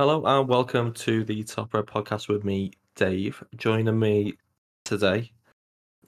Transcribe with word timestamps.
Hello 0.00 0.24
and 0.24 0.48
welcome 0.48 0.94
to 0.94 1.24
the 1.24 1.44
Top 1.44 1.74
Red 1.74 1.84
Podcast 1.84 2.26
with 2.26 2.42
me, 2.42 2.72
Dave. 2.94 3.44
Joining 3.56 3.98
me 3.98 4.32
today 4.82 5.30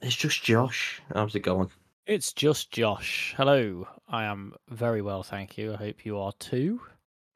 it's 0.01 0.15
just 0.15 0.41
Josh. 0.43 0.99
How's 1.13 1.35
it 1.35 1.41
going? 1.41 1.69
It's 2.07 2.33
just 2.33 2.71
Josh. 2.71 3.35
Hello. 3.37 3.87
I 4.07 4.23
am 4.23 4.55
very 4.69 5.03
well, 5.03 5.21
thank 5.21 5.59
you. 5.59 5.73
I 5.73 5.75
hope 5.75 6.07
you 6.07 6.17
are 6.17 6.31
too. 6.39 6.81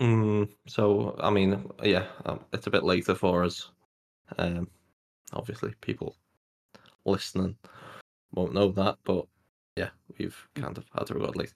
Mm, 0.02 0.50
so, 0.66 1.16
I 1.20 1.30
mean, 1.30 1.64
yeah, 1.84 2.06
um, 2.26 2.40
it's 2.52 2.66
a 2.66 2.72
bit 2.72 2.84
later 2.84 3.14
for 3.14 3.44
us. 3.44 3.70
Um, 4.40 4.68
obviously, 5.34 5.76
people 5.82 6.16
listening 7.06 7.56
won't 8.34 8.56
know 8.56 8.72
that, 8.72 8.98
but 9.04 9.28
yeah, 9.76 9.90
we've 10.18 10.48
kind 10.56 10.76
of 10.76 10.86
had 10.98 11.06
to 11.06 11.14
record 11.14 11.36
late. 11.36 11.54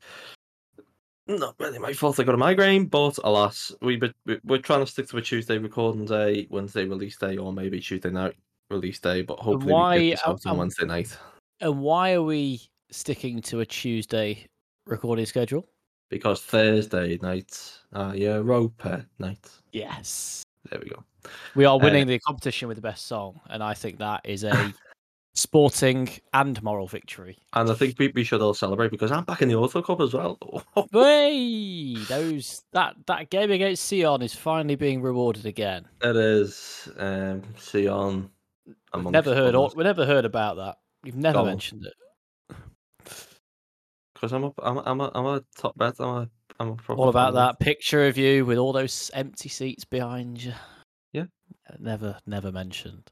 Not 1.40 1.56
really 1.60 1.80
my 1.80 1.94
fault. 1.94 2.20
I 2.20 2.24
got 2.24 2.36
a 2.36 2.38
migraine, 2.38 2.86
but 2.88 3.18
alas, 3.24 3.72
we 3.82 4.00
we- 4.26 4.40
we're 4.44 4.58
trying 4.60 4.82
to 4.86 4.92
stick 4.92 5.08
to 5.10 5.18
a 5.18 5.22
Tuesday 5.22 5.58
recording 5.58 6.06
day, 6.06 6.48
Wednesday 6.50 6.86
release 6.86 7.18
day, 7.18 7.38
or 7.38 7.54
maybe 7.54 7.80
Tuesday 7.80 8.10
night 8.10 8.36
release 8.70 9.00
day. 9.00 9.22
But 9.22 9.40
hopefully, 9.40 9.72
why- 9.74 9.98
we 9.98 10.10
get 10.10 10.12
this 10.20 10.28
uh, 10.28 10.32
out 10.32 10.46
on 10.46 10.52
um, 10.52 10.58
Wednesday 10.58 10.86
night 10.86 11.18
And 11.62 11.80
why 11.80 12.14
are 12.14 12.24
we 12.24 12.62
sticking 12.92 13.42
to 13.44 13.62
a 13.62 13.66
Tuesday 13.66 14.46
recording 14.88 15.26
schedule? 15.26 15.68
because 16.10 16.42
Thursday 16.42 17.18
night, 17.22 17.58
uh, 17.94 18.12
Europa 18.14 19.06
night. 19.20 19.50
Yes. 19.72 20.44
There 20.70 20.78
we 20.84 20.90
go. 20.90 21.02
We 21.56 21.64
are 21.64 21.76
Uh, 21.80 21.84
winning 21.84 22.06
the 22.06 22.20
competition 22.20 22.68
with 22.68 22.76
the 22.76 22.82
best 22.82 23.06
song, 23.08 23.40
and 23.50 23.64
I 23.64 23.74
think 23.74 23.98
that 24.00 24.20
is 24.26 24.44
a 24.44 24.52
sporting 25.34 26.10
and 26.34 26.62
moral 26.62 26.88
victory. 26.88 27.38
And 27.54 27.70
I 27.70 27.74
think 27.74 27.98
we, 27.98 28.10
we 28.14 28.24
should 28.24 28.42
all 28.42 28.54
celebrate 28.54 28.92
because 28.92 29.12
I'm 29.12 29.24
back 29.24 29.42
in 29.42 29.48
the 29.50 29.56
Auto 29.56 29.82
Cup 29.82 30.02
as 30.02 30.14
well. 30.14 30.38
Hey, 30.92 31.96
those 32.08 32.64
that 32.74 32.96
that 33.08 33.30
game 33.30 33.52
against 33.52 33.88
Sion 33.88 34.22
is 34.22 34.34
finally 34.36 34.76
being 34.76 35.02
rewarded 35.02 35.46
again. 35.46 35.86
It 36.02 36.16
is 36.16 36.90
um, 36.98 37.44
Sion. 37.58 38.30
We've 38.94 39.06
never 39.06 39.34
heard 39.34 39.56
all, 39.56 39.72
we 39.76 39.84
never 39.84 40.06
heard 40.06 40.26
about 40.26 40.58
that. 40.58 40.78
You've 41.04 41.16
never 41.16 41.40
Oh. 41.40 41.46
mentioned 41.46 41.86
it. 41.86 42.56
because 44.14 44.34
I'm 44.34 44.44
a 44.44 44.52
I'm 44.62 44.78
a, 44.78 44.82
I'm 44.86 45.02
a, 45.02 45.12
I'm 45.16 45.26
a 45.26 45.44
top 45.58 45.78
bet. 45.78 45.96
I'm 46.00 46.08
a 46.10 46.30
I'm 46.60 46.68
a 46.70 46.76
proper 46.76 47.02
All 47.02 47.10
about 47.10 47.34
that 47.36 47.60
picture 47.60 48.06
of 48.08 48.18
you 48.18 48.46
with 48.46 48.58
all 48.58 48.72
those 48.74 49.10
empty 49.14 49.50
seats 49.50 49.84
behind 49.86 50.44
you. 50.44 50.54
Yeah. 51.14 51.26
Never, 51.80 52.18
never 52.28 52.52
mentioned. 52.52 53.10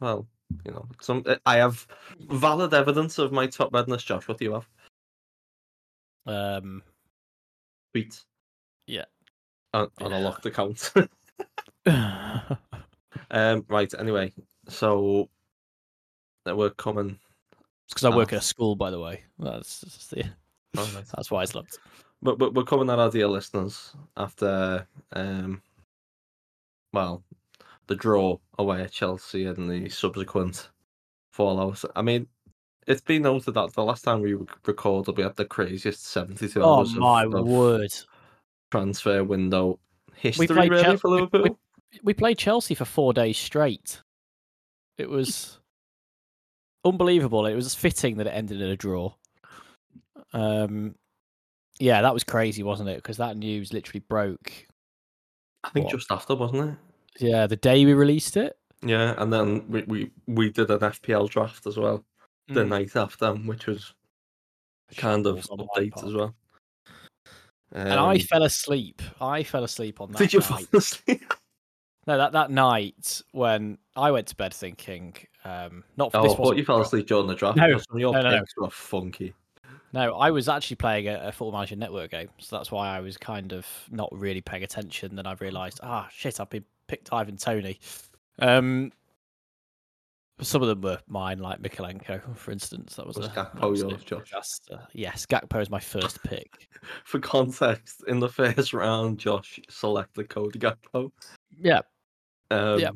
Well, 0.00 0.26
you 0.64 0.72
know, 0.72 0.86
some 1.00 1.24
I 1.46 1.56
have 1.56 1.86
valid 2.30 2.74
evidence 2.74 3.18
of 3.18 3.32
my 3.32 3.46
top 3.46 3.72
bedness. 3.72 4.04
Josh, 4.04 4.26
what 4.28 4.38
do 4.38 4.44
you 4.44 4.52
have? 4.54 4.68
Um, 6.26 6.82
Tweet. 7.94 8.22
Yeah. 8.86 9.04
On, 9.74 9.88
on 10.00 10.12
a 10.12 10.20
locked 10.20 10.46
account. 10.46 10.92
um. 13.30 13.64
Right. 13.68 13.92
Anyway, 13.98 14.32
so 14.68 15.28
uh, 16.48 16.56
we're 16.56 16.70
coming. 16.70 17.18
because 17.88 18.04
I 18.04 18.14
work 18.14 18.32
Ah. 18.32 18.36
at 18.36 18.42
a 18.42 18.44
school, 18.44 18.76
by 18.76 18.90
the 18.90 19.00
way. 19.00 19.22
That's 19.38 19.80
that's, 19.80 20.06
the, 20.08 20.24
Oh, 20.76 20.90
right. 20.94 21.04
that's 21.16 21.30
why 21.30 21.42
it's 21.42 21.54
locked. 21.54 21.78
But, 22.20 22.38
but 22.38 22.52
we're 22.54 22.64
coming 22.64 22.90
at 22.90 22.98
our 22.98 23.10
dear 23.10 23.28
listeners 23.28 23.94
after 24.16 24.86
um 25.12 25.62
well 26.92 27.22
the 27.88 27.96
draw 27.96 28.38
away 28.58 28.82
at 28.82 28.92
Chelsea 28.92 29.46
and 29.46 29.68
the 29.68 29.88
subsequent 29.88 30.70
fallout. 31.32 31.84
I 31.96 32.02
mean, 32.02 32.26
it's 32.86 33.00
been 33.00 33.22
noted 33.22 33.52
that 33.52 33.72
the 33.72 33.84
last 33.84 34.04
time 34.04 34.20
we 34.22 34.34
rec- 34.34 34.66
recorded, 34.66 35.16
we 35.16 35.22
had 35.24 35.36
the 35.36 35.44
craziest 35.44 36.06
seventy-two 36.06 36.62
Oh 36.62 36.78
hours 36.78 36.92
of, 36.92 36.98
my 36.98 37.24
of 37.24 37.46
word! 37.46 37.92
transfer 38.70 39.24
window 39.24 39.78
history, 40.14 40.46
played 40.46 40.70
really, 40.70 40.82
Chel- 40.84 40.96
for 40.98 41.26
we- 41.26 41.40
we- 41.40 41.56
We 42.02 42.14
played 42.14 42.38
Chelsea 42.38 42.74
for 42.74 42.84
four 42.84 43.12
days 43.14 43.36
straight. 43.38 44.02
It 44.98 45.08
was 45.08 45.58
unbelievable. 46.84 47.46
It 47.46 47.54
was 47.54 47.74
fitting 47.74 48.18
that 48.18 48.26
it 48.26 48.34
ended 48.34 48.60
in 48.60 48.68
a 48.68 48.76
draw. 48.76 49.14
Um, 50.34 50.96
yeah, 51.78 52.02
that 52.02 52.12
was 52.12 52.24
crazy, 52.24 52.62
wasn't 52.62 52.90
it? 52.90 52.96
Because 52.96 53.16
that 53.16 53.36
news 53.38 53.72
literally 53.72 54.04
broke. 54.06 54.66
I 55.64 55.70
think 55.70 55.86
what? 55.86 55.94
just 55.94 56.10
after, 56.12 56.34
wasn't 56.34 56.70
it? 56.72 56.76
Yeah, 57.18 57.46
the 57.46 57.56
day 57.56 57.84
we 57.84 57.92
released 57.94 58.36
it. 58.36 58.56
Yeah, 58.82 59.14
and 59.18 59.32
then 59.32 59.64
we, 59.68 59.82
we, 59.82 60.10
we 60.26 60.50
did 60.50 60.70
an 60.70 60.78
FPL 60.78 61.28
draft 61.28 61.66
as 61.66 61.76
well 61.76 62.04
the 62.48 62.62
Mm. 62.64 62.68
night 62.68 62.96
after, 62.96 63.34
which 63.34 63.66
was 63.66 63.92
kind 64.96 65.26
of 65.26 65.44
Shambles 65.44 65.50
on 65.50 65.58
update 65.84 66.06
as 66.06 66.14
well. 66.14 66.34
And 67.72 67.92
I 67.92 68.14
Um, 68.14 68.20
fell 68.20 68.42
asleep. 68.44 69.02
I 69.20 69.42
fell 69.42 69.64
asleep 69.64 70.00
on 70.00 70.12
that 70.12 70.18
did 70.18 70.32
you 70.32 70.40
night. 70.40 70.68
fall 70.70 70.78
asleep? 70.78 71.34
No, 72.06 72.16
that 72.16 72.32
that 72.32 72.50
night 72.50 73.20
when 73.32 73.76
I 73.94 74.10
went 74.12 74.28
to 74.28 74.34
bed 74.36 74.54
thinking, 74.54 75.14
um, 75.44 75.84
not 75.98 76.10
Oh, 76.14 76.22
this 76.22 76.32
I 76.32 76.36
thought 76.36 76.56
you 76.56 76.64
fell 76.64 76.80
asleep 76.80 77.06
during 77.06 77.26
the 77.26 77.34
draft. 77.34 77.58
No, 77.58 77.66
because 77.66 77.84
some 77.84 77.96
of 77.96 78.00
your 78.00 78.12
no, 78.14 78.22
no, 78.22 78.30
no. 78.30 78.44
were 78.56 78.70
funky. 78.70 79.34
No, 79.92 80.14
I 80.16 80.30
was 80.30 80.48
actually 80.48 80.76
playing 80.76 81.06
a, 81.08 81.20
a 81.24 81.32
Football 81.32 81.52
Manager 81.52 81.76
Network 81.76 82.12
game, 82.12 82.30
so 82.38 82.56
that's 82.56 82.72
why 82.72 82.88
I 82.96 83.00
was 83.00 83.18
kind 83.18 83.52
of 83.52 83.66
not 83.90 84.08
really 84.10 84.40
paying 84.40 84.62
attention. 84.62 85.16
Then 85.16 85.26
I 85.26 85.34
realised, 85.34 85.80
ah, 85.82 86.08
shit, 86.10 86.40
I've 86.40 86.48
been 86.48 86.64
picked 86.88 87.12
Ivan 87.12 87.36
Toney. 87.36 87.78
Um, 88.40 88.92
some 90.40 90.62
of 90.62 90.68
them 90.68 90.80
were 90.82 90.98
mine, 91.08 91.38
like 91.40 91.60
Mykolenko, 91.60 92.36
for 92.36 92.50
instance. 92.52 92.94
That 92.96 93.06
was, 93.06 93.16
Was 93.16 93.26
a 93.26 93.30
Gakpo 93.30 93.76
yours, 93.76 94.04
Josh? 94.04 94.24
disaster. 94.24 94.80
Yes, 94.92 95.26
Gakpo 95.26 95.60
is 95.60 95.68
my 95.70 95.80
first 95.80 96.22
pick. 96.22 96.68
For 97.04 97.18
context, 97.18 98.04
in 98.06 98.20
the 98.20 98.28
first 98.28 98.72
round, 98.72 99.18
Josh 99.18 99.58
selected 99.68 100.28
Cody 100.28 100.58
Gakpo. 100.60 101.10
yeah, 101.58 101.80
Um, 102.52 102.78
Yeah. 102.78 102.90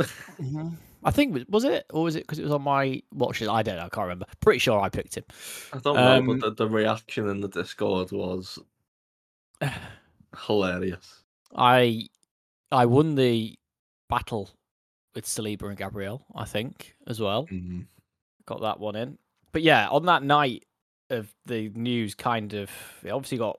I 1.04 1.12
think 1.12 1.44
was 1.48 1.62
it 1.62 1.86
or 1.90 2.02
was 2.02 2.16
it 2.16 2.24
because 2.24 2.40
it 2.40 2.42
was 2.42 2.50
on 2.52 2.62
my 2.62 3.00
watch? 3.12 3.40
I 3.40 3.62
don't 3.62 3.76
know. 3.76 3.84
I 3.84 3.88
can't 3.88 4.04
remember. 4.06 4.26
Pretty 4.40 4.58
sure 4.58 4.80
I 4.80 4.88
picked 4.88 5.16
him. 5.16 5.24
I 5.72 5.78
don't 5.78 5.94
know, 5.94 6.18
Um, 6.18 6.26
but 6.26 6.40
the, 6.40 6.64
the 6.64 6.68
reaction 6.68 7.28
in 7.28 7.40
the 7.40 7.46
Discord 7.48 8.10
was 8.10 8.58
hilarious. 10.46 11.22
I 11.54 12.06
I 12.70 12.86
won 12.86 13.14
the 13.14 13.58
battle 14.08 14.50
with 15.14 15.24
Saliba 15.26 15.64
and 15.68 15.76
Gabriel, 15.76 16.24
I 16.34 16.44
think, 16.44 16.94
as 17.06 17.20
well. 17.20 17.46
Mm. 17.46 17.86
Got 18.46 18.60
that 18.62 18.78
one 18.80 18.96
in. 18.96 19.18
But 19.52 19.62
yeah, 19.62 19.88
on 19.88 20.06
that 20.06 20.22
night 20.22 20.64
of 21.10 21.34
the 21.46 21.70
news 21.70 22.14
kind 22.14 22.52
of 22.52 22.70
it 23.02 23.08
obviously 23.10 23.38
got 23.38 23.58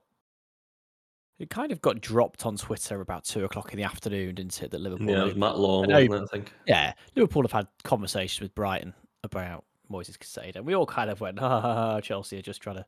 it 1.39 1.49
kind 1.49 1.71
of 1.71 1.81
got 1.81 1.99
dropped 2.01 2.45
on 2.45 2.57
Twitter 2.57 3.01
about 3.01 3.23
two 3.23 3.43
o'clock 3.45 3.71
in 3.71 3.77
the 3.77 3.83
afternoon, 3.83 4.35
didn't 4.35 4.61
it? 4.61 4.71
That 4.71 4.81
Liverpool 4.81 5.09
Yeah, 5.09 5.21
it 5.21 5.25
was 5.25 5.35
Matt 5.35 5.57
Law, 5.57 5.83
I 5.83 5.85
know- 5.87 6.05
wasn't 6.05 6.13
it? 6.13 6.23
I 6.23 6.27
think. 6.27 6.53
yeah, 6.67 6.93
Liverpool 7.15 7.43
have 7.43 7.51
had 7.51 7.67
conversations 7.83 8.41
with 8.41 8.53
Brighton 8.53 8.93
about 9.23 9.63
Moises 9.91 10.17
Caicedo, 10.17 10.57
and 10.57 10.65
we 10.65 10.75
all 10.75 10.85
kind 10.85 11.09
of 11.09 11.21
went, 11.21 11.39
ha, 11.39 11.61
ha, 11.61 11.73
ha, 11.73 12.01
Chelsea 12.01 12.37
are 12.37 12.41
just 12.43 12.61
trying 12.61 12.75
to, 12.75 12.85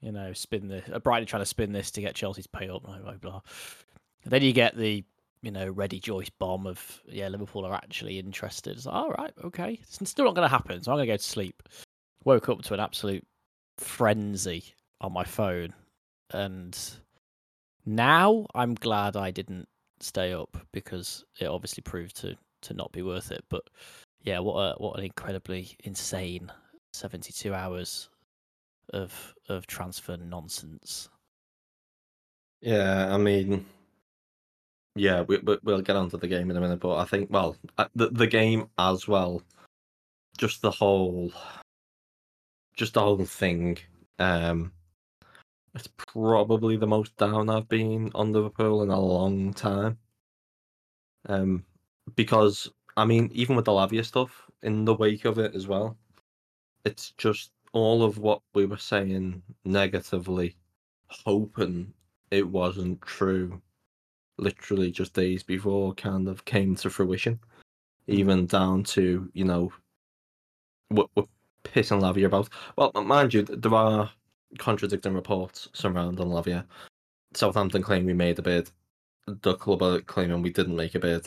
you 0.00 0.12
know, 0.12 0.32
spin 0.32 0.68
the 0.68 0.82
uh, 0.94 0.98
Brighton 0.98 1.26
trying 1.26 1.42
to 1.42 1.46
spin 1.46 1.72
this 1.72 1.90
to 1.92 2.00
get 2.00 2.14
Chelsea 2.16 2.42
to 2.42 2.48
pay 2.48 2.68
up, 2.68 2.82
blah 2.82 2.98
blah 2.98 3.12
blah. 3.14 3.40
And 4.24 4.32
then 4.32 4.42
you 4.42 4.52
get 4.52 4.76
the, 4.76 5.04
you 5.42 5.50
know, 5.50 5.68
ready 5.68 5.98
Joyce 5.98 6.30
bomb 6.30 6.66
of 6.66 7.02
yeah, 7.06 7.28
Liverpool 7.28 7.66
are 7.66 7.74
actually 7.74 8.18
interested. 8.18 8.76
It's 8.76 8.86
like, 8.86 8.94
all 8.94 9.10
right, 9.10 9.32
okay, 9.44 9.78
it's 9.82 10.08
still 10.08 10.24
not 10.24 10.34
going 10.34 10.48
to 10.48 10.54
happen, 10.54 10.82
so 10.82 10.92
I'm 10.92 10.96
going 10.96 11.06
to 11.06 11.12
go 11.12 11.16
to 11.16 11.22
sleep. 11.22 11.62
Woke 12.24 12.48
up 12.48 12.62
to 12.62 12.74
an 12.74 12.80
absolute 12.80 13.26
frenzy 13.78 14.64
on 15.00 15.12
my 15.12 15.24
phone, 15.24 15.74
and 16.32 16.78
now 17.84 18.46
I'm 18.54 18.74
glad 18.74 19.16
I 19.16 19.32
didn't 19.32 19.68
stay 20.00 20.32
up 20.32 20.56
because 20.72 21.24
it 21.40 21.46
obviously 21.46 21.82
proved 21.82 22.16
to 22.16 22.36
to 22.62 22.74
not 22.74 22.92
be 22.92 23.02
worth 23.02 23.32
it. 23.32 23.44
But 23.48 23.64
yeah, 24.22 24.38
what 24.38 24.54
a 24.54 24.74
what 24.78 24.98
an 24.98 25.04
incredibly 25.04 25.76
insane 25.84 26.50
72 26.92 27.52
hours 27.52 28.08
of 28.92 29.34
of 29.48 29.66
transfer 29.66 30.16
nonsense. 30.16 31.08
Yeah, 32.60 33.12
I 33.12 33.18
mean, 33.18 33.66
yeah, 34.94 35.22
we, 35.22 35.38
we, 35.38 35.58
we'll 35.62 35.80
get 35.82 35.96
onto 35.96 36.18
the 36.18 36.28
game 36.28 36.50
in 36.50 36.56
a 36.56 36.60
minute, 36.60 36.80
but 36.80 36.96
I 36.96 37.04
think, 37.04 37.30
well, 37.30 37.56
uh, 37.78 37.86
the 37.94 38.10
the 38.10 38.26
game 38.26 38.68
as 38.78 39.08
well, 39.08 39.42
just 40.36 40.62
the 40.62 40.70
whole, 40.70 41.32
just 42.76 42.94
the 42.94 43.00
whole 43.00 43.24
thing. 43.24 43.78
Um, 44.18 44.72
it's 45.74 45.88
probably 45.96 46.76
the 46.76 46.86
most 46.86 47.16
down 47.16 47.48
I've 47.48 47.68
been 47.68 48.10
on 48.14 48.32
Liverpool 48.32 48.82
in 48.82 48.90
a 48.90 49.00
long 49.00 49.54
time. 49.54 49.98
Um, 51.26 51.64
because 52.16 52.70
I 52.96 53.04
mean, 53.06 53.30
even 53.32 53.56
with 53.56 53.64
the 53.64 53.72
Lavia 53.72 54.04
stuff 54.04 54.50
in 54.62 54.84
the 54.84 54.94
wake 54.94 55.24
of 55.24 55.38
it 55.38 55.54
as 55.54 55.66
well, 55.66 55.96
it's 56.84 57.12
just 57.16 57.50
all 57.72 58.02
of 58.02 58.18
what 58.18 58.42
we 58.54 58.66
were 58.66 58.76
saying 58.76 59.42
negatively, 59.64 60.56
hoping 61.08 61.94
it 62.30 62.46
wasn't 62.46 63.00
true 63.02 63.62
literally 64.42 64.90
just 64.90 65.14
days 65.14 65.42
before 65.42 65.94
kind 65.94 66.28
of 66.28 66.44
came 66.44 66.74
to 66.74 66.90
fruition 66.90 67.38
even 68.08 68.46
down 68.46 68.82
to 68.82 69.30
you 69.32 69.44
know 69.44 69.72
what 70.88 71.08
we're 71.14 71.24
pissing 71.64 72.00
lavia 72.00 72.26
about 72.26 72.48
well 72.76 72.90
mind 73.04 73.32
you 73.32 73.42
there 73.42 73.74
are 73.74 74.10
contradicting 74.58 75.14
reports 75.14 75.68
surrounding 75.72 76.26
lavia 76.26 76.64
southampton 77.34 77.82
claim 77.82 78.04
we 78.04 78.12
made 78.12 78.38
a 78.38 78.42
bid 78.42 78.68
the 79.26 79.54
club 79.54 79.82
are 79.82 80.00
claiming 80.00 80.42
we 80.42 80.50
didn't 80.50 80.76
make 80.76 80.94
a 80.94 80.98
bid. 80.98 81.26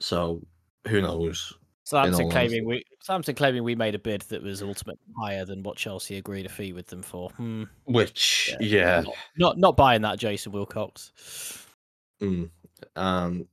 So 0.00 0.42
who 0.88 1.00
knows? 1.00 1.52
Southampton 1.84 2.30
claiming 2.30 2.64
we 2.64 2.84
Southampton 3.00 3.34
claiming 3.34 3.62
we 3.62 3.74
made 3.74 3.94
a 3.94 3.98
bid 3.98 4.22
that 4.22 4.42
was 4.42 4.62
ultimately 4.62 5.02
higher 5.18 5.44
than 5.44 5.62
what 5.62 5.76
Chelsea 5.76 6.16
agreed 6.16 6.46
a 6.46 6.48
fee 6.48 6.72
with 6.72 6.86
them 6.86 7.02
for. 7.02 7.28
Hmm. 7.30 7.64
Which 7.84 8.54
yeah, 8.58 9.02
Not, 9.02 9.16
not 9.36 9.58
not 9.58 9.76
buying 9.76 10.02
that, 10.02 10.18
Jason 10.18 10.52
Wilcox. 10.52 11.12
Mm, 12.20 12.50
um, 12.96 13.46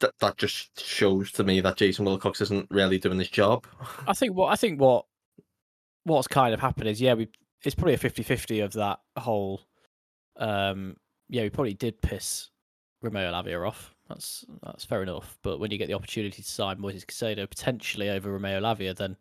that 0.00 0.12
that 0.20 0.36
just 0.36 0.78
shows 0.80 1.32
to 1.32 1.44
me 1.44 1.60
that 1.60 1.76
Jason 1.76 2.04
Wilcox 2.04 2.40
isn't 2.40 2.66
really 2.70 2.98
doing 2.98 3.18
his 3.18 3.30
job. 3.30 3.66
I 4.06 4.12
think 4.12 4.34
what 4.34 4.52
I 4.52 4.56
think 4.56 4.80
what 4.80 5.06
what's 6.04 6.28
kind 6.28 6.54
of 6.54 6.60
happened 6.60 6.88
is 6.88 7.00
yeah, 7.00 7.14
we 7.14 7.28
it's 7.64 7.74
probably 7.74 7.94
a 7.94 7.98
50-50 7.98 8.64
of 8.64 8.72
that 8.74 9.00
whole 9.16 9.62
um 10.36 10.96
yeah, 11.28 11.42
we 11.42 11.50
probably 11.50 11.74
did 11.74 12.00
piss 12.02 12.50
Romeo 13.02 13.32
Lavia 13.32 13.66
off. 13.66 13.94
That's 14.08 14.44
that's 14.62 14.84
fair 14.84 15.02
enough. 15.02 15.38
But 15.42 15.58
when 15.58 15.70
you 15.70 15.78
get 15.78 15.88
the 15.88 15.94
opportunity 15.94 16.42
to 16.42 16.48
sign 16.48 16.78
Moises 16.78 17.04
Caicedo 17.04 17.48
potentially 17.48 18.10
over 18.10 18.32
Romeo 18.32 18.60
Lavia, 18.60 18.94
then 18.94 19.16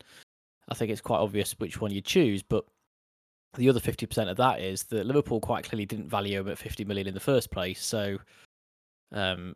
I 0.69 0.75
think 0.75 0.91
it's 0.91 1.01
quite 1.01 1.19
obvious 1.19 1.53
which 1.57 1.81
one 1.81 1.91
you 1.91 2.01
choose. 2.01 2.43
But 2.43 2.65
the 3.57 3.69
other 3.69 3.79
fifty 3.79 4.05
percent 4.05 4.29
of 4.29 4.37
that 4.37 4.59
is 4.59 4.83
that 4.83 5.05
Liverpool 5.05 5.39
quite 5.39 5.63
clearly 5.63 5.85
didn't 5.85 6.09
value 6.09 6.39
him 6.39 6.49
at 6.49 6.57
fifty 6.57 6.83
million 6.83 7.07
in 7.07 7.13
the 7.13 7.19
first 7.19 7.49
place. 7.49 7.83
So 7.83 8.17
um 9.11 9.55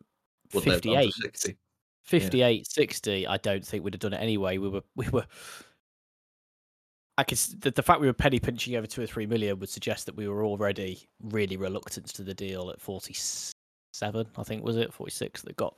Would 0.54 0.64
they 0.64 0.70
have 0.72 0.82
gone 0.82 0.94
for 0.94 1.00
58 1.02 1.14
60? 1.14 1.56
58 2.02 2.66
60 2.66 3.26
i 3.26 3.36
don't 3.36 3.64
think 3.64 3.84
we'd 3.84 3.94
have 3.94 4.00
done 4.00 4.14
it 4.14 4.20
anyway. 4.22 4.58
We 4.58 4.68
were 4.68 4.82
we 4.96 5.08
were 5.10 5.26
i 7.18 7.24
could 7.24 7.38
the, 7.60 7.70
the 7.70 7.82
fact 7.82 8.00
we 8.00 8.06
were 8.06 8.12
penny 8.12 8.40
pinching 8.40 8.76
over 8.76 8.86
two 8.86 9.02
or 9.02 9.06
three 9.06 9.26
million 9.26 9.58
would 9.58 9.68
suggest 9.68 10.06
that 10.06 10.16
we 10.16 10.28
were 10.28 10.44
already 10.44 11.06
really 11.22 11.56
reluctant 11.56 12.06
to 12.06 12.22
the 12.22 12.34
deal 12.34 12.70
at 12.70 12.80
47 12.80 14.26
i 14.36 14.42
think 14.42 14.64
was 14.64 14.76
it? 14.76 14.92
46 14.92 15.42
that 15.42 15.56
got 15.56 15.76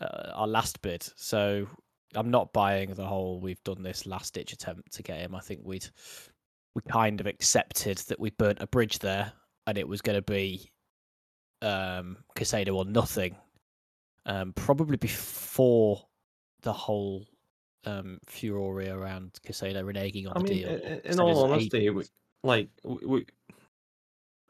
uh, 0.00 0.32
our 0.34 0.46
last 0.46 0.80
bid. 0.82 1.06
So 1.16 1.66
i'm 2.14 2.30
not 2.30 2.52
buying 2.52 2.94
the 2.94 3.06
whole 3.06 3.40
we've 3.40 3.62
done 3.64 3.82
this 3.82 4.06
last 4.06 4.34
ditch 4.34 4.52
attempt 4.52 4.92
to 4.92 5.02
get 5.02 5.18
him. 5.18 5.34
I 5.34 5.40
think 5.40 5.60
we'd 5.64 5.88
we 6.74 6.82
kind 6.82 7.20
of 7.20 7.26
accepted 7.26 7.98
that 7.98 8.20
we 8.20 8.30
burnt 8.30 8.60
a 8.60 8.66
bridge 8.66 8.98
there 8.98 9.32
and 9.66 9.78
it 9.78 9.88
was 9.88 10.02
going 10.02 10.16
to 10.16 10.22
be 10.22 10.70
um 11.62 12.18
Caicedo 12.36 12.74
or 12.74 12.84
nothing 12.84 13.36
um, 14.26 14.52
probably 14.54 14.96
before 14.96 16.04
the 16.62 16.72
whole 16.72 17.26
um, 17.84 18.18
furore 18.26 18.80
around 18.82 19.38
Caicedo 19.46 19.84
reneging 19.84 20.26
on 20.28 20.36
I 20.36 20.40
the 20.40 20.44
mean, 20.44 20.62
deal. 20.62 20.68
i- 20.70 20.94
i- 20.94 21.00
in 21.12 21.20
all 21.20 21.44
honesty, 21.44 21.88
we, 21.90 22.04
like 22.42 22.68
we, 22.82 23.06
we 23.06 23.26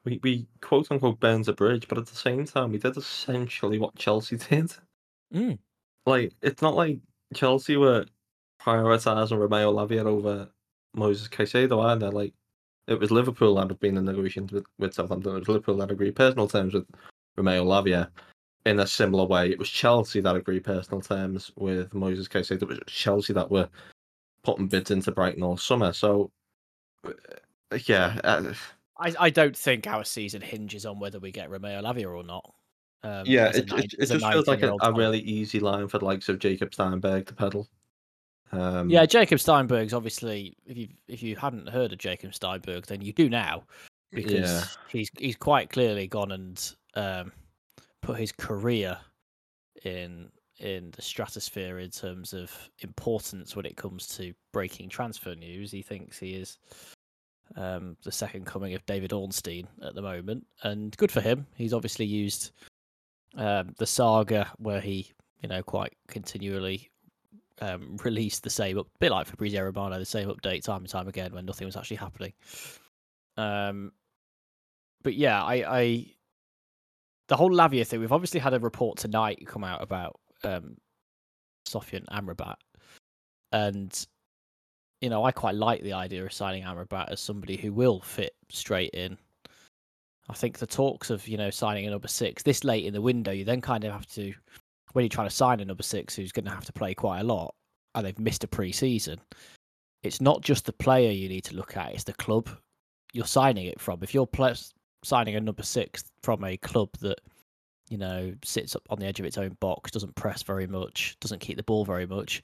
we 0.05 0.21
we 0.23 0.47
quote 0.63 0.91
unquote 0.91 1.21
burns 1.21 1.49
a 1.49 1.53
bridge, 1.53 1.89
but 1.89 1.99
at 1.99 2.07
the 2.07 2.17
same 2.17 2.45
time, 2.47 2.73
we 2.73 2.79
did 2.79 2.97
essentially 2.97 3.79
what 3.79 3.97
Chelsea 3.97 4.37
did. 4.51 4.73
Mm. 5.35 5.59
Like 6.07 6.33
it's 6.41 6.63
not 6.63 6.75
like 6.75 7.01
Chelsea 7.35 7.77
were 7.77 8.07
prioritizing 8.63 9.39
Romeo 9.39 9.73
Lavia 9.73 10.05
over 10.07 10.49
Moses 10.95 11.29
Caicedo, 11.29 11.83
are 11.83 11.97
they? 11.97 12.09
Like 12.09 12.33
it 12.87 13.01
was 13.01 13.11
Liverpool 13.11 13.57
that 13.57 13.69
have 13.69 13.81
been 13.81 13.97
in 13.97 14.05
negotiations 14.05 14.53
with, 14.53 14.67
with 14.79 14.95
Southampton. 14.95 15.37
It 15.37 15.41
was 15.41 15.49
Liverpool 15.49 15.77
that 15.79 15.91
agreed 15.91 16.17
personal 16.17 16.49
terms 16.49 16.75
with 16.75 16.87
Romeo 17.37 17.65
Lavia. 17.65 18.09
In 18.65 18.81
a 18.81 18.87
similar 18.87 19.25
way, 19.27 19.51
it 19.51 19.59
was 19.59 19.69
Chelsea 19.69 20.21
that 20.21 20.35
agreed 20.35 20.65
personal 20.65 21.01
terms 21.01 21.53
with 21.57 21.95
Moses 21.95 22.27
Caicedo. 22.27 22.63
It 22.63 22.69
was 22.69 22.79
Chelsea 22.87 23.33
that 23.33 23.51
were 23.51 23.69
putting 24.43 24.67
bids 24.67 24.91
into 24.91 25.13
Brighton 25.13 25.43
all 25.43 25.57
summer. 25.57 25.93
So, 25.93 26.31
uh, 27.05 27.79
yeah, 27.85 28.21
uh, 28.25 28.53
I, 28.99 29.15
I 29.19 29.31
don't 29.31 29.57
think 29.57 29.87
our 29.87 30.05
season 30.05 30.41
hinges 30.41 30.85
on 30.85 30.99
whether 30.99 31.21
we 31.21 31.31
get 31.31 31.51
Romeo 31.51 31.81
Lavia 31.81 32.13
or 32.13 32.25
not. 32.25 32.55
Um, 33.03 33.25
yeah, 33.27 33.53
it, 33.55 33.69
nine- 33.69 33.81
it, 33.81 33.95
it 33.99 34.07
just 34.07 34.27
feels 34.33 34.49
like 34.49 34.63
a, 34.63 34.75
a 34.81 34.93
really 34.93 35.21
easy 35.21 35.61
line 35.61 35.87
for 35.87 35.99
the 35.99 36.05
likes 36.05 36.29
of 36.29 36.41
Jacob 36.41 36.75
Steinberg 36.75 37.27
to 37.27 37.35
pedal. 37.35 37.69
Um, 38.53 38.89
Yeah, 38.89 39.07
Jacob 39.07 39.39
Steinberg's 39.41 39.93
obviously. 39.93 40.57
If 40.67 40.77
you 40.77 40.89
if 41.09 41.23
you 41.23 41.37
hadn't 41.37 41.69
heard 41.69 41.93
of 41.93 41.99
Jacob 41.99 42.35
Steinberg, 42.35 42.87
then 42.87 43.01
you 43.01 43.13
do 43.13 43.29
now, 43.29 43.65
because 44.13 44.33
Yeah. 44.33 44.65
he's 44.89 45.11
he's 45.19 45.37
quite 45.37 45.71
clearly 45.71 46.07
gone 46.07 46.33
and 46.33 46.75
um, 46.95 47.33
put 48.03 48.19
his 48.19 48.33
career 48.33 48.99
in 49.85 50.31
in 50.59 50.91
the 50.93 51.03
stratosphere 51.03 51.81
in 51.81 51.91
terms 51.91 52.33
of 52.33 52.51
importance 52.79 53.55
when 53.55 53.67
it 53.67 53.77
comes 53.77 54.07
to 54.09 54.33
breaking 54.53 54.89
transfer 54.89 55.35
news. 55.35 55.71
He 55.71 55.83
thinks 55.83 56.19
he 56.19 56.35
is 56.35 56.59
um, 57.57 57.97
the 58.05 58.13
second 58.13 58.47
coming 58.47 58.75
of 58.75 58.87
David 58.87 59.13
Ornstein 59.13 59.67
at 59.83 59.95
the 59.95 60.03
moment, 60.03 60.47
and 60.63 60.97
good 60.97 61.13
for 61.13 61.21
him. 61.21 61.47
He's 61.57 61.75
obviously 61.75 62.07
used 62.07 62.53
um, 63.37 63.75
the 63.77 63.87
saga 63.87 64.51
where 64.59 64.81
he, 64.81 65.13
you 65.43 65.49
know, 65.49 65.63
quite 65.63 65.93
continually 66.09 66.91
um, 67.61 67.97
released 68.05 68.43
the 68.43 68.51
same 68.51 68.79
up, 68.79 68.87
bit 69.01 69.11
like 69.11 69.27
Fabrizio 69.27 69.65
Romano, 69.65 69.99
the 69.99 70.05
same 70.05 70.29
update 70.29 70.63
time 70.63 70.83
and 70.83 70.89
time 70.89 71.09
again 71.09 71.33
when 71.33 71.47
nothing 71.47 71.67
was 71.67 71.77
actually 71.77 71.97
happening. 71.97 72.33
Um, 73.37 73.93
but 75.03 75.15
yeah, 75.15 75.43
I, 75.43 75.55
I, 75.79 76.07
the 77.29 77.37
whole 77.37 77.51
Lavia 77.51 77.87
thing. 77.87 78.01
We've 78.01 78.13
obviously 78.13 78.41
had 78.41 78.55
a 78.55 78.61
report 78.61 78.99
tonight 78.99 79.47
come 79.47 79.65
out 79.65 79.83
about 79.83 80.19
um, 80.45 80.77
Sofian 81.69 82.05
Amrabat, 82.07 82.57
and 83.53 84.07
you 85.01 85.11
know, 85.11 85.25
I 85.25 85.31
quite 85.31 85.55
like 85.55 85.83
the 85.83 85.93
idea 85.93 86.25
of 86.25 86.33
signing 86.33 86.63
Amrabat 86.65 87.11
as 87.11 87.21
somebody 87.21 87.57
who 87.57 87.73
will 87.73 88.01
fit 88.01 88.35
straight 88.49 88.91
in. 88.91 89.19
I 90.29 90.33
think 90.33 90.59
the 90.59 90.67
talks 90.67 91.11
of 91.11 91.29
you 91.29 91.37
know 91.37 91.51
signing 91.51 91.87
a 91.87 91.91
number 91.91 92.09
six 92.09 92.43
this 92.43 92.65
late 92.65 92.85
in 92.85 92.93
the 92.93 93.01
window, 93.01 93.31
you 93.31 93.45
then 93.45 93.61
kind 93.61 93.85
of 93.85 93.93
have 93.93 94.07
to 94.15 94.33
when 94.97 95.05
you're 95.05 95.11
trying 95.11 95.29
to 95.29 95.35
sign 95.35 95.61
a 95.61 95.65
number 95.67 95.83
six 95.83 96.17
who's 96.17 96.33
going 96.33 96.47
to 96.47 96.51
have 96.51 96.65
to 96.65 96.73
play 96.73 96.95
quite 96.95 97.21
a 97.21 97.25
lot, 97.25 97.55
and 97.95 98.07
they've 98.07 98.19
missed 98.19 98.45
a 98.45 98.49
pre-season. 98.49 99.21
It's 100.03 100.23
not 100.23 100.41
just 100.41 100.65
the 100.65 100.73
player 100.73 101.11
you 101.11 101.29
need 101.29 101.45
to 101.45 101.55
look 101.55 101.77
at; 101.77 101.93
it's 101.93 102.05
the 102.05 102.15
club 102.15 102.49
you're 103.13 103.27
signing 103.27 103.67
it 103.67 103.79
from. 103.79 104.03
If 104.03 104.15
you're 104.15 104.27
pla 104.27 104.55
signing 105.05 105.37
a 105.37 105.41
number 105.41 105.63
six 105.63 106.03
from 106.23 106.43
a 106.45 106.57
club 106.57 106.89
that 107.01 107.21
you 107.91 107.99
know 107.99 108.33
sits 108.43 108.75
up 108.75 108.85
on 108.89 108.99
the 108.99 109.05
edge 109.05 109.21
of 109.21 109.27
its 109.27 109.37
own 109.37 109.55
box, 109.61 109.91
doesn't 109.91 110.15
press 110.15 110.43
very 110.43 110.67
much, 110.67 111.19
doesn't 111.21 111.41
keep 111.41 111.59
the 111.59 111.63
ball 111.63 111.85
very 111.85 112.07
much, 112.07 112.43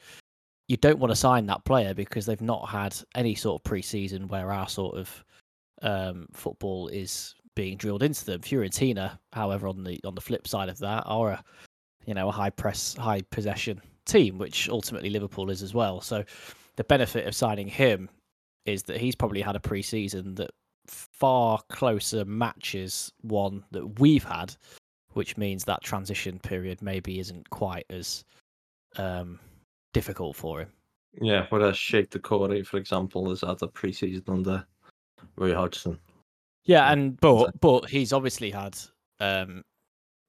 you 0.68 0.76
don't 0.76 0.98
want 0.98 1.10
to 1.10 1.16
sign 1.16 1.46
that 1.46 1.64
player 1.64 1.94
because 1.94 2.26
they've 2.26 2.42
not 2.42 2.68
had 2.68 2.94
any 3.14 3.34
sort 3.34 3.60
of 3.60 3.64
pre-season 3.64 4.28
where 4.28 4.52
our 4.52 4.68
sort 4.68 4.98
of 4.98 5.24
um, 5.80 6.26
football 6.34 6.88
is 6.88 7.34
being 7.54 7.78
drilled 7.78 8.02
into 8.02 8.26
them. 8.26 8.42
Fiorentina, 8.42 9.18
however, 9.32 9.68
on 9.68 9.84
the 9.84 9.98
on 10.04 10.14
the 10.14 10.20
flip 10.20 10.46
side 10.46 10.68
of 10.68 10.78
that, 10.80 11.04
are 11.06 11.30
a 11.30 11.44
you 12.06 12.14
know 12.14 12.28
a 12.28 12.32
high 12.32 12.50
press, 12.50 12.94
high 12.94 13.22
possession 13.30 13.80
team, 14.04 14.38
which 14.38 14.68
ultimately 14.68 15.10
Liverpool 15.10 15.50
is 15.50 15.62
as 15.62 15.74
well. 15.74 16.00
So 16.00 16.24
the 16.76 16.84
benefit 16.84 17.26
of 17.26 17.34
signing 17.34 17.68
him 17.68 18.08
is 18.64 18.82
that 18.84 18.98
he's 18.98 19.14
probably 19.14 19.40
had 19.40 19.56
a 19.56 19.60
pre-season 19.60 20.34
that 20.36 20.50
far 20.86 21.60
closer 21.68 22.24
matches 22.24 23.12
one 23.22 23.64
that 23.70 24.00
we've 24.00 24.24
had, 24.24 24.54
which 25.12 25.36
means 25.36 25.64
that 25.64 25.82
transition 25.82 26.38
period 26.38 26.82
maybe 26.82 27.18
isn't 27.18 27.48
quite 27.50 27.86
as 27.90 28.24
um, 28.96 29.38
difficult 29.92 30.36
for 30.36 30.60
him. 30.60 30.68
Yeah, 31.20 31.46
whereas 31.50 31.76
Cheick 31.76 32.08
Doucouré, 32.08 32.64
for 32.66 32.78
example, 32.78 33.28
has 33.30 33.42
had 33.42 33.62
a 33.62 33.68
pre-season 33.68 34.24
under 34.28 34.64
Roy 35.36 35.54
Hodgson. 35.54 35.98
Yeah, 36.64 36.86
Yeah, 36.86 36.92
and 36.92 37.20
but 37.20 37.60
but 37.60 37.88
he's 37.90 38.12
obviously 38.12 38.50
had 38.50 38.78
um, 39.20 39.62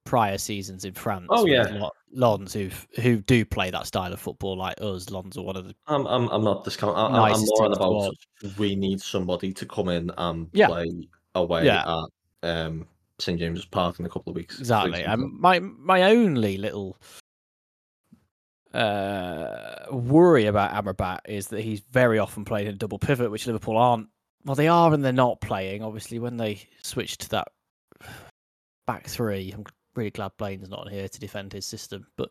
prior 0.04 0.38
seasons 0.38 0.84
in 0.84 0.92
France. 0.94 1.26
Oh, 1.30 1.46
yeah. 1.46 1.62
Lo- 1.70 1.90
Lens 2.12 2.52
who 2.52 2.68
who 3.00 3.16
do 3.22 3.44
play 3.44 3.70
that 3.70 3.86
style 3.86 4.12
of 4.12 4.20
football 4.20 4.56
like 4.56 4.80
us. 4.80 5.10
Lens 5.10 5.36
are 5.36 5.42
one 5.42 5.56
of 5.56 5.66
the 5.66 5.74
I'm 5.86 6.06
I'm 6.06 6.28
I'm 6.28 6.44
not 6.44 6.62
discounting. 6.64 6.96
I'm, 6.96 7.14
I'm 7.14 7.40
more 7.40 7.64
on 7.64 7.72
about 7.72 7.92
watch. 7.92 8.28
we 8.58 8.76
need 8.76 9.00
somebody 9.00 9.52
to 9.54 9.66
come 9.66 9.88
in 9.88 10.10
and 10.16 10.48
Yeah. 10.52 10.68
play 10.68 10.86
away 11.34 11.66
Yeah. 11.66 12.02
at 12.42 12.48
um, 12.48 12.86
St 13.18 13.38
James's 13.38 13.64
Park 13.64 13.98
in 13.98 14.06
a 14.06 14.08
couple 14.08 14.30
of 14.30 14.36
weeks. 14.36 14.58
exactly. 14.60 15.02
And 15.02 15.32
my 15.40 15.58
my 15.60 16.02
only 16.04 16.56
little 16.58 16.96
uh, 18.72 19.86
worry 19.90 20.46
about 20.46 20.72
Amrabat 20.72 21.20
is 21.26 21.48
that 21.48 21.60
he's 21.62 21.80
very 21.90 22.18
often 22.18 22.44
played 22.44 22.66
in 22.66 22.74
a 22.74 22.76
double 22.78 22.98
pivot, 22.98 23.30
which 23.30 23.46
Liverpool 23.46 23.76
aren't. 23.76 24.08
Well, 24.44 24.56
they 24.56 24.68
are 24.68 24.92
and 24.92 25.04
they're 25.04 25.12
not 25.12 25.40
playing. 25.40 25.82
Obviously, 25.82 26.18
when 26.18 26.36
they 26.36 26.60
switched 26.82 27.22
to 27.22 27.28
that 27.30 27.48
back 28.86 29.06
three, 29.06 29.52
I'm 29.52 29.64
really 29.96 30.10
glad 30.10 30.32
Blaine's 30.36 30.68
not 30.68 30.90
here 30.90 31.08
to 31.08 31.20
defend 31.20 31.52
his 31.52 31.66
system. 31.66 32.06
But 32.16 32.30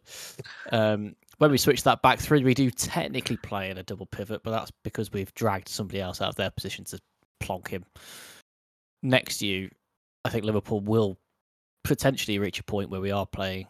um, 0.71 1.15
when 1.37 1.51
we 1.51 1.57
switch 1.57 1.83
that 1.83 2.01
back 2.01 2.19
three, 2.19 2.43
we 2.43 2.53
do 2.53 2.69
technically 2.69 3.37
play 3.37 3.69
in 3.69 3.77
a 3.77 3.83
double 3.83 4.05
pivot, 4.07 4.41
but 4.43 4.51
that's 4.51 4.71
because 4.83 5.11
we've 5.11 5.33
dragged 5.33 5.69
somebody 5.69 6.01
else 6.01 6.21
out 6.21 6.29
of 6.29 6.35
their 6.35 6.51
position 6.51 6.85
to 6.85 6.99
plonk 7.39 7.69
him 7.69 7.85
next 9.01 9.39
to 9.39 9.47
you. 9.47 9.69
I 10.25 10.29
think 10.29 10.45
Liverpool 10.45 10.79
will 10.79 11.17
potentially 11.83 12.39
reach 12.39 12.59
a 12.59 12.63
point 12.63 12.89
where 12.89 13.01
we 13.01 13.11
are 13.11 13.25
playing 13.25 13.67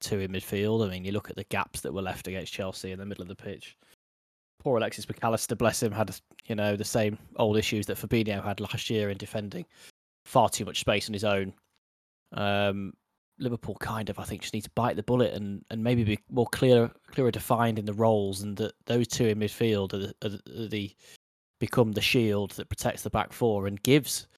two 0.00 0.20
in 0.20 0.32
midfield. 0.32 0.86
I 0.86 0.90
mean, 0.90 1.04
you 1.04 1.12
look 1.12 1.30
at 1.30 1.36
the 1.36 1.44
gaps 1.44 1.80
that 1.80 1.92
were 1.92 2.02
left 2.02 2.28
against 2.28 2.52
Chelsea 2.52 2.92
in 2.92 2.98
the 2.98 3.06
middle 3.06 3.22
of 3.22 3.28
the 3.28 3.36
pitch. 3.36 3.76
Poor 4.60 4.76
Alexis 4.76 5.06
McAllister, 5.06 5.56
bless 5.56 5.82
him, 5.82 5.92
had 5.92 6.14
you 6.46 6.54
know 6.54 6.76
the 6.76 6.84
same 6.84 7.16
old 7.36 7.56
issues 7.56 7.86
that 7.86 7.96
Fabinho 7.96 8.42
had 8.42 8.60
last 8.60 8.90
year 8.90 9.08
in 9.10 9.16
defending. 9.16 9.64
Far 10.24 10.48
too 10.50 10.64
much 10.64 10.80
space 10.80 11.08
on 11.08 11.14
his 11.14 11.24
own, 11.24 11.54
Um, 12.32 12.92
Liverpool 13.38 13.76
kind 13.80 14.10
of, 14.10 14.18
I 14.18 14.24
think, 14.24 14.42
just 14.42 14.54
need 14.54 14.64
to 14.64 14.70
bite 14.70 14.96
the 14.96 15.02
bullet 15.02 15.34
and, 15.34 15.64
and 15.70 15.82
maybe 15.82 16.04
be 16.04 16.18
more 16.30 16.46
clear, 16.46 16.90
clearer 17.06 17.30
defined 17.30 17.78
in 17.78 17.84
the 17.84 17.92
roles, 17.92 18.42
and 18.42 18.56
that 18.56 18.72
those 18.86 19.08
two 19.08 19.26
in 19.26 19.38
midfield 19.38 19.92
are 19.94 20.12
the, 20.28 20.40
are 20.54 20.68
the 20.68 20.94
become 21.58 21.92
the 21.92 22.00
shield 22.00 22.52
that 22.52 22.68
protects 22.68 23.02
the 23.02 23.10
back 23.10 23.32
four 23.32 23.66
and 23.66 23.82
gives, 23.82 24.28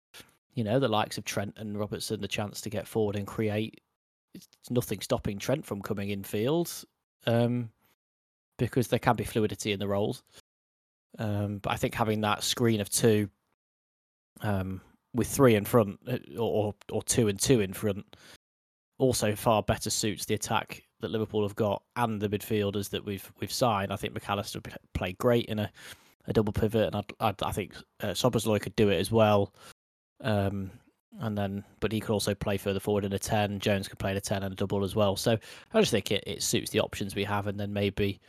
you 0.54 0.64
know, 0.64 0.78
the 0.78 0.88
likes 0.88 1.18
of 1.18 1.24
Trent 1.24 1.54
and 1.56 1.78
Robertson 1.78 2.20
the 2.20 2.28
chance 2.28 2.60
to 2.62 2.70
get 2.70 2.86
forward 2.86 3.16
and 3.16 3.26
create. 3.26 3.80
It's 4.34 4.70
nothing 4.70 5.00
stopping 5.00 5.38
Trent 5.38 5.66
from 5.66 5.82
coming 5.82 6.10
in 6.10 6.22
field, 6.22 6.72
um, 7.26 7.70
because 8.58 8.88
there 8.88 8.98
can 8.98 9.16
be 9.16 9.24
fluidity 9.24 9.72
in 9.72 9.80
the 9.80 9.88
roles. 9.88 10.22
Um, 11.18 11.58
but 11.58 11.72
I 11.72 11.76
think 11.76 11.94
having 11.94 12.20
that 12.20 12.44
screen 12.44 12.80
of 12.80 12.88
two, 12.88 13.28
um, 14.42 14.80
with 15.12 15.26
three 15.26 15.56
in 15.56 15.64
front 15.64 15.98
uh, 16.06 16.18
or 16.38 16.74
or 16.92 17.02
two 17.02 17.28
and 17.28 17.38
two 17.38 17.60
in 17.60 17.72
front, 17.72 18.16
also 19.00 19.34
far 19.34 19.62
better 19.62 19.90
suits 19.90 20.26
the 20.26 20.34
attack 20.34 20.82
that 21.00 21.10
Liverpool 21.10 21.42
have 21.42 21.56
got 21.56 21.82
and 21.96 22.20
the 22.20 22.28
midfielders 22.28 22.90
that 22.90 23.04
we've 23.04 23.32
we've 23.40 23.52
signed. 23.52 23.92
I 23.92 23.96
think 23.96 24.14
McAllister 24.14 24.62
played 24.92 25.18
great 25.18 25.46
in 25.46 25.58
a, 25.58 25.70
a 26.26 26.32
double 26.32 26.52
pivot, 26.52 26.86
and 26.86 26.96
I'd, 26.96 27.12
I'd, 27.20 27.42
i 27.42 27.50
think 27.50 27.74
uh, 28.00 28.08
Szoboszlai 28.08 28.60
could 28.60 28.76
do 28.76 28.90
it 28.90 29.00
as 29.00 29.10
well. 29.10 29.54
Um, 30.20 30.70
and 31.20 31.36
then, 31.36 31.64
but 31.80 31.90
he 31.90 31.98
could 31.98 32.12
also 32.12 32.34
play 32.34 32.56
further 32.56 32.78
forward 32.78 33.04
in 33.04 33.12
a 33.14 33.18
ten. 33.18 33.58
Jones 33.58 33.88
could 33.88 33.98
play 33.98 34.12
in 34.12 34.16
a 34.18 34.20
ten 34.20 34.42
and 34.42 34.52
a 34.52 34.56
double 34.56 34.84
as 34.84 34.94
well. 34.94 35.16
So 35.16 35.38
I 35.72 35.80
just 35.80 35.90
think 35.90 36.12
it, 36.12 36.22
it 36.26 36.42
suits 36.42 36.70
the 36.70 36.80
options 36.80 37.14
we 37.14 37.24
have, 37.24 37.46
and 37.46 37.58
then 37.58 37.72
maybe 37.72 38.20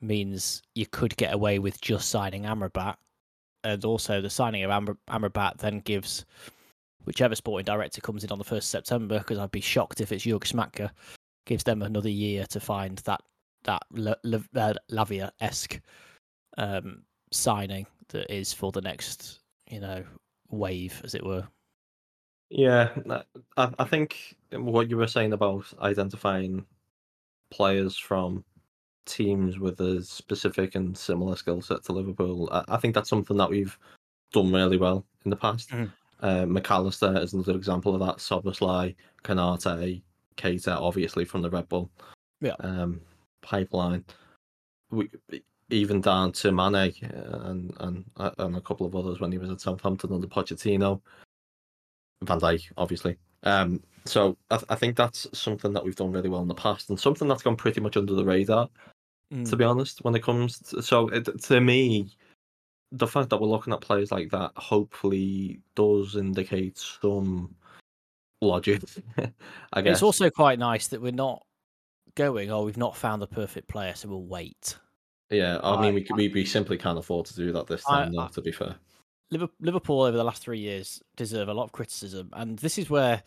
means 0.00 0.62
you 0.74 0.86
could 0.86 1.16
get 1.16 1.34
away 1.34 1.58
with 1.58 1.80
just 1.80 2.08
signing 2.08 2.44
Amrabat, 2.44 2.96
and 3.64 3.84
also 3.84 4.20
the 4.20 4.30
signing 4.30 4.62
of 4.62 4.96
Amrabat 5.08 5.58
then 5.58 5.80
gives 5.80 6.24
whichever 7.04 7.34
sporting 7.34 7.64
director 7.64 8.00
comes 8.00 8.24
in 8.24 8.32
on 8.32 8.38
the 8.38 8.44
first 8.44 8.70
September, 8.70 9.18
because 9.18 9.38
I'd 9.38 9.50
be 9.50 9.60
shocked 9.60 10.00
if 10.00 10.12
it's 10.12 10.24
Jörg 10.24 10.44
Schmadtke, 10.44 10.90
gives 11.46 11.64
them 11.64 11.82
another 11.82 12.08
year 12.08 12.46
to 12.46 12.60
find 12.60 12.98
that 12.98 13.20
that 13.64 13.82
uh, 13.96 14.74
Lavia 14.90 15.30
esque 15.40 15.80
um, 16.58 17.02
signing 17.32 17.86
that 18.08 18.32
is 18.32 18.52
for 18.52 18.72
the 18.72 18.82
next 18.82 19.40
you 19.70 19.80
know 19.80 20.04
wave, 20.50 21.00
as 21.04 21.14
it 21.14 21.24
were. 21.24 21.46
Yeah, 22.50 22.90
I, 23.56 23.70
I 23.78 23.84
think 23.84 24.36
what 24.52 24.88
you 24.88 24.96
were 24.96 25.06
saying 25.06 25.32
about 25.32 25.64
identifying 25.80 26.64
players 27.50 27.96
from 27.96 28.44
teams 29.06 29.58
with 29.58 29.80
a 29.80 30.02
specific 30.02 30.74
and 30.74 30.96
similar 30.96 31.36
skill 31.36 31.60
set 31.62 31.84
to 31.84 31.92
Liverpool, 31.92 32.48
I, 32.52 32.64
I, 32.68 32.76
think 32.76 32.94
that's 32.94 33.08
something 33.08 33.36
that 33.36 33.50
we've 33.50 33.78
done 34.32 34.52
really 34.52 34.76
well 34.76 35.04
in 35.24 35.30
the 35.30 35.36
past. 35.36 35.70
Mm. 35.70 35.90
Uh, 36.20 36.44
McAllister 36.44 37.22
is 37.22 37.32
another 37.32 37.56
example 37.56 37.94
of 37.94 38.00
that. 38.00 38.18
Szoboszlai, 38.18 38.94
Konaté, 39.22 40.02
Keita, 40.36 40.76
obviously 40.76 41.24
from 41.24 41.42
the 41.42 41.50
Red 41.50 41.68
Bull 41.68 41.90
yeah. 42.40 42.54
um, 42.60 43.00
pipeline. 43.42 44.04
We, 44.90 45.10
even 45.70 46.00
down 46.00 46.32
to 46.32 46.52
Mane 46.52 46.92
uh, 47.02 47.40
and, 47.44 47.74
and 47.80 48.04
uh, 48.16 48.30
and 48.38 48.56
a 48.56 48.60
couple 48.60 48.86
of 48.86 48.94
others 48.94 49.20
when 49.20 49.32
he 49.32 49.38
was 49.38 49.50
at 49.50 49.60
Southampton 49.60 50.12
under 50.12 50.26
Pochettino. 50.26 51.00
Van 52.22 52.40
Dijk, 52.40 52.70
obviously. 52.76 53.16
Um, 53.42 53.82
so 54.06 54.36
I, 54.50 54.56
th- 54.56 54.66
I 54.68 54.74
think 54.74 54.96
that's 54.96 55.26
something 55.32 55.72
that 55.72 55.84
we've 55.84 55.96
done 55.96 56.12
really 56.12 56.28
well 56.28 56.42
in 56.42 56.48
the 56.48 56.54
past, 56.54 56.90
and 56.90 56.98
something 56.98 57.28
that's 57.28 57.42
gone 57.42 57.56
pretty 57.56 57.80
much 57.80 57.96
under 57.96 58.14
the 58.14 58.24
radar, 58.24 58.68
mm. 59.32 59.48
to 59.48 59.56
be 59.56 59.64
honest. 59.64 60.04
When 60.04 60.14
it 60.14 60.22
comes 60.22 60.58
to, 60.60 60.82
so 60.82 61.08
it, 61.08 61.28
to 61.42 61.60
me, 61.60 62.08
the 62.94 63.06
fact 63.06 63.30
that 63.30 63.40
we're 63.40 63.48
looking 63.48 63.72
at 63.72 63.80
players 63.80 64.12
like 64.12 64.30
that 64.30 64.52
hopefully 64.56 65.60
does 65.74 66.14
indicate 66.14 66.78
some 66.78 67.54
logic. 68.40 68.82
I 69.72 69.82
guess 69.82 69.94
it's 69.94 70.02
also 70.02 70.30
quite 70.30 70.58
nice 70.58 70.86
that 70.88 71.02
we're 71.02 71.12
not 71.12 71.44
going. 72.14 72.50
Oh, 72.50 72.64
we've 72.64 72.76
not 72.76 72.96
found 72.96 73.20
the 73.20 73.26
perfect 73.26 73.68
player, 73.68 73.94
so 73.94 74.08
we'll 74.08 74.22
wait. 74.22 74.76
Yeah, 75.30 75.58
I 75.62 75.80
mean, 75.80 75.94
we 75.94 76.06
we, 76.14 76.28
we 76.28 76.44
simply 76.44 76.78
can't 76.78 76.98
afford 76.98 77.26
to 77.26 77.34
do 77.34 77.50
that 77.52 77.66
this 77.66 77.82
time. 77.82 78.16
I, 78.18 78.24
though, 78.24 78.28
to 78.28 78.40
be 78.40 78.52
fair, 78.52 78.76
Liverpool 79.30 80.02
over 80.02 80.16
the 80.16 80.24
last 80.24 80.42
three 80.42 80.60
years 80.60 81.02
deserve 81.16 81.48
a 81.48 81.54
lot 81.54 81.64
of 81.64 81.72
criticism, 81.72 82.30
and 82.34 82.58
this 82.58 82.78
is 82.78 82.88
where 82.88 83.22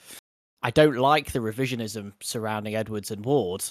I 0.62 0.71
don't 0.71 0.95
like 0.95 1.33
the 1.33 1.39
revisionism 1.39 2.13
surrounding 2.21 2.75
Edwards 2.75 3.12
and 3.12 3.25
Ward 3.25 3.65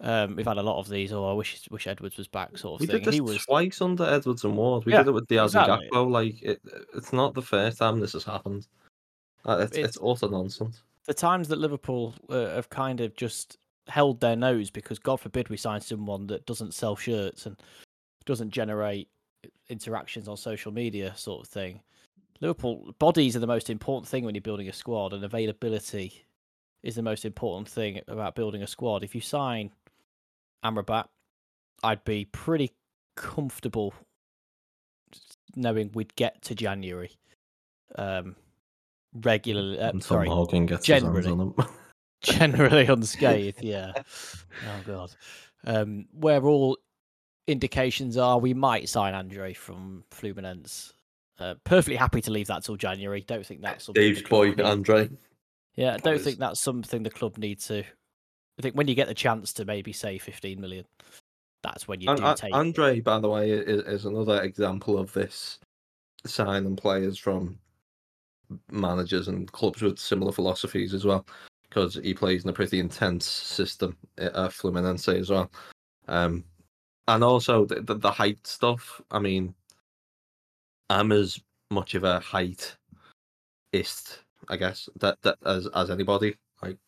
um, 0.00 0.36
we've 0.36 0.46
had 0.46 0.58
a 0.58 0.62
lot 0.62 0.78
of 0.78 0.88
these. 0.88 1.12
Oh, 1.12 1.28
I 1.28 1.32
wish 1.32 1.68
wish 1.70 1.86
Edwards 1.86 2.16
was 2.16 2.28
back, 2.28 2.58
sort 2.58 2.74
of 2.74 2.80
we 2.80 2.86
thing. 2.86 2.96
did 2.96 3.04
this 3.06 3.14
he 3.14 3.20
was 3.20 3.44
twice 3.44 3.80
under 3.80 4.04
Edwards 4.04 4.44
and 4.44 4.56
Ward. 4.56 4.84
We 4.84 4.92
yeah, 4.92 4.98
did 4.98 5.08
it 5.08 5.12
with 5.12 5.26
Diaz 5.26 5.52
exactly. 5.52 5.86
and 5.86 5.92
Gakpo. 5.92 6.10
Like 6.10 6.42
it, 6.42 6.60
it's 6.94 7.12
not 7.12 7.34
the 7.34 7.42
first 7.42 7.78
time 7.78 8.00
this 8.00 8.12
has 8.12 8.24
happened. 8.24 8.66
Uh, 9.44 9.58
it's, 9.60 9.76
it's, 9.76 9.96
it's 9.96 9.98
utter 10.04 10.28
nonsense. 10.28 10.82
The 11.06 11.14
times 11.14 11.48
that 11.48 11.58
Liverpool 11.58 12.14
uh, 12.28 12.50
have 12.50 12.68
kind 12.68 13.00
of 13.00 13.14
just 13.16 13.58
held 13.88 14.20
their 14.20 14.36
nose 14.36 14.70
because 14.70 14.98
God 14.98 15.20
forbid 15.20 15.48
we 15.48 15.56
sign 15.56 15.80
someone 15.80 16.26
that 16.26 16.44
doesn't 16.46 16.74
sell 16.74 16.96
shirts 16.96 17.46
and 17.46 17.56
doesn't 18.24 18.50
generate 18.50 19.08
interactions 19.68 20.28
on 20.28 20.36
social 20.36 20.72
media, 20.72 21.14
sort 21.16 21.46
of 21.46 21.48
thing. 21.48 21.80
Liverpool 22.40 22.94
bodies 22.98 23.34
are 23.34 23.40
the 23.40 23.46
most 23.46 23.70
important 23.70 24.08
thing 24.08 24.24
when 24.24 24.34
you're 24.34 24.42
building 24.42 24.68
a 24.68 24.72
squad, 24.72 25.14
and 25.14 25.24
availability 25.24 26.26
is 26.82 26.96
the 26.96 27.02
most 27.02 27.24
important 27.24 27.68
thing 27.68 28.00
about 28.08 28.34
building 28.34 28.62
a 28.62 28.66
squad. 28.66 29.02
If 29.02 29.14
you 29.14 29.20
sign 29.20 29.70
Amrabat, 30.64 31.06
I'd 31.82 32.04
be 32.04 32.24
pretty 32.26 32.72
comfortable 33.16 33.94
knowing 35.54 35.90
we'd 35.94 36.14
get 36.16 36.42
to 36.42 36.54
January 36.54 37.10
um, 37.96 38.36
regularly. 39.14 39.78
Uh, 39.78 39.98
sorry, 40.00 40.28
Morgan 40.28 40.66
gets 40.66 40.84
generally, 40.86 41.30
on 41.30 41.54
generally 42.22 42.86
unscathed. 42.86 43.58
Yeah. 43.62 43.92
oh 43.96 44.80
god. 44.86 45.14
Um, 45.64 46.06
where 46.12 46.44
all 46.44 46.78
indications 47.46 48.16
are, 48.16 48.38
we 48.38 48.54
might 48.54 48.88
sign 48.88 49.14
Andre 49.14 49.52
from 49.52 50.04
Fluminense. 50.10 50.92
Uh, 51.38 51.54
perfectly 51.64 51.96
happy 51.96 52.20
to 52.22 52.30
leave 52.30 52.46
that 52.46 52.64
till 52.64 52.76
January. 52.76 53.22
Don't 53.26 53.44
think 53.44 53.60
that's 53.60 53.86
Dave's 53.86 54.22
boy, 54.22 54.54
Andre. 54.62 55.10
Yeah, 55.74 55.94
I 55.94 55.98
don't 55.98 56.20
think 56.20 56.38
that's 56.38 56.60
something 56.60 57.02
the 57.02 57.10
club 57.10 57.36
need 57.36 57.60
to 57.62 57.84
I 58.58 58.62
think 58.62 58.74
when 58.74 58.88
you 58.88 58.94
get 58.94 59.08
the 59.08 59.14
chance 59.14 59.52
to 59.54 59.64
maybe 59.64 59.92
say 59.92 60.18
15 60.18 60.60
million, 60.60 60.84
that's 61.62 61.86
when 61.86 62.00
you 62.00 62.14
do 62.14 62.34
take. 62.36 62.54
Andre, 62.54 63.00
by 63.00 63.18
the 63.18 63.28
way, 63.28 63.50
is, 63.50 63.82
is 63.82 64.04
another 64.06 64.42
example 64.42 64.98
of 64.98 65.12
this 65.12 65.58
signing 66.24 66.76
players 66.76 67.18
from 67.18 67.58
managers 68.70 69.28
and 69.28 69.50
clubs 69.52 69.82
with 69.82 69.98
similar 69.98 70.32
philosophies 70.32 70.94
as 70.94 71.04
well, 71.04 71.26
because 71.68 71.94
he 72.02 72.14
plays 72.14 72.44
in 72.44 72.50
a 72.50 72.52
pretty 72.52 72.80
intense 72.80 73.26
system 73.26 73.96
at 74.18 74.32
Fluminense 74.32 75.18
as 75.18 75.30
well. 75.30 75.50
Um, 76.08 76.44
and 77.08 77.22
also 77.22 77.64
the, 77.64 77.80
the, 77.82 77.94
the 77.94 78.10
height 78.10 78.46
stuff. 78.46 79.00
I 79.10 79.18
mean, 79.18 79.54
I'm 80.88 81.12
as 81.12 81.40
much 81.70 81.94
of 81.94 82.04
a 82.04 82.20
heightist, 82.20 82.78
I 84.48 84.56
guess, 84.56 84.88
that, 85.00 85.20
that 85.22 85.36
as 85.44 85.68
as 85.74 85.90
anybody. 85.90 86.36
Like 86.62 86.78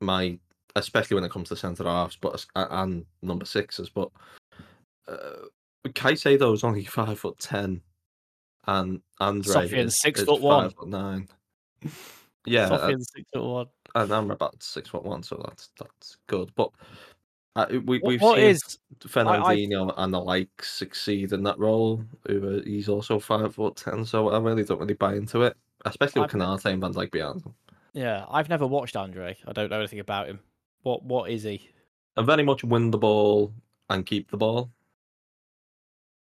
my 0.00 0.38
especially 0.76 1.14
when 1.14 1.24
it 1.24 1.32
comes 1.32 1.48
to 1.48 1.56
centre 1.56 1.84
halves, 1.84 2.16
but 2.20 2.44
and 2.54 3.04
number 3.22 3.44
sixes. 3.44 3.88
But 3.88 4.10
uh, 5.08 5.46
Caicedo 5.88 6.54
is 6.54 6.62
only 6.62 6.84
five 6.84 7.18
foot 7.18 7.38
ten, 7.38 7.80
and 8.66 9.00
Andre 9.18 9.68
is 9.68 10.00
six 10.00 10.22
foot 10.22 10.40
one, 10.40 10.70
foot 10.70 10.88
nine. 10.88 11.28
Yeah, 12.44 12.68
uh, 12.68 12.88
six 12.98 13.28
foot 13.32 13.44
one, 13.44 13.66
and 13.94 14.12
I'm 14.12 14.30
about 14.30 14.62
six 14.62 14.90
foot 14.90 15.04
one, 15.04 15.22
so 15.22 15.42
that's 15.44 15.70
that's 15.78 16.18
good. 16.26 16.52
But 16.54 16.70
uh, 17.56 17.66
we 17.84 18.00
we've 18.04 18.20
what 18.20 18.36
seen 18.36 18.44
is, 18.44 18.78
Fernandinho 19.00 19.90
I, 19.90 20.00
I... 20.00 20.04
and 20.04 20.14
the 20.14 20.20
like 20.20 20.62
succeed 20.62 21.32
in 21.32 21.42
that 21.44 21.58
role. 21.58 22.04
He's 22.28 22.88
also 22.88 23.18
five 23.18 23.54
foot 23.54 23.76
ten, 23.76 24.04
so 24.04 24.28
I 24.28 24.38
really 24.38 24.62
don't 24.62 24.78
really 24.78 24.94
buy 24.94 25.14
into 25.14 25.42
it, 25.42 25.56
especially 25.86 26.20
with 26.20 26.32
Konaté 26.32 26.66
and 26.66 26.82
Van 26.82 26.92
Dijk 26.92 27.10
behind 27.10 27.42
him. 27.42 27.54
Yeah, 27.94 28.26
I've 28.30 28.50
never 28.50 28.66
watched 28.66 28.94
Andre. 28.94 29.38
I 29.46 29.52
don't 29.52 29.70
know 29.70 29.78
anything 29.78 30.00
about 30.00 30.28
him. 30.28 30.40
What 30.86 31.02
what 31.02 31.30
is 31.32 31.42
he? 31.42 31.68
A 32.16 32.22
very 32.22 32.44
much 32.44 32.62
win 32.62 32.92
the 32.92 32.98
ball 32.98 33.52
and 33.90 34.06
keep 34.06 34.30
the 34.30 34.36
ball. 34.36 34.70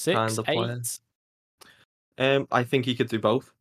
Six, 0.01 0.17
kind 0.17 0.39
of 0.39 0.49
eight. 0.49 0.99
Um, 2.17 2.49
I 2.51 2.65
think 2.65 2.87
he 2.87 2.95
could 2.95 3.11
do 3.11 3.19
both. 3.19 3.53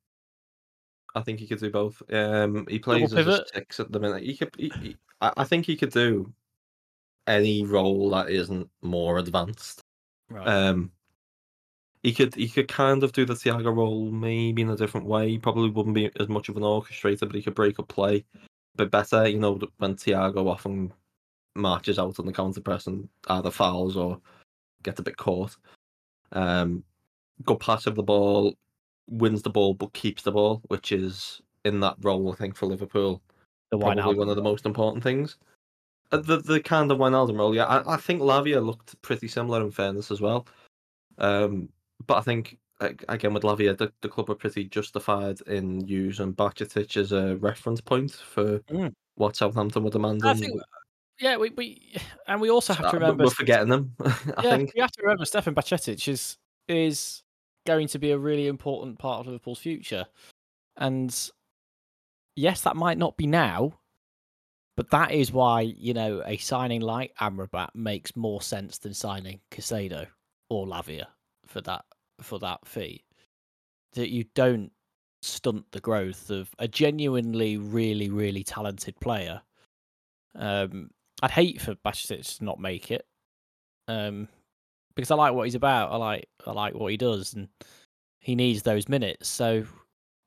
I 1.14 1.20
think 1.24 1.42
he 1.42 1.46
could 1.46 1.60
do 1.60 1.70
both. 1.70 2.02
Um, 2.10 2.66
he 2.70 2.80
plays 2.80 3.14
as 3.14 3.28
a 3.28 3.44
six 3.54 3.82
at 3.82 3.92
the 3.92 4.00
minute. 4.00 4.24
He 4.24 4.38
could. 4.38 4.56
He, 4.58 4.72
he, 4.82 4.98
I 5.20 5.44
think 5.44 5.66
he 5.66 5.76
could 5.76 5.92
do 5.92 6.32
any 7.28 7.66
role 7.66 8.10
that 8.12 8.30
isn't 8.30 8.70
more 8.82 9.18
advanced. 9.18 9.82
Right. 10.30 10.48
Um, 10.48 10.90
he 12.02 12.14
could 12.14 12.34
he 12.34 12.48
could 12.48 12.70
kind 12.70 13.04
of 13.04 13.12
do 13.12 13.26
the 13.26 13.34
Thiago 13.34 13.76
role 13.76 14.10
maybe 14.10 14.62
in 14.62 14.70
a 14.70 14.78
different 14.78 15.06
way. 15.06 15.32
He 15.32 15.38
probably 15.38 15.70
wouldn't 15.70 15.96
be 15.96 16.10
as 16.18 16.30
much 16.30 16.48
of 16.48 16.56
an 16.56 16.64
orchestrator, 16.64 17.28
but 17.28 17.36
he 17.36 17.42
could 17.42 17.56
break 17.56 17.78
up 17.78 17.90
play 17.90 18.24
bit 18.78 18.92
better. 18.92 19.28
You 19.28 19.40
know, 19.40 19.60
when 19.78 19.96
Thiago 19.96 20.50
often 20.50 20.94
marches 21.56 22.00
out 22.00 22.20
on 22.20 22.26
the 22.26 22.32
counter 22.32 22.62
press 22.62 22.88
and 22.88 23.10
either 23.28 23.52
fouls 23.52 23.98
or 23.98 24.20
gets 24.84 25.00
a 25.00 25.04
bit 25.04 25.18
caught. 25.18 25.58
Um, 26.32 26.84
good 27.44 27.60
pass 27.60 27.88
of 27.88 27.96
the 27.96 28.04
ball, 28.04 28.56
wins 29.10 29.42
the 29.42 29.50
ball 29.50 29.74
but 29.74 29.94
keeps 29.94 30.24
the 30.24 30.32
ball, 30.32 30.62
which 30.68 30.92
is 30.92 31.42
in 31.66 31.80
that 31.82 31.96
role 32.02 32.32
I 32.32 32.36
think 32.36 32.56
for 32.56 32.66
Liverpool 32.68 33.22
The 33.72 33.78
probably 33.78 34.16
one 34.16 34.30
of 34.30 34.36
the 34.36 34.42
most 34.42 34.66
important 34.66 35.04
things. 35.04 35.38
Uh, 36.12 36.18
The 36.18 36.38
the 36.38 36.62
kind 36.62 36.92
of 36.92 37.00
Wijnaldum 37.00 37.38
role, 37.38 37.56
yeah. 37.56 37.66
I, 37.66 37.96
I 37.96 37.98
think 37.98 38.22
Lavia 38.22 38.64
looked 38.64 39.02
pretty 39.02 39.28
similar 39.28 39.62
in 39.62 39.72
fairness 39.72 40.12
as 40.12 40.22
well. 40.22 40.48
Um, 41.18 41.70
but 42.06 42.18
I 42.18 42.22
think 42.22 42.60
again 42.80 43.34
with 43.34 43.44
Lavia, 43.44 43.78
the, 43.78 43.92
the 44.02 44.10
club 44.10 44.30
are 44.30 44.36
pretty 44.36 44.66
justified 44.66 45.42
in 45.48 45.86
using 45.88 46.34
Bajcetic 46.34 46.96
as 46.98 47.12
a 47.12 47.36
reference 47.38 47.82
point 47.82 48.12
for 48.12 48.60
Mm. 48.70 48.94
what 49.16 49.36
Southampton 49.36 49.84
were 49.84 49.90
I 49.90 49.94
demanding. 49.94 50.36
think, 50.36 50.62
yeah, 51.20 51.38
we, 51.38 51.50
we 51.52 51.96
and 52.28 52.40
we 52.40 52.50
also 52.52 52.74
have 52.74 52.92
to 52.92 52.98
remember. 52.98 53.24
we're 53.24 53.30
forgetting 53.32 53.70
them. 53.70 53.96
I 54.06 54.44
yeah, 54.44 54.56
think. 54.58 54.74
we 54.76 54.82
have 54.82 54.92
to 54.92 55.02
remember 55.02 55.26
Stefan 55.26 55.56
Bajcetic 55.56 56.08
is 56.08 56.38
is 56.68 57.24
going 57.66 57.88
to 57.88 58.00
be 58.00 58.12
a 58.12 58.18
really 58.18 58.48
important 58.48 59.00
part 59.00 59.22
of 59.22 59.26
Liverpool's 59.28 59.60
future, 59.60 60.06
and 60.78 61.30
yes, 62.36 62.62
that 62.62 62.76
might 62.76 62.98
not 63.00 63.18
be 63.18 63.26
now, 63.26 63.80
but 64.76 64.92
that 64.92 65.12
is 65.12 65.32
why 65.32 65.62
you 65.62 65.94
know 65.96 66.22
a 66.26 66.38
signing 66.38 66.82
like 66.82 67.16
Amrabat 67.20 67.70
makes 67.74 68.16
more 68.16 68.42
sense 68.44 68.78
than 68.78 68.94
signing 68.94 69.40
Caicedo 69.52 70.06
or 70.50 70.68
Lavia 70.68 71.08
for 71.48 71.62
that 71.62 71.84
for 72.22 72.40
that 72.40 72.66
fee. 72.66 73.04
That 73.94 74.10
you 74.10 74.26
don't 74.36 74.72
stunt 75.22 75.66
the 75.72 75.80
growth 75.80 76.30
of 76.30 76.50
a 76.60 76.68
genuinely 76.68 77.58
really 77.58 78.10
really 78.10 78.44
talented 78.44 79.00
player. 79.00 79.42
Um, 80.36 80.90
I'd 81.22 81.32
hate 81.32 81.62
for 81.62 81.76
Bajcetic 81.76 82.38
to 82.38 82.44
not 82.46 82.60
make 82.60 82.92
it, 82.92 83.06
um, 83.88 84.28
because 84.96 85.10
I 85.12 85.16
like 85.16 85.34
what 85.34 85.46
he's 85.46 85.56
about. 85.56 85.92
I 85.92 85.98
like 85.98 86.30
I 86.46 86.52
like 86.52 86.76
what 86.76 86.92
he 86.92 86.98
does, 86.98 87.34
and 87.34 87.48
he 88.20 88.36
needs 88.36 88.62
those 88.62 88.88
minutes. 88.90 89.28
So 89.28 89.66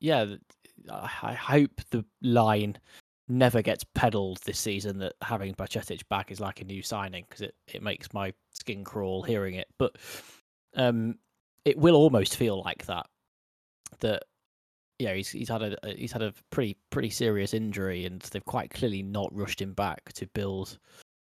yeah, 0.01 0.35
I 0.91 1.11
I 1.23 1.35
hope 1.35 1.81
the 1.91 2.05
line 2.23 2.77
never 3.31 3.63
gets 3.63 3.85
peddled 3.95 4.39
this 4.45 4.59
season 4.59 4.99
that 4.99 5.15
having 5.23 5.55
Bajcetic 5.55 6.03
back 6.09 6.33
is 6.33 6.41
like 6.41 6.61
a 6.61 6.65
new 6.65 6.83
signing 6.83 7.25
because 7.29 7.43
it, 7.43 7.55
it 7.69 7.83
makes 7.83 8.13
my 8.13 8.33
skin 8.53 8.83
crawl 8.83 9.23
hearing 9.23 9.55
it. 9.55 9.69
But 9.79 9.97
um, 10.75 11.17
it 11.65 11.77
will 11.77 11.95
almost 11.95 12.37
feel 12.37 12.63
like 12.63 12.87
that. 12.87 13.07
That 14.01 14.23
yeah, 14.99 15.15
he's 15.15 15.31
he's 15.31 15.49
had 15.49 15.63
a 15.63 15.77
he's 15.97 16.13
had 16.13 16.23
a 16.23 16.35
pretty 16.51 16.77
pretty 16.91 17.11
serious 17.11 17.55
injury, 17.55 18.07
and 18.07 18.21
they've 18.21 18.45
quite 18.45 18.71
clearly 18.71 19.03
not 19.03 19.35
rushed 19.35 19.61
him 19.61 19.73
back 19.73 20.13
to 20.15 20.27
build 20.29 20.79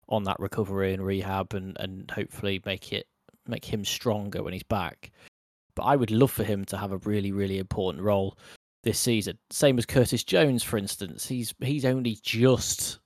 on 0.08 0.24
that 0.24 0.38
recovery 0.38 0.92
and 0.92 1.04
rehab, 1.04 1.54
and 1.54 1.76
and 1.80 2.10
hopefully 2.10 2.62
make 2.64 2.92
it 2.92 3.06
make 3.46 3.64
him 3.64 3.84
stronger 3.84 4.42
when 4.42 4.52
he's 4.52 4.62
back. 4.62 5.10
But 5.74 5.84
I 5.84 5.96
would 5.96 6.10
love 6.10 6.30
for 6.30 6.44
him 6.44 6.64
to 6.66 6.76
have 6.76 6.92
a 6.92 6.98
really 6.98 7.32
really 7.32 7.58
important 7.58 8.04
role 8.04 8.38
this 8.82 8.98
season. 8.98 9.38
Same 9.50 9.78
as 9.78 9.86
Curtis 9.86 10.24
Jones, 10.24 10.62
for 10.62 10.76
instance. 10.76 11.26
He's 11.26 11.54
he's 11.60 11.84
only 11.84 12.18
just 12.22 13.00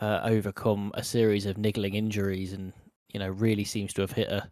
uh, 0.00 0.20
overcome 0.24 0.92
a 0.94 1.04
series 1.04 1.46
of 1.46 1.58
niggling 1.58 1.94
injuries, 1.94 2.52
and 2.52 2.72
you 3.12 3.20
know 3.20 3.28
really 3.28 3.64
seems 3.64 3.92
to 3.94 4.00
have 4.00 4.12
hit 4.12 4.28
a 4.28 4.50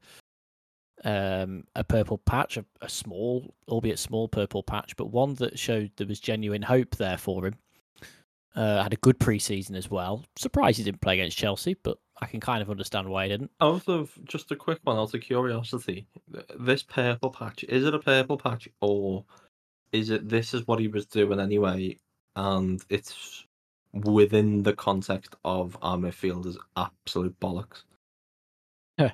um, 1.04 1.64
a 1.74 1.84
purple 1.84 2.18
patch, 2.18 2.56
a, 2.56 2.64
a 2.80 2.88
small, 2.88 3.54
albeit 3.68 3.98
small 3.98 4.28
purple 4.28 4.62
patch, 4.62 4.96
but 4.96 5.10
one 5.10 5.34
that 5.34 5.58
showed 5.58 5.90
there 5.96 6.06
was 6.06 6.20
genuine 6.20 6.62
hope 6.62 6.96
there 6.96 7.18
for 7.18 7.46
him. 7.46 7.54
Uh, 8.54 8.82
had 8.82 8.94
a 8.94 8.96
good 8.96 9.18
preseason 9.18 9.76
as 9.76 9.90
well. 9.90 10.24
Surprised 10.36 10.78
he 10.78 10.84
didn't 10.84 11.02
play 11.02 11.20
against 11.20 11.36
Chelsea, 11.36 11.76
but 11.82 11.98
I 12.22 12.26
can 12.26 12.40
kind 12.40 12.62
of 12.62 12.70
understand 12.70 13.06
why 13.08 13.24
he 13.24 13.28
didn't. 13.28 13.50
Out 13.60 13.86
of 13.86 14.18
just 14.24 14.50
a 14.50 14.56
quick 14.56 14.78
one, 14.84 14.96
out 14.96 15.12
of 15.12 15.20
curiosity, 15.20 16.06
this 16.58 16.82
purple 16.82 17.30
patch 17.30 17.64
is 17.64 17.84
it 17.84 17.94
a 17.94 17.98
purple 17.98 18.38
patch 18.38 18.66
or 18.80 19.26
is 19.92 20.08
it 20.08 20.28
this 20.28 20.54
is 20.54 20.66
what 20.66 20.80
he 20.80 20.88
was 20.88 21.04
doing 21.04 21.38
anyway, 21.38 21.98
and 22.34 22.82
it's 22.88 23.44
within 23.92 24.62
the 24.62 24.72
context 24.72 25.36
of 25.44 25.76
our 25.82 25.98
midfield 25.98 26.46
is 26.46 26.58
absolute 26.76 27.38
bollocks. 27.40 27.82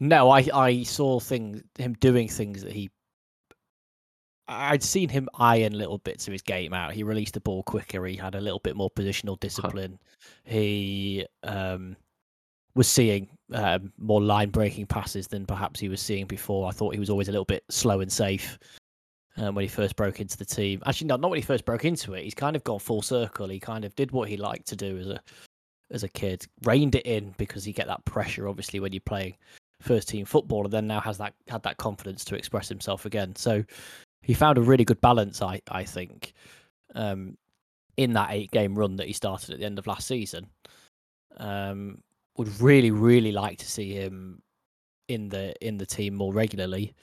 no, 0.00 0.30
I 0.30 0.46
I 0.52 0.82
saw 0.82 1.20
things 1.20 1.62
him 1.78 1.94
doing 1.94 2.28
things 2.28 2.62
that 2.62 2.72
he. 2.72 2.90
I'd 4.48 4.82
seen 4.82 5.08
him 5.08 5.28
iron 5.38 5.72
little 5.72 5.98
bits 5.98 6.26
of 6.26 6.32
his 6.32 6.42
game 6.42 6.74
out. 6.74 6.92
He 6.92 7.04
released 7.04 7.34
the 7.34 7.40
ball 7.40 7.62
quicker. 7.62 8.04
He 8.04 8.16
had 8.16 8.34
a 8.34 8.40
little 8.40 8.58
bit 8.58 8.76
more 8.76 8.90
positional 8.90 9.38
discipline. 9.40 9.98
He 10.44 11.24
um, 11.44 11.96
was 12.74 12.88
seeing 12.88 13.28
um, 13.54 13.92
more 13.98 14.20
line 14.20 14.50
breaking 14.50 14.86
passes 14.86 15.26
than 15.28 15.46
perhaps 15.46 15.80
he 15.80 15.88
was 15.88 16.02
seeing 16.02 16.26
before. 16.26 16.68
I 16.68 16.72
thought 16.72 16.92
he 16.92 17.00
was 17.00 17.08
always 17.08 17.28
a 17.28 17.32
little 17.32 17.44
bit 17.44 17.64
slow 17.70 18.00
and 18.00 18.12
safe 18.12 18.58
um, 19.36 19.54
when 19.54 19.62
he 19.62 19.68
first 19.68 19.96
broke 19.96 20.20
into 20.20 20.36
the 20.36 20.44
team. 20.44 20.82
Actually, 20.86 21.06
no, 21.06 21.16
not 21.16 21.30
when 21.30 21.38
he 21.38 21.42
first 21.42 21.64
broke 21.64 21.84
into 21.84 22.14
it. 22.14 22.24
He's 22.24 22.34
kind 22.34 22.56
of 22.56 22.64
gone 22.64 22.78
full 22.78 23.02
circle. 23.02 23.48
He 23.48 23.60
kind 23.60 23.84
of 23.84 23.94
did 23.94 24.10
what 24.10 24.28
he 24.28 24.36
liked 24.36 24.66
to 24.68 24.76
do 24.76 24.98
as 24.98 25.06
a 25.06 25.20
as 25.92 26.02
a 26.02 26.08
kid, 26.08 26.46
reined 26.64 26.94
it 26.94 27.06
in 27.06 27.34
because 27.38 27.66
you 27.66 27.72
get 27.72 27.86
that 27.86 28.04
pressure 28.04 28.48
obviously 28.48 28.80
when 28.80 28.92
you're 28.92 29.00
playing 29.00 29.34
first 29.80 30.08
team 30.08 30.24
football, 30.24 30.64
and 30.64 30.72
then 30.72 30.86
now 30.86 31.00
has 31.00 31.18
that 31.18 31.34
had 31.48 31.62
that 31.64 31.76
confidence 31.76 32.24
to 32.24 32.34
express 32.34 32.68
himself 32.68 33.04
again. 33.04 33.34
So 33.36 33.64
he 34.22 34.34
found 34.34 34.58
a 34.58 34.62
really 34.62 34.84
good 34.84 35.00
balance, 35.00 35.42
I 35.42 35.60
I 35.70 35.84
think, 35.84 36.32
um, 36.94 37.36
in 37.96 38.12
that 38.14 38.30
eight 38.30 38.50
game 38.50 38.74
run 38.78 38.96
that 38.96 39.06
he 39.06 39.12
started 39.12 39.50
at 39.50 39.58
the 39.58 39.66
end 39.66 39.78
of 39.78 39.86
last 39.86 40.06
season. 40.06 40.48
Um, 41.36 42.02
would 42.36 42.60
really 42.60 42.90
really 42.90 43.32
like 43.32 43.58
to 43.58 43.70
see 43.70 43.92
him 43.92 44.40
in 45.08 45.28
the 45.28 45.54
in 45.66 45.76
the 45.78 45.86
team 45.86 46.14
more 46.14 46.32
regularly. 46.32 46.94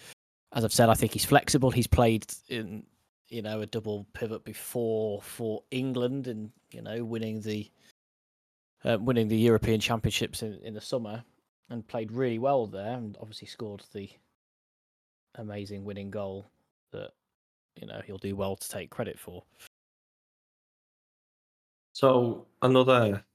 As 0.53 0.63
I've 0.65 0.73
said, 0.73 0.89
I 0.89 0.95
think 0.95 1.13
he's 1.13 1.25
flexible. 1.25 1.69
He's 1.69 1.87
played 1.87 2.25
in 2.47 2.83
you 3.29 3.41
know 3.41 3.61
a 3.61 3.65
double 3.65 4.07
pivot 4.13 4.43
before 4.43 5.21
for 5.21 5.61
England, 5.71 6.27
and 6.27 6.51
you 6.71 6.81
know 6.81 7.03
winning 7.03 7.41
the 7.41 7.69
uh, 8.85 8.97
winning 8.99 9.27
the 9.27 9.37
European 9.37 9.79
Championships 9.79 10.43
in, 10.43 10.59
in 10.63 10.73
the 10.73 10.81
summer, 10.81 11.23
and 11.69 11.87
played 11.87 12.11
really 12.11 12.39
well 12.39 12.67
there, 12.67 12.93
and 12.97 13.17
obviously 13.19 13.47
scored 13.47 13.83
the 13.93 14.09
amazing 15.35 15.85
winning 15.85 16.09
goal 16.09 16.49
that 16.91 17.11
you 17.79 17.87
know 17.87 18.01
he'll 18.05 18.17
do 18.17 18.35
well 18.35 18.55
to 18.55 18.69
take 18.69 18.89
credit 18.89 19.19
for. 19.19 19.43
So 21.93 22.47
another 22.61 23.25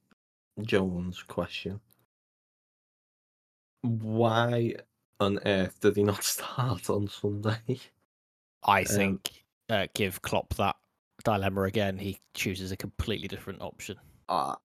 Jones 0.61 1.23
question: 1.23 1.81
Why 3.83 4.75
on 5.19 5.39
earth 5.45 5.79
did 5.79 5.95
he 5.95 6.03
not 6.03 6.23
start 6.25 6.89
on 6.89 7.07
Sunday? 7.07 7.79
I 8.63 8.83
Um, 8.85 8.85
think 8.85 9.45
uh, 9.69 9.87
give 9.93 10.21
Klopp 10.21 10.53
that 10.55 10.75
dilemma 11.23 11.63
again. 11.63 11.97
He 11.97 12.19
chooses 12.33 12.71
a 12.71 12.77
completely 12.77 13.27
different 13.27 13.61
option. 13.61 13.97
Uh, 14.27 14.55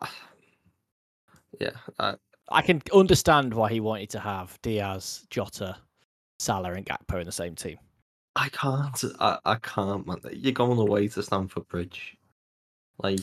yeah, 1.59 1.71
I, 1.99 2.15
I 2.51 2.63
can 2.63 2.83
understand 2.95 3.55
why 3.55 3.71
he 3.71 3.81
wanted 3.81 4.11
to 4.11 4.21
have 4.21 4.59
Diaz, 4.63 5.27
Jota, 5.31 5.77
Salah, 6.39 6.73
and 6.73 6.87
Gakpo 6.87 7.21
in 7.21 7.27
the 7.27 7.33
same 7.33 7.55
team. 7.55 7.79
I 8.37 8.49
can't. 8.51 9.05
I, 9.19 9.39
I 9.45 9.55
can't, 9.57 10.07
man. 10.07 10.19
You're 10.33 10.53
going 10.53 10.79
away 10.79 11.09
to 11.09 11.23
Stamford 11.23 11.67
Bridge. 11.69 12.17
Like, 13.03 13.21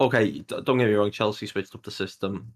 okay, 0.00 0.40
don't 0.40 0.78
get 0.78 0.88
me 0.88 0.94
wrong. 0.94 1.10
Chelsea 1.10 1.46
switched 1.46 1.74
up 1.74 1.82
the 1.82 1.90
system, 1.90 2.52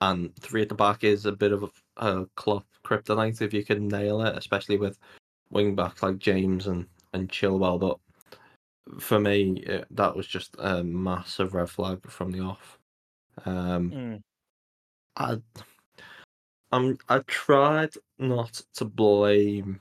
and 0.00 0.34
three 0.36 0.62
at 0.62 0.68
the 0.68 0.74
back 0.74 1.04
is 1.04 1.26
a 1.26 1.32
bit 1.32 1.52
of 1.52 1.64
a, 1.64 2.06
a 2.06 2.26
Klopp 2.36 2.66
kryptonite 2.84 3.42
if 3.42 3.52
you 3.52 3.64
can 3.64 3.88
nail 3.88 4.22
it, 4.22 4.36
especially 4.36 4.76
with 4.78 4.98
wing 5.50 5.74
backs 5.74 6.02
like 6.02 6.18
James 6.18 6.66
and 6.66 6.86
and 7.12 7.28
Chilwell. 7.28 7.80
But 7.80 9.00
for 9.00 9.18
me, 9.18 9.62
it, 9.66 9.86
that 9.90 10.14
was 10.14 10.26
just 10.26 10.54
a 10.58 10.82
massive 10.84 11.54
red 11.54 11.70
flag 11.70 12.08
from 12.08 12.30
the 12.30 12.40
off. 12.40 12.77
Um, 13.46 14.22
I, 15.16 15.38
I'm 16.72 16.98
I 17.08 17.18
tried 17.20 17.94
not 18.18 18.62
to 18.74 18.84
blame 18.84 19.80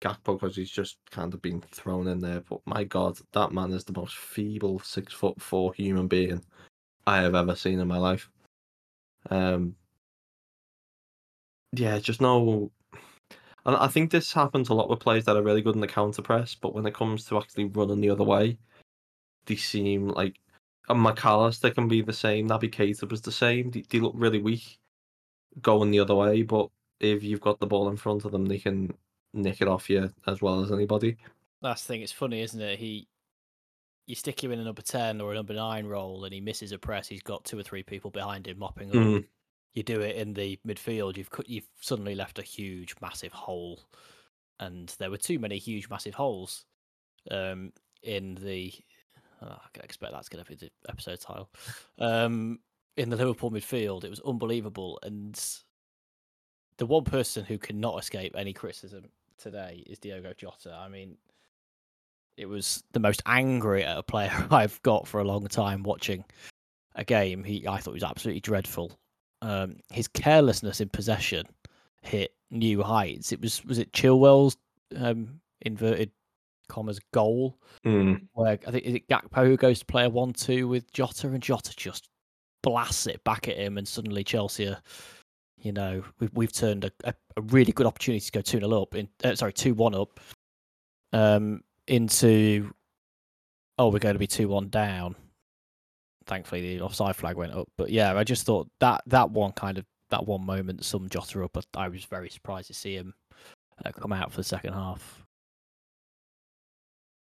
Gakpo 0.00 0.38
because 0.38 0.56
he's 0.56 0.70
just 0.70 0.98
kind 1.10 1.34
of 1.34 1.42
been 1.42 1.60
thrown 1.60 2.06
in 2.08 2.20
there, 2.20 2.40
but 2.48 2.60
my 2.64 2.84
God, 2.84 3.18
that 3.32 3.52
man 3.52 3.72
is 3.72 3.84
the 3.84 3.98
most 3.98 4.16
feeble 4.16 4.78
six 4.80 5.12
foot 5.12 5.40
four 5.40 5.74
human 5.74 6.06
being 6.08 6.42
I 7.06 7.18
have 7.22 7.34
ever 7.34 7.56
seen 7.56 7.80
in 7.80 7.88
my 7.88 7.98
life. 7.98 8.30
Um, 9.30 9.74
yeah, 11.72 11.98
just 11.98 12.20
no. 12.20 12.70
And 13.66 13.76
I 13.76 13.88
think 13.88 14.10
this 14.10 14.32
happens 14.32 14.68
a 14.68 14.74
lot 14.74 14.88
with 14.88 15.00
players 15.00 15.24
that 15.24 15.36
are 15.36 15.42
really 15.42 15.62
good 15.62 15.74
in 15.74 15.80
the 15.80 15.88
counter 15.88 16.22
press, 16.22 16.54
but 16.54 16.74
when 16.74 16.86
it 16.86 16.94
comes 16.94 17.24
to 17.26 17.38
actually 17.38 17.64
running 17.66 18.00
the 18.00 18.10
other 18.10 18.24
way, 18.24 18.58
they 19.46 19.56
seem 19.56 20.08
like. 20.08 20.38
And 20.88 21.04
McAllister 21.04 21.74
can 21.74 21.86
be 21.86 22.00
the 22.00 22.12
same. 22.12 22.48
Naby 22.48 22.70
Keita 22.70 23.10
was 23.10 23.20
the 23.20 23.32
same. 23.32 23.70
They, 23.70 23.84
they 23.88 24.00
look 24.00 24.14
really 24.16 24.40
weak 24.40 24.78
going 25.60 25.90
the 25.90 26.00
other 26.00 26.14
way, 26.14 26.42
but 26.42 26.70
if 27.00 27.22
you've 27.22 27.40
got 27.40 27.60
the 27.60 27.66
ball 27.66 27.88
in 27.88 27.96
front 27.96 28.24
of 28.24 28.32
them, 28.32 28.46
they 28.46 28.58
can 28.58 28.94
nick 29.34 29.60
it 29.60 29.68
off 29.68 29.90
you 29.90 30.10
as 30.26 30.40
well 30.40 30.62
as 30.62 30.72
anybody. 30.72 31.16
That's 31.60 31.82
the 31.82 31.88
thing. 31.88 32.02
It's 32.02 32.12
funny, 32.12 32.40
isn't 32.40 32.60
it? 32.60 32.78
He, 32.78 33.08
you 34.06 34.14
stick 34.14 34.42
him 34.42 34.52
in 34.52 34.60
a 34.60 34.64
number 34.64 34.82
ten 34.82 35.20
or 35.20 35.32
a 35.32 35.34
number 35.34 35.54
nine 35.54 35.86
role, 35.86 36.24
and 36.24 36.32
he 36.32 36.40
misses 36.40 36.72
a 36.72 36.78
press. 36.78 37.08
He's 37.08 37.22
got 37.22 37.44
two 37.44 37.58
or 37.58 37.62
three 37.62 37.82
people 37.82 38.10
behind 38.10 38.46
him 38.46 38.58
mopping 38.58 38.88
up. 38.90 38.94
Mm. 38.94 39.24
You 39.74 39.82
do 39.82 40.00
it 40.00 40.16
in 40.16 40.32
the 40.32 40.58
midfield. 40.66 41.16
You've 41.16 41.30
cut. 41.30 41.48
You've 41.48 41.68
suddenly 41.80 42.14
left 42.14 42.38
a 42.38 42.42
huge, 42.42 42.94
massive 43.02 43.32
hole, 43.32 43.80
and 44.58 44.88
there 44.98 45.10
were 45.10 45.18
too 45.18 45.38
many 45.38 45.58
huge, 45.58 45.90
massive 45.90 46.14
holes 46.14 46.64
um, 47.30 47.72
in 48.02 48.36
the 48.36 48.72
oh, 49.42 49.46
I 49.46 49.68
can 49.72 49.84
expect 49.84 50.12
that's 50.12 50.28
going 50.28 50.44
to 50.44 50.50
be 50.50 50.56
the 50.56 50.70
episode 50.88 51.20
title. 51.20 51.50
Um, 51.98 52.60
in 52.96 53.10
the 53.10 53.16
Liverpool 53.16 53.50
midfield, 53.50 54.04
it 54.04 54.10
was 54.10 54.20
unbelievable, 54.20 54.98
and 55.02 55.40
the 56.78 56.86
one 56.86 57.04
person 57.04 57.44
who 57.44 57.58
cannot 57.58 57.98
escape 57.98 58.34
any 58.36 58.52
criticism 58.52 59.04
today 59.38 59.84
is 59.86 59.98
Diogo 59.98 60.32
Jota. 60.32 60.74
I 60.74 60.88
mean, 60.88 61.16
it 62.36 62.46
was 62.46 62.82
the 62.92 63.00
most 63.00 63.22
angry 63.26 63.84
at 63.84 63.98
a 63.98 64.02
player 64.02 64.32
I've 64.50 64.80
got 64.82 65.06
for 65.06 65.20
a 65.20 65.24
long 65.24 65.46
time 65.48 65.82
watching 65.82 66.24
a 66.94 67.04
game. 67.04 67.44
He, 67.44 67.66
I 67.66 67.78
thought 67.78 67.92
he 67.92 67.96
was 67.96 68.04
absolutely 68.04 68.40
dreadful. 68.40 68.98
Um, 69.42 69.76
his 69.92 70.08
carelessness 70.08 70.80
in 70.80 70.88
possession 70.88 71.46
hit 72.02 72.32
new 72.50 72.82
heights. 72.82 73.32
It 73.32 73.40
was 73.40 73.64
was 73.64 73.78
it 73.78 73.92
Chilwell's 73.92 74.56
um, 74.96 75.40
inverted 75.60 76.10
commas 76.68 77.00
goal 77.12 77.58
Mm. 77.84 78.26
where 78.32 78.58
I 78.66 78.70
think 78.70 78.84
is 78.84 78.94
it 78.94 79.08
Gakpo 79.08 79.46
who 79.46 79.56
goes 79.56 79.78
to 79.80 79.84
play 79.86 80.04
a 80.04 80.08
one-two 80.10 80.68
with 80.68 80.92
Jota, 80.92 81.28
and 81.28 81.42
Jota 81.42 81.74
just 81.76 82.08
blasts 82.62 83.06
it 83.06 83.22
back 83.24 83.48
at 83.48 83.56
him, 83.56 83.78
and 83.78 83.86
suddenly 83.86 84.24
Chelsea 84.24 84.68
are, 84.68 84.80
you 85.60 85.72
know, 85.72 86.02
we've 86.18 86.30
we've 86.34 86.52
turned 86.52 86.84
a, 86.84 86.90
a, 87.04 87.14
a 87.36 87.42
really 87.42 87.72
good 87.72 87.86
opportunity 87.86 88.24
to 88.24 88.32
go 88.32 88.40
two 88.40 88.58
0 88.58 88.82
up 88.82 88.94
in 88.94 89.08
uh, 89.24 89.34
sorry 89.34 89.52
two 89.52 89.74
one 89.74 89.94
up, 89.94 90.20
um, 91.12 91.62
into 91.86 92.72
oh 93.78 93.88
we're 93.88 93.98
going 93.98 94.14
to 94.14 94.18
be 94.18 94.26
two 94.26 94.48
one 94.48 94.68
down. 94.68 95.14
Thankfully, 96.26 96.76
the 96.76 96.84
offside 96.84 97.16
flag 97.16 97.36
went 97.36 97.54
up, 97.54 97.68
but 97.78 97.90
yeah, 97.90 98.14
I 98.14 98.22
just 98.24 98.44
thought 98.44 98.68
that 98.80 99.02
that 99.06 99.30
one 99.30 99.52
kind 99.52 99.78
of 99.78 99.86
that 100.10 100.26
one 100.26 100.44
moment 100.44 100.84
summed 100.84 101.10
Jota 101.10 101.44
up. 101.44 101.52
But 101.54 101.66
I 101.74 101.88
was 101.88 102.04
very 102.04 102.28
surprised 102.28 102.66
to 102.68 102.74
see 102.74 102.94
him 102.96 103.14
uh, 103.84 103.92
come 103.92 104.12
out 104.12 104.30
for 104.30 104.38
the 104.38 104.44
second 104.44 104.74
half. 104.74 105.24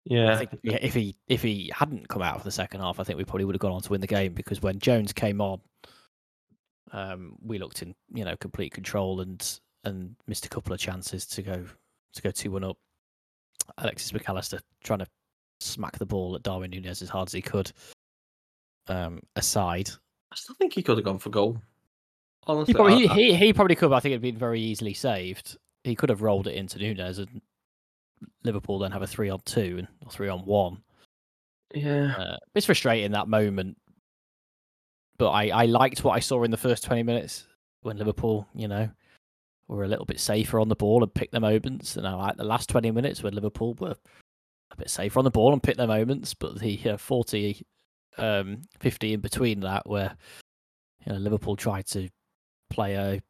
I 0.10 0.14
Yeah. 0.14 0.38
think 0.38 0.52
if 0.54 0.62
he, 0.64 0.76
if 0.88 0.94
he 0.94 1.16
if 1.28 1.42
he 1.44 1.72
hadn't 1.74 2.08
come 2.10 2.22
out 2.22 2.38
for 2.40 2.44
the 2.44 2.52
second 2.52 2.82
half, 2.82 3.00
I 3.00 3.04
think 3.04 3.18
we 3.18 3.26
probably 3.26 3.46
would 3.46 3.56
have 3.56 3.60
gone 3.62 3.72
on 3.74 3.82
to 3.82 3.90
win 3.92 4.02
the 4.02 4.08
game 4.08 4.34
because 4.34 4.62
when 4.62 4.80
Jones 4.80 5.14
came 5.14 5.40
on, 5.42 5.62
um, 6.92 7.36
we 7.42 7.60
looked 7.60 7.82
in 7.82 7.94
you 8.14 8.26
know 8.26 8.36
complete 8.38 8.74
control 8.74 9.22
and 9.22 9.60
and 9.84 10.16
missed 10.28 10.46
a 10.46 10.50
couple 10.50 10.74
of 10.74 10.80
chances 10.80 11.26
to 11.28 11.42
go 11.42 11.66
to 12.14 12.22
go 12.22 12.32
two 12.32 12.52
one 12.52 12.64
up. 12.64 12.78
Alexis 13.78 14.12
McAllister 14.12 14.60
trying 14.84 15.00
to 15.00 15.08
smack 15.62 15.98
the 16.00 16.06
ball 16.06 16.36
at 16.36 16.42
Darwin 16.44 16.72
Nunez 16.72 17.02
as 17.04 17.10
hard 17.10 17.28
as 17.30 17.34
he 17.34 17.42
could. 17.42 17.72
Um, 18.88 19.22
aside, 19.36 19.90
I 20.32 20.36
still 20.36 20.56
think 20.56 20.74
he 20.74 20.82
could 20.82 20.98
have 20.98 21.06
gone 21.06 21.20
for 21.20 21.30
goal. 21.30 21.62
he 22.66 22.74
probably 22.74 23.08
I- 23.08 23.12
I- 23.14 23.16
he, 23.16 23.36
he 23.36 23.54
probably 23.54 23.76
could. 23.76 23.90
But 23.92 23.98
I 23.98 24.00
think 24.00 24.14
it'd 24.14 24.22
been 24.24 24.38
very 24.38 24.60
easily 24.60 24.96
saved. 24.96 25.58
He 25.84 25.96
could 25.96 26.10
have 26.10 26.24
rolled 26.24 26.48
it 26.48 26.56
into 26.56 26.80
Nunez 26.80 27.20
and 27.20 27.42
Liverpool 28.44 28.80
then 28.80 28.92
have 28.92 29.02
a 29.02 29.08
three 29.08 29.30
on 29.30 29.42
two 29.46 29.78
and 29.80 29.88
or 30.06 30.12
three 30.12 30.30
on 30.30 30.40
one. 30.40 30.82
yeah. 31.74 32.16
Uh, 32.18 32.38
it's 32.56 32.66
frustrating 32.66 33.12
that 33.12 33.28
moment, 33.28 33.78
but 35.18 35.30
I, 35.32 35.50
I 35.50 35.66
liked 35.66 36.04
what 36.04 36.14
I 36.14 36.20
saw 36.20 36.44
in 36.44 36.52
the 36.52 36.58
first 36.58 36.84
twenty 36.84 37.04
minutes 37.04 37.48
when 37.82 37.98
Liverpool, 37.98 38.48
you 38.54 38.68
know, 38.68 38.90
were 39.68 39.84
a 39.84 39.88
little 39.88 40.06
bit 40.06 40.20
safer 40.20 40.60
on 40.60 40.70
the 40.70 40.76
ball 40.76 41.04
and 41.04 41.14
picked 41.14 41.32
their 41.32 41.42
moments. 41.42 41.96
And 41.98 42.08
I 42.08 42.14
like 42.14 42.38
the 42.38 42.44
last 42.44 42.70
twenty 42.70 42.92
minutes 42.92 43.24
when 43.24 43.34
Liverpool 43.34 43.76
were 43.80 43.96
a 44.72 44.76
bit 44.78 44.90
safer 44.90 45.20
on 45.20 45.26
the 45.26 45.32
ball 45.32 45.54
and 45.54 45.64
picked 45.64 45.78
their 45.78 45.88
moments, 45.88 46.34
but 46.34 46.60
the 46.60 46.80
uh, 46.86 46.98
40, 46.98 47.66
um, 48.18 48.62
50 48.80 49.14
in 49.14 49.20
between 49.20 49.60
that, 49.62 49.88
where 49.88 50.16
you 51.06 51.14
know 51.14 51.20
Liverpool 51.20 51.56
tried 51.56 51.88
to 51.88 52.10
play 52.70 52.94
a 52.96 53.22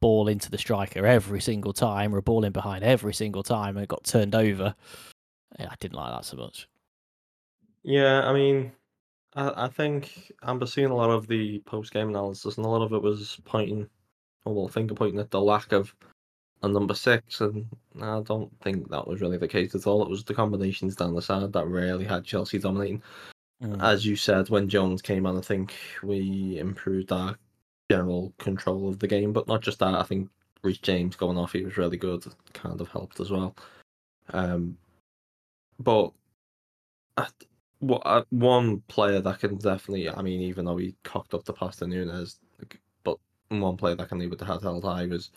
ball 0.00 0.28
into 0.28 0.50
the 0.50 0.58
striker 0.58 1.06
every 1.06 1.40
single 1.40 1.72
time, 1.72 2.14
or 2.14 2.18
a 2.18 2.22
ball 2.22 2.44
in 2.44 2.52
behind 2.52 2.84
every 2.84 3.14
single 3.14 3.42
time, 3.42 3.76
and 3.76 3.84
it 3.84 3.88
got 3.88 4.04
turned 4.04 4.34
over. 4.34 4.74
Yeah, 5.58 5.68
I 5.70 5.74
didn't 5.80 5.96
like 5.96 6.12
that 6.12 6.24
so 6.24 6.36
much. 6.36 6.68
Yeah, 7.82 8.28
I 8.28 8.32
mean, 8.32 8.72
I, 9.34 9.64
I 9.64 9.68
think 9.68 10.32
I'm 10.42 10.64
seeing 10.66 10.90
a 10.90 10.96
lot 10.96 11.10
of 11.10 11.26
the 11.26 11.60
post 11.60 11.92
game 11.92 12.08
analysis, 12.08 12.56
and 12.56 12.66
a 12.66 12.68
lot 12.68 12.82
of 12.82 12.92
it 12.92 13.02
was 13.02 13.40
pointing, 13.44 13.88
or 14.44 14.54
well, 14.54 14.68
finger 14.68 14.94
pointing 14.94 15.20
at 15.20 15.30
the 15.30 15.40
lack 15.40 15.72
of 15.72 15.94
a 16.62 16.68
number 16.68 16.94
six, 16.94 17.40
and 17.40 17.66
I 18.00 18.20
don't 18.20 18.50
think 18.60 18.90
that 18.90 19.06
was 19.06 19.20
really 19.20 19.38
the 19.38 19.48
case 19.48 19.74
at 19.74 19.86
all. 19.86 20.02
It 20.02 20.10
was 20.10 20.24
the 20.24 20.34
combinations 20.34 20.96
down 20.96 21.14
the 21.14 21.22
side 21.22 21.52
that 21.52 21.66
really 21.66 22.04
had 22.04 22.24
Chelsea 22.24 22.58
dominating. 22.58 23.02
Mm. 23.62 23.82
As 23.82 24.06
you 24.06 24.16
said, 24.16 24.50
when 24.50 24.68
Jones 24.68 25.02
came 25.02 25.26
on, 25.26 25.36
I 25.36 25.40
think 25.40 25.74
we 26.02 26.58
improved 26.58 27.12
our 27.12 27.36
general 27.90 28.32
control 28.38 28.88
of 28.88 28.98
the 28.98 29.06
game, 29.06 29.32
but 29.32 29.48
not 29.48 29.62
just 29.62 29.78
that. 29.78 29.94
I 29.94 30.02
think 30.02 30.28
Reece 30.62 30.78
James 30.78 31.16
going 31.16 31.38
off, 31.38 31.52
he 31.52 31.64
was 31.64 31.76
really 31.76 31.96
good, 31.96 32.24
kind 32.52 32.80
of 32.80 32.88
helped 32.88 33.20
as 33.20 33.30
well. 33.30 33.54
Um, 34.32 34.76
but 35.78 36.12
I, 37.16 37.26
what 37.80 38.26
one 38.30 38.80
player 38.88 39.20
that 39.20 39.40
can 39.40 39.56
definitely, 39.56 40.10
I 40.10 40.22
mean, 40.22 40.40
even 40.40 40.64
though 40.64 40.76
he 40.76 40.94
cocked 41.04 41.34
up 41.34 41.44
the 41.44 41.52
pass 41.52 41.76
to 41.76 41.86
Nunez, 41.86 42.38
but 43.04 43.18
one 43.48 43.76
player 43.76 43.94
that 43.94 44.08
can 44.08 44.18
leave 44.18 44.30
with 44.30 44.40
the 44.40 44.44
head 44.44 44.62
held 44.62 44.84
high 44.84 45.06
was 45.06 45.30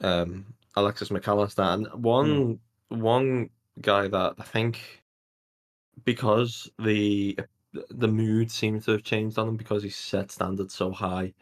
um, 0.00 0.46
Alexis 0.76 1.10
McAllister, 1.10 1.74
and 1.74 1.86
one 2.02 2.58
one 2.88 3.50
guy 3.80 4.08
that 4.08 4.34
I 4.38 4.42
think 4.42 5.02
because 6.04 6.70
the 6.78 7.38
the 7.90 8.08
mood 8.08 8.50
seems 8.50 8.84
to 8.84 8.92
have 8.92 9.02
changed 9.02 9.38
on 9.38 9.48
him 9.48 9.56
because 9.56 9.82
he 9.82 9.90
set 9.90 10.30
standards 10.30 10.74
so 10.74 10.90
high. 10.90 11.32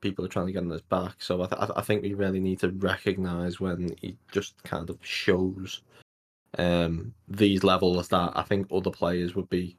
People 0.00 0.24
are 0.24 0.28
trying 0.28 0.46
to 0.46 0.52
get 0.52 0.62
on 0.62 0.70
his 0.70 0.82
back, 0.82 1.16
so 1.18 1.42
I, 1.42 1.46
th- 1.46 1.70
I 1.74 1.80
think 1.80 2.02
we 2.02 2.14
really 2.14 2.40
need 2.40 2.60
to 2.60 2.70
recognize 2.70 3.60
when 3.60 3.94
he 4.00 4.16
just 4.30 4.62
kind 4.62 4.90
of 4.90 4.98
shows 5.00 5.82
um, 6.58 7.12
these 7.28 7.64
levels 7.64 8.08
that 8.08 8.32
I 8.36 8.42
think 8.42 8.66
other 8.70 8.90
players 8.90 9.34
would 9.34 9.48
be 9.48 9.76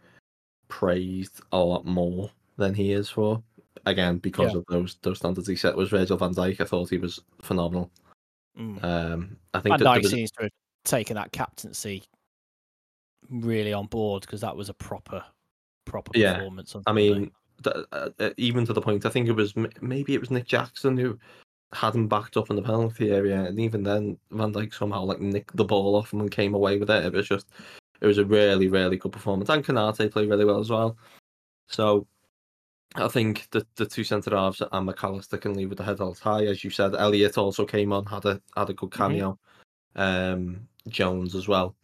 praised 0.67 1.41
a 1.51 1.57
lot 1.57 1.85
more 1.85 2.29
than 2.57 2.73
he 2.73 2.91
is 2.93 3.09
for. 3.09 3.41
Again, 3.85 4.17
because 4.17 4.51
Yeah. 4.53 4.57
of 4.59 4.65
those 4.69 4.97
those 5.03 5.17
standards 5.19 5.47
he 5.47 5.55
set. 5.55 5.77
Was 5.77 5.89
Virgil 5.89 6.17
van 6.17 6.33
Dijk? 6.33 6.59
I 6.59 6.65
thought 6.65 6.89
he 6.89 6.97
was 6.97 7.21
phenomenal. 7.41 7.89
Mm. 8.59 8.83
Um, 8.83 9.37
I 9.53 9.59
think 9.59 9.77
Van 9.77 9.87
Dijk 9.87 10.01
was- 10.03 10.11
seems 10.11 10.31
to 10.31 10.43
have 10.43 10.51
taken 10.83 11.15
that 11.15 11.31
captaincy 11.31 12.03
really 13.29 13.71
on 13.73 13.85
board 13.85 14.21
because 14.21 14.41
that 14.41 14.55
was 14.55 14.69
a 14.69 14.73
proper, 14.73 15.23
proper 15.85 16.11
Yeah, 16.15 16.35
performance. 16.35 16.75
I 16.85 16.91
mean, 16.91 17.31
even 18.37 18.65
to 18.65 18.73
the 18.73 18.81
point, 18.81 19.05
I 19.05 19.09
think 19.09 19.27
it 19.27 19.33
was 19.33 19.53
maybe 19.81 20.13
it 20.13 20.19
was 20.19 20.31
Nick 20.31 20.47
Jackson 20.47 20.97
who 20.97 21.19
had 21.73 21.95
him 21.95 22.07
backed 22.07 22.37
up 22.37 22.49
in 22.49 22.55
the 22.55 22.61
penalty 22.61 23.11
area, 23.11 23.43
and 23.43 23.59
even 23.59 23.83
then, 23.83 24.17
Van 24.31 24.53
Dijk 24.53 24.73
somehow 24.73 25.03
like 25.03 25.19
nicked 25.19 25.55
the 25.55 25.65
ball 25.65 25.95
off 25.95 26.13
him 26.13 26.21
and 26.21 26.31
came 26.31 26.53
away 26.53 26.77
with 26.77 26.89
it. 26.89 27.05
It 27.05 27.13
was 27.13 27.27
just, 27.27 27.47
it 27.99 28.07
was 28.07 28.17
a 28.17 28.25
really, 28.25 28.67
really 28.67 28.97
good 28.97 29.11
performance, 29.11 29.49
and 29.49 29.65
Konaté 29.65 30.11
played 30.11 30.29
really 30.29 30.45
well 30.45 30.59
as 30.59 30.69
well. 30.69 30.97
So, 31.67 32.07
I 32.95 33.07
think 33.09 33.47
the 33.51 33.65
the 33.75 33.85
two 33.85 34.03
centre 34.03 34.35
halves 34.35 34.61
and 34.61 34.87
McAllister 34.87 35.41
can 35.41 35.53
leave 35.55 35.69
with 35.69 35.77
the 35.77 35.83
head 35.83 35.97
held 35.99 36.19
high, 36.19 36.45
as 36.45 36.63
you 36.63 36.69
said. 36.69 36.95
Elliot 36.95 37.37
also 37.37 37.65
came 37.65 37.91
on, 37.91 38.05
had 38.05 38.25
a 38.25 38.41
had 38.55 38.69
a 38.69 38.73
good 38.73 38.91
cameo. 38.91 39.37
Um, 39.95 40.67
Jones 40.87 41.35
as 41.35 41.47
well. 41.47 41.75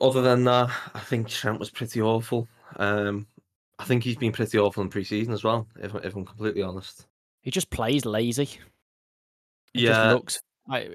Other 0.00 0.20
than 0.20 0.44
that, 0.44 0.70
I 0.94 1.00
think 1.00 1.28
Trent 1.28 1.58
was 1.58 1.70
pretty 1.70 2.02
awful. 2.02 2.48
Um, 2.76 3.26
I 3.78 3.84
think 3.84 4.02
he's 4.04 4.16
been 4.16 4.32
pretty 4.32 4.58
awful 4.58 4.82
in 4.82 4.88
pre-season 4.88 5.32
as 5.32 5.44
well. 5.44 5.66
If 5.78 5.94
if 5.96 6.14
I'm 6.16 6.24
completely 6.24 6.62
honest. 6.62 7.06
he 7.42 7.50
just 7.50 7.70
plays 7.70 8.04
lazy. 8.04 8.46
He 9.72 9.84
Yeah. 9.84 9.90
just 9.92 10.14
looks. 10.14 10.40
I, 10.68 10.88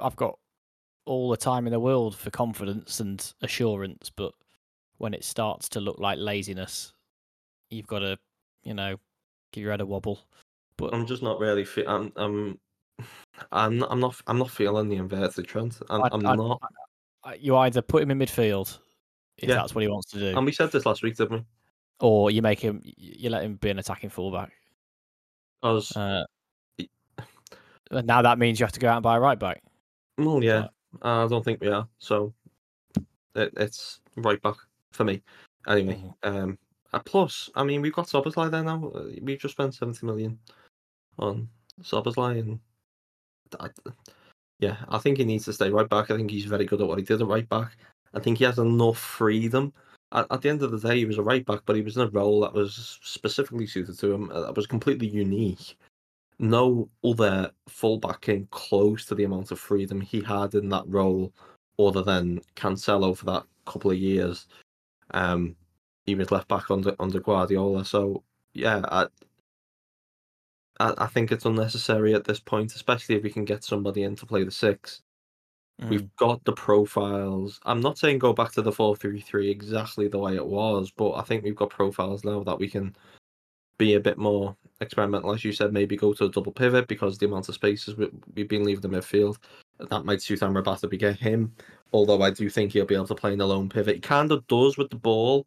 I've 0.00 0.16
got 0.16 0.38
all 1.06 1.30
the 1.30 1.36
time 1.36 1.66
in 1.66 1.72
the 1.72 1.80
world 1.80 2.16
for 2.16 2.30
confidence 2.30 3.00
and 3.00 3.32
assurance, 3.42 4.10
but 4.14 4.32
when 4.98 5.14
it 5.14 5.24
starts 5.24 5.68
to 5.70 5.80
look 5.80 5.98
like 5.98 6.18
laziness, 6.18 6.92
you've 7.70 7.86
got 7.86 8.00
to, 8.00 8.18
you 8.64 8.74
know, 8.74 8.96
give 9.52 9.62
your 9.62 9.70
head 9.70 9.80
a 9.80 9.86
wobble. 9.86 10.18
But 10.76 10.92
I'm 10.92 11.06
just 11.06 11.22
not 11.22 11.38
really. 11.40 11.64
Fe- 11.64 11.86
I'm. 11.86 12.12
I'm. 12.16 12.58
I'm 13.52 13.78
not. 13.78 13.90
I'm 13.92 14.00
not. 14.00 14.20
I'm 14.26 14.38
not 14.38 14.50
feeling 14.50 14.88
the 14.88 14.96
inverted 14.96 15.46
Trent. 15.46 15.78
I'm, 15.88 16.02
I'd- 16.02 16.14
I'm 16.14 16.26
I'd- 16.26 16.36
not. 16.36 16.60
uh, 17.24 17.32
you 17.38 17.56
either 17.56 17.80
put 17.82 18.02
him 18.02 18.10
in 18.10 18.18
midfield 18.18 18.78
if 19.38 19.48
Yeah. 19.48 19.54
that's 19.56 19.74
what 19.74 19.82
he 19.82 19.88
wants 19.88 20.10
to 20.12 20.18
do, 20.18 20.36
And 20.36 20.44
we 20.44 20.52
said 20.52 20.72
this 20.72 20.84
last 20.86 21.02
week, 21.02 21.16
didn't 21.16 21.32
we? 21.38 21.44
Or 22.00 22.30
you 22.30 22.42
make 22.42 22.60
him, 22.60 22.82
you 22.84 23.30
let 23.30 23.42
him 23.42 23.56
be 23.56 23.70
an 23.70 23.78
attacking 23.78 24.10
fullback. 24.10 24.52
Because 25.62 25.96
Uh, 25.96 26.24
now 27.90 28.20
that 28.22 28.38
means 28.38 28.60
you 28.60 28.66
have 28.66 28.72
to 28.72 28.80
go 28.80 28.88
out 28.88 28.96
and 28.96 29.02
buy 29.02 29.16
a 29.16 29.20
right 29.20 29.38
back. 29.38 29.62
well, 30.18 30.42
yeah. 30.42 30.68
I 31.02 31.26
don't 31.26 31.44
think 31.44 31.60
we 31.60 31.68
are. 31.68 31.88
So 31.98 32.32
it, 33.34 33.52
it's 33.56 34.00
right 34.16 34.40
back 34.42 34.56
for 34.92 35.04
me. 35.04 35.22
Anyway. 35.68 35.94
Mhm. 35.94 36.14
Um. 36.22 36.58
uh, 36.92 37.00
plus, 37.00 37.50
I 37.54 37.64
mean, 37.64 37.82
we've 37.82 37.92
got 37.92 38.06
Szoboszlai 38.06 38.50
there 38.50 38.62
now. 38.64 38.88
Uh, 38.94 39.10
We've 39.22 39.38
just 39.38 39.52
spent 39.52 39.74
seventy 39.74 40.06
million 40.06 40.38
on 41.18 41.48
Szoboszlai, 41.82 42.40
and 42.40 42.60
I, 43.60 43.68
yeah, 44.60 44.76
I 44.88 44.98
think 44.98 45.18
he 45.18 45.24
needs 45.24 45.44
to 45.46 45.52
stay 45.52 45.68
right 45.70 45.88
back. 45.88 46.10
I 46.10 46.16
think 46.16 46.30
he's 46.30 46.44
very 46.46 46.64
good 46.64 46.80
at 46.80 46.86
what 46.86 46.98
he 46.98 47.04
did 47.04 47.20
at 47.20 47.26
right 47.26 47.48
back. 47.48 47.76
I 48.14 48.20
think 48.20 48.38
he 48.38 48.44
has 48.44 48.58
enough 48.58 48.98
freedom. 48.98 49.72
At, 50.12 50.26
at 50.30 50.42
the 50.42 50.48
end 50.48 50.62
of 50.62 50.70
the 50.72 50.88
day, 50.88 50.98
he 50.98 51.04
was 51.06 51.18
a 51.18 51.22
right 51.22 51.44
back, 51.46 51.62
but 51.66 51.76
he 51.76 51.82
was 51.82 51.96
in 51.96 52.02
a 52.02 52.10
role 52.10 52.40
that 52.40 52.54
was 52.54 52.98
specifically 53.02 53.66
suited 53.66 53.98
to 53.98 54.12
him. 54.12 54.30
uh, 54.32 54.42
That 54.42 54.56
was 54.56 54.66
completely 54.66 55.08
unique. 55.08 55.76
No 56.38 56.90
other 57.04 57.52
fullback 57.68 58.22
came 58.22 58.48
close 58.52 59.06
to 59.06 59.16
the 59.16 59.24
amount 59.24 59.52
of 59.52 59.60
freedom 59.60 60.00
he 60.02 60.22
had 60.22 60.54
in 60.54 60.68
that 60.70 60.84
role, 60.88 61.32
other 61.78 62.02
than 62.02 62.40
Cancelo 62.56 63.16
for 63.16 63.26
that 63.26 63.44
couple 63.66 63.90
of 63.92 63.98
years. 63.98 64.48
Um, 65.12 65.56
he 66.06 66.14
was 66.16 66.30
left 66.32 66.48
back 66.48 66.70
under 66.70 66.96
under 67.00 67.20
Guardiola. 67.20 67.84
So 67.84 68.24
yeah, 68.54 68.82
I, 68.84 69.08
I 70.80 70.94
I 70.98 71.06
think 71.08 71.32
it's 71.32 71.46
unnecessary 71.46 72.14
at 72.14 72.24
this 72.24 72.40
point, 72.40 72.74
especially 72.76 73.16
if 73.16 73.24
we 73.24 73.30
can 73.32 73.44
get 73.46 73.64
somebody 73.64 74.02
in 74.04 74.16
to 74.16 74.26
play 74.26 74.44
the 74.44 74.50
six. 74.52 75.02
Mm. 75.82 75.90
We've 75.90 76.16
got 76.16 76.42
the 76.44 76.52
profiles. 76.52 77.60
I'm 77.64 77.80
not 77.80 77.98
saying 77.98 78.18
go 78.18 78.32
back 78.32 78.52
to 78.52 78.62
the 78.62 78.72
four 78.72 78.96
three 78.96 79.20
three 79.20 79.50
exactly 79.50 80.08
the 80.08 80.18
way 80.18 80.36
it 80.36 80.46
was, 80.46 80.90
but 80.90 81.12
I 81.12 81.22
think 81.22 81.44
we've 81.44 81.56
got 81.56 81.70
profiles 81.70 82.24
now 82.24 82.42
that 82.44 82.58
we 82.58 82.68
can 82.68 82.96
be 83.78 83.94
a 83.94 84.00
bit 84.00 84.16
more 84.16 84.56
experimental, 84.80 85.34
as 85.34 85.44
you 85.44 85.52
said. 85.52 85.72
Maybe 85.72 85.96
go 85.96 86.14
to 86.14 86.24
a 86.24 86.30
double 86.30 86.52
pivot 86.52 86.88
because 86.88 87.18
the 87.18 87.26
amount 87.26 87.50
of 87.50 87.54
spaces 87.54 87.96
we, 87.96 88.10
we've 88.34 88.48
been 88.48 88.64
leaving 88.64 88.80
the 88.80 88.88
midfield 88.88 89.36
that 89.78 90.04
might 90.06 90.22
suit 90.22 90.40
Amrabat 90.40 90.80
to 90.80 90.96
get 90.96 91.16
him. 91.16 91.52
Although 91.92 92.22
I 92.22 92.30
do 92.30 92.48
think 92.48 92.72
he'll 92.72 92.86
be 92.86 92.94
able 92.94 93.06
to 93.08 93.14
play 93.14 93.32
in 93.32 93.38
the 93.38 93.46
lone 93.46 93.68
pivot. 93.68 93.96
He 93.96 94.00
kind 94.00 94.32
of 94.32 94.46
does 94.46 94.78
with 94.78 94.90
the 94.90 94.96
ball. 94.96 95.46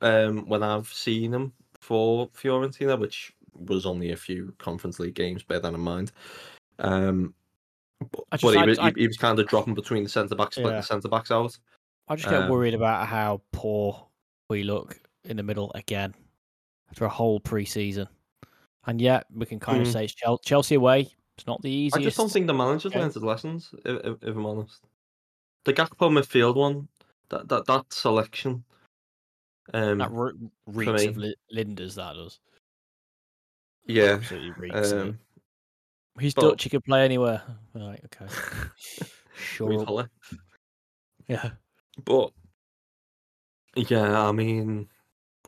Um, 0.00 0.48
when 0.48 0.62
I've 0.62 0.88
seen 0.88 1.32
him 1.32 1.52
for 1.78 2.28
Fiorentina, 2.30 2.98
which 2.98 3.32
was 3.54 3.86
only 3.86 4.12
a 4.12 4.16
few 4.16 4.52
Conference 4.58 4.98
League 4.98 5.14
games, 5.14 5.44
bear 5.44 5.60
that 5.60 5.74
in 5.74 5.80
mind. 5.80 6.10
Um, 6.78 7.34
but, 8.10 8.24
but 8.30 8.40
he, 8.40 8.64
was, 8.66 8.78
I- 8.78 8.92
he, 8.96 9.06
was 9.06 9.16
kind 9.16 9.38
of 9.38 9.46
dropping 9.48 9.74
between 9.74 10.02
the 10.02 10.08
centre 10.08 10.34
backs, 10.34 10.56
splitting 10.56 10.72
Yeah. 10.72 10.80
the 10.80 10.86
centre 10.86 11.08
backs 11.08 11.30
out. 11.30 11.56
I 12.08 12.16
just 12.16 12.28
get 12.28 12.42
Um, 12.42 12.48
worried 12.50 12.74
about 12.74 13.06
how 13.06 13.42
poor 13.52 14.08
we 14.48 14.64
look 14.64 14.98
in 15.24 15.36
the 15.36 15.42
middle 15.42 15.70
again 15.74 16.14
after 16.90 17.04
a 17.04 17.08
whole 17.08 17.38
pre-season, 17.40 18.08
and 18.86 19.00
yet 19.00 19.26
we 19.32 19.46
can 19.46 19.60
kind 19.60 19.80
of 19.82 19.88
Mm. 19.88 19.92
say 19.92 20.04
it's 20.04 20.42
Chelsea 20.44 20.74
away. 20.74 21.12
It's 21.38 21.46
not 21.46 21.62
the 21.62 21.70
easiest. 21.70 21.96
I 21.96 22.02
just 22.02 22.16
don't 22.16 22.30
think 22.30 22.46
the 22.46 22.54
manager's 22.54 22.94
learned 22.94 23.14
his 23.14 23.22
lessons. 23.22 23.74
If, 23.84 24.04
if, 24.04 24.22
if 24.22 24.36
I'm 24.36 24.44
honest, 24.44 24.80
the 25.64 25.72
Gakpo 25.72 26.10
midfield 26.10 26.56
one, 26.56 26.88
that 27.30 27.48
that 27.48 27.64
that 27.66 27.92
selection, 27.92 28.64
um, 29.72 29.98
that 29.98 30.10
re- 30.10 30.32
reeks 30.66 31.04
of 31.04 31.16
me. 31.16 31.34
Li- 31.50 31.64
Lijnders. 31.64 31.94
That 31.94 32.14
does. 32.14 32.38
yeah, 33.86 34.12
Absolutely 34.14 34.50
reeks 34.68 34.90
of 34.92 35.00
um, 35.08 35.18
He's 36.20 36.34
but- 36.34 36.42
Dutch. 36.42 36.64
He 36.64 36.70
can 36.70 36.82
play 36.82 37.04
anywhere. 37.04 37.42
Right. 37.74 38.00
Okay. 38.04 38.32
Sure. 39.34 40.06
Yeah. 41.26 41.50
but 42.04 42.30
yeah, 43.74 44.28
I 44.28 44.30
mean, 44.30 44.88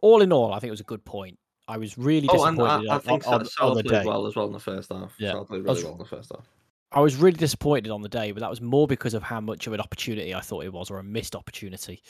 All 0.00 0.22
in 0.22 0.32
all, 0.32 0.52
I 0.52 0.58
think 0.58 0.68
it 0.68 0.72
was 0.72 0.80
a 0.80 0.84
good 0.84 1.04
point. 1.04 1.38
I 1.68 1.76
was 1.76 1.96
really 1.98 2.26
oh, 2.30 2.44
and 2.46 2.56
disappointed 2.56 2.88
I, 2.88 2.96
I 2.96 2.98
think 2.98 3.28
on, 3.28 3.44
Salah 3.44 3.76
on 3.76 3.82
played 3.82 4.02
day. 4.02 4.04
well 4.06 4.26
as 4.26 4.34
well 4.34 4.46
in 4.46 4.52
the 4.52 4.58
first 4.58 4.90
half. 4.90 5.14
Yeah. 5.18 5.32
Salah 5.32 5.44
played 5.44 5.66
I 5.66 5.70
was- 5.70 5.78
really 5.82 5.84
well 5.84 5.92
in 5.92 5.98
the 5.98 6.16
first 6.16 6.32
half. 6.34 6.46
I 6.92 7.00
was 7.00 7.16
really 7.16 7.36
disappointed 7.36 7.90
on 7.90 8.02
the 8.02 8.08
day, 8.08 8.32
but 8.32 8.40
that 8.40 8.50
was 8.50 8.60
more 8.60 8.86
because 8.86 9.14
of 9.14 9.22
how 9.22 9.40
much 9.40 9.66
of 9.66 9.72
an 9.74 9.80
opportunity 9.80 10.34
I 10.34 10.40
thought 10.40 10.64
it 10.64 10.72
was, 10.72 10.90
or 10.90 10.98
a 10.98 11.04
missed 11.04 11.34
opportunity, 11.36 12.00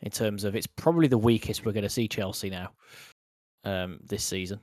in 0.00 0.10
terms 0.10 0.44
of 0.44 0.54
it's 0.56 0.66
probably 0.68 1.08
the 1.08 1.18
weakest 1.18 1.66
we're 1.66 1.72
going 1.72 1.82
to 1.82 1.88
see 1.90 2.08
Chelsea 2.08 2.48
now, 2.48 2.70
um, 3.64 3.98
this 4.04 4.22
season, 4.24 4.60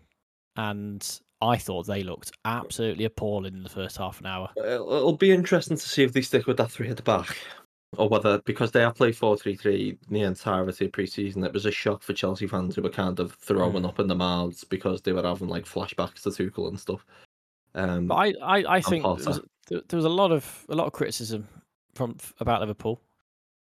and 0.56 1.20
I 1.42 1.58
thought 1.58 1.86
they 1.86 2.04
looked 2.04 2.32
absolutely 2.46 3.06
appalling 3.06 3.54
in 3.54 3.64
the 3.64 3.70
first 3.70 3.98
half 3.98 4.20
an 4.20 4.26
hour. 4.26 4.50
It'll, 4.58 4.92
it'll 4.94 5.18
be 5.18 5.32
interesting 5.32 5.78
to 5.78 5.88
see 5.90 6.04
if 6.04 6.14
they 6.14 6.22
stick 6.22 6.48
with 6.48 6.58
that 6.58 6.72
three 6.72 6.90
at 6.90 6.98
the 6.98 7.04
back, 7.04 7.38
or 7.98 8.10
whether 8.10 8.40
because 8.40 8.72
they 8.72 8.82
have 8.82 8.96
played 8.96 9.16
four 9.16 9.38
three 9.38 9.56
three 9.56 9.98
the 10.10 10.22
entirety 10.22 10.86
of 10.86 10.92
pre-season, 10.92 11.44
it 11.44 11.54
was 11.54 11.66
a 11.68 11.72
shock 11.72 12.02
for 12.02 12.14
Chelsea 12.14 12.48
fans 12.48 12.76
who 12.76 12.82
were 12.82 12.90
kind 12.90 13.20
of 13.20 13.34
throwing 13.34 13.84
Mm. 13.84 13.88
up 13.88 14.00
in 14.00 14.08
the 14.08 14.16
mouths 14.16 14.64
because 14.64 15.02
they 15.02 15.14
were 15.14 15.22
having 15.24 15.48
like 15.48 15.66
flashbacks 15.66 16.24
to 16.24 16.30
Tuchel 16.30 16.70
and 16.70 16.80
stuff. 16.80 17.06
Um, 17.76 18.08
But 18.08 18.16
I, 18.16 18.34
I, 18.42 18.76
I 18.78 18.82
think 18.82 19.04
there 19.04 19.12
was, 19.14 19.42
there 19.70 19.98
was 19.98 20.06
a 20.06 20.10
lot 20.10 20.32
of 20.32 20.66
a 20.70 20.76
lot 20.76 20.88
of 20.88 20.94
criticism 20.94 21.48
from 21.94 22.18
about 22.40 22.62
Liverpool, 22.62 23.00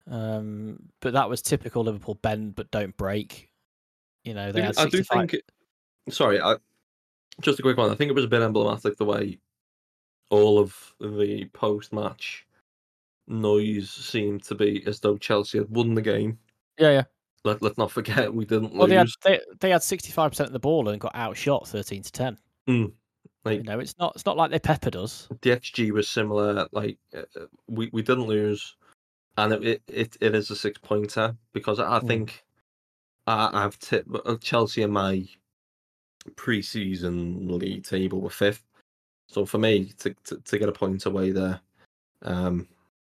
um, 0.10 0.78
but 1.00 1.14
that 1.14 1.28
was 1.30 1.42
typical 1.42 1.84
Liverpool 1.84 2.16
bend 2.22 2.56
but 2.56 2.70
don't 2.72 2.96
break. 2.98 3.50
You 4.24 4.34
know, 4.36 4.52
they 4.52 4.62
I 4.62 4.66
had 4.66 4.76
do- 4.76 4.82
I 4.82 4.90
do 4.90 5.04
think. 5.04 5.36
Sorry, 6.10 6.40
I, 6.40 6.58
just 7.42 7.60
a 7.60 7.62
quick 7.62 7.78
one. 7.78 7.90
I 7.92 7.96
think 7.96 8.10
it 8.10 8.16
was 8.16 8.26
a 8.26 8.30
bit 8.30 8.42
emblematic 8.42 8.98
the 8.98 9.06
way 9.06 9.40
all 10.30 10.60
of 10.60 10.76
the 11.00 11.46
post-match 11.54 12.46
noise 13.28 13.90
seemed 13.90 14.44
to 14.44 14.56
be 14.56 14.84
as 14.86 15.00
though 15.00 15.18
Chelsea 15.18 15.58
had 15.58 15.70
won 15.70 15.94
the 15.94 16.02
game. 16.02 16.38
Yeah, 16.78 16.92
yeah. 16.92 17.04
Let 17.46 17.62
Let's 17.62 17.78
not 17.78 17.92
forget 17.92 18.34
we 18.34 18.46
didn't 18.46 18.74
Well, 18.74 18.88
they 18.88 18.96
had 18.96 19.04
lose. 19.04 19.18
they, 19.24 19.40
they 19.60 19.70
had 19.70 19.84
sixty 19.84 20.12
five 20.12 20.32
percent 20.32 20.48
of 20.48 20.54
the 20.54 20.60
ball 20.60 20.90
and 20.90 21.00
got 21.00 21.16
outshot 21.16 21.68
thirteen 21.68 22.02
to 22.04 22.12
ten. 22.12 22.38
Like 23.46 23.58
You 23.58 23.64
know, 23.64 23.80
it's 23.80 23.98
not 24.00 24.14
it's 24.16 24.26
not 24.26 24.38
like 24.38 24.52
they 24.52 24.60
peppered 24.60 24.96
us. 24.96 25.28
the 25.42 25.50
XG 25.50 25.92
was 25.92 26.08
similar. 26.08 26.68
Like 26.72 26.98
uh, 27.16 27.24
uh, 27.40 27.46
we 27.68 27.90
we 27.92 28.02
didn't 28.02 28.28
lose, 28.28 28.76
and 29.38 29.52
it 29.54 29.64
it, 29.64 29.82
it, 29.88 30.18
it 30.22 30.36
is 30.36 30.50
a 30.52 30.56
six 30.56 30.80
pointer 30.80 31.36
because 31.54 31.80
I 31.80 32.00
Mm. 32.00 32.08
think 32.08 32.44
I, 33.28 33.50
I've 33.66 33.78
tipped 33.80 34.10
uh, 34.26 34.38
Chelsea 34.38 34.82
in 34.84 34.92
my 34.92 35.26
pre-season 36.32 37.48
league 37.58 37.84
table 37.84 38.22
were 38.22 38.30
fifth. 38.30 38.64
So 39.30 39.46
for 39.46 39.58
me 39.58 39.94
to 40.00 40.16
to, 40.26 40.38
to 40.38 40.58
get 40.60 40.70
a 40.70 40.74
point 40.74 41.06
away 41.06 41.32
there, 41.32 41.60
um, 42.24 42.68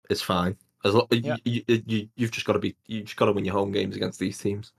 is 0.10 0.22
fine. 0.22 0.58
As 0.86 0.94
lo- 0.94 1.08
Yeah. 1.12 1.38
you, 1.44 1.64
you, 1.68 1.84
you 1.86 2.10
you've 2.16 2.32
just 2.32 2.46
got 2.46 2.54
to 2.54 2.60
be 2.60 2.76
you 2.86 3.02
just 3.02 3.18
got 3.18 3.26
to 3.26 3.32
win 3.34 3.46
your 3.46 3.56
home 3.56 3.72
games 3.72 3.96
against 3.96 4.20
these 4.20 4.38
teams. 4.38 4.74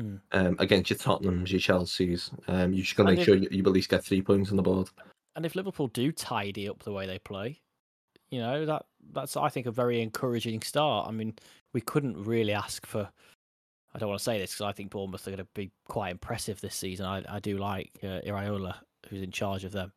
Mm. 0.00 0.20
Um, 0.32 0.56
against 0.58 0.88
your 0.88 0.98
Tottenhams, 0.98 1.50
your 1.50 1.60
Chelseas, 1.60 2.30
um, 2.48 2.72
you 2.72 2.82
just 2.82 2.96
got 2.96 3.04
to 3.04 3.10
make 3.10 3.18
if- 3.20 3.26
sure 3.26 3.36
you, 3.36 3.48
you 3.50 3.62
at 3.62 3.72
least 3.72 3.90
get 3.90 4.02
three 4.02 4.22
points 4.22 4.50
on 4.50 4.56
the 4.56 4.62
board. 4.62 4.88
And 5.36 5.44
if 5.44 5.54
Liverpool 5.54 5.88
do 5.88 6.10
tidy 6.12 6.68
up 6.68 6.82
the 6.82 6.92
way 6.92 7.06
they 7.06 7.18
play, 7.18 7.60
you 8.30 8.40
know 8.40 8.64
that 8.66 8.86
that's 9.12 9.36
I 9.36 9.48
think 9.50 9.66
a 9.66 9.70
very 9.70 10.00
encouraging 10.00 10.62
start. 10.62 11.08
I 11.08 11.10
mean, 11.12 11.34
we 11.74 11.80
couldn't 11.80 12.22
really 12.22 12.52
ask 12.52 12.86
for. 12.86 13.10
I 13.94 13.98
don't 13.98 14.08
want 14.08 14.18
to 14.20 14.24
say 14.24 14.38
this 14.38 14.52
because 14.52 14.66
I 14.66 14.72
think 14.72 14.90
Bournemouth 14.90 15.26
are 15.26 15.30
going 15.30 15.38
to 15.38 15.48
be 15.54 15.70
quite 15.86 16.12
impressive 16.12 16.60
this 16.60 16.74
season. 16.74 17.06
I, 17.06 17.22
I 17.28 17.40
do 17.40 17.58
like 17.58 17.90
uh, 18.02 18.20
Iraola, 18.26 18.76
who's 19.08 19.22
in 19.22 19.30
charge 19.30 19.64
of 19.64 19.72
them. 19.72 19.92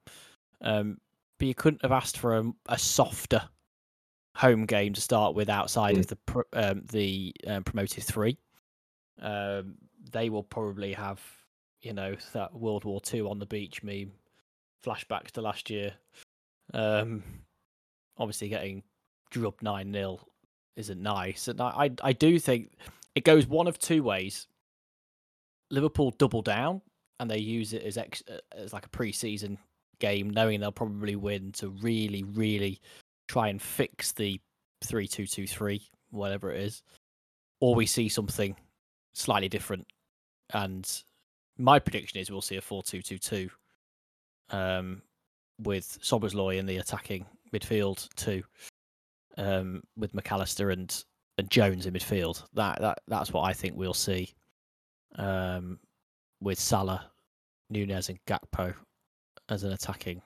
Um, 0.61 0.97
but 1.37 1.47
you 1.47 1.55
couldn't 1.55 1.81
have 1.81 1.91
asked 1.91 2.17
for 2.17 2.37
a, 2.37 2.51
a 2.67 2.77
softer 2.77 3.41
home 4.35 4.65
game 4.65 4.93
to 4.93 5.01
start 5.01 5.33
with 5.33 5.49
outside 5.49 5.97
of 5.97 6.07
the 6.07 6.17
um, 6.53 6.83
the 6.91 7.33
um, 7.47 7.63
promoted 7.63 8.03
three. 8.03 8.37
Um, 9.21 9.75
they 10.11 10.29
will 10.29 10.43
probably 10.43 10.93
have, 10.93 11.21
you 11.81 11.93
know, 11.93 12.15
that 12.33 12.53
World 12.53 12.83
War 12.83 12.99
Two 12.99 13.29
on 13.29 13.39
the 13.39 13.45
beach 13.45 13.81
meme 13.81 14.11
flashbacks 14.85 15.31
to 15.31 15.41
last 15.41 15.69
year. 15.69 15.93
Um, 16.73 17.23
obviously, 18.17 18.49
getting 18.49 18.83
drubbed 19.29 19.63
nine 19.63 19.91
0 19.91 20.19
isn't 20.75 21.01
nice, 21.01 21.47
and 21.47 21.61
I, 21.61 21.85
I 21.85 21.91
I 22.03 22.13
do 22.13 22.39
think 22.39 22.71
it 23.15 23.23
goes 23.23 23.47
one 23.47 23.67
of 23.67 23.79
two 23.79 24.03
ways. 24.03 24.47
Liverpool 25.71 26.11
double 26.17 26.41
down 26.41 26.81
and 27.19 27.31
they 27.31 27.39
use 27.39 27.73
it 27.73 27.83
as 27.83 27.97
ex, 27.97 28.21
uh, 28.29 28.37
as 28.55 28.73
like 28.73 28.85
a 28.85 28.89
pre-season 28.89 29.57
game, 29.99 30.29
knowing 30.29 30.59
they'll 30.59 30.71
probably 30.71 31.15
win 31.15 31.51
to 31.53 31.69
really, 31.81 32.23
really 32.23 32.79
try 33.27 33.47
and 33.47 33.61
fix 33.61 34.11
the 34.11 34.39
three-two-two-three, 34.83 35.81
whatever 36.11 36.51
it 36.51 36.61
is, 36.61 36.83
or 37.61 37.73
we 37.73 37.85
see 37.85 38.09
something 38.09 38.55
slightly 39.13 39.49
different. 39.49 39.87
And 40.53 41.03
my 41.57 41.79
prediction 41.79 42.19
is 42.19 42.29
we'll 42.29 42.41
see 42.41 42.57
a 42.57 42.61
four-two-two-two, 42.61 43.49
um, 44.51 45.01
with 45.63 45.97
Szoboszlai 46.03 46.57
in 46.57 46.65
the 46.65 46.77
attacking 46.77 47.25
midfield 47.53 48.13
too, 48.15 48.43
um, 49.37 49.81
with 49.95 50.13
McAllister 50.13 50.73
and 50.73 51.03
and 51.37 51.49
Jones 51.49 51.85
in 51.85 51.93
midfield. 51.93 52.43
That 52.53 52.79
that 52.81 52.99
that's 53.07 53.33
what 53.33 53.43
I 53.43 53.53
think 53.53 53.75
we'll 53.75 53.93
see. 53.93 54.33
Um, 55.17 55.79
with 56.41 56.59
Salah, 56.59 57.09
Nunez, 57.69 58.09
and 58.09 58.19
Gakpo 58.25 58.73
as 59.49 59.63
an 59.63 59.71
attacking 59.71 60.21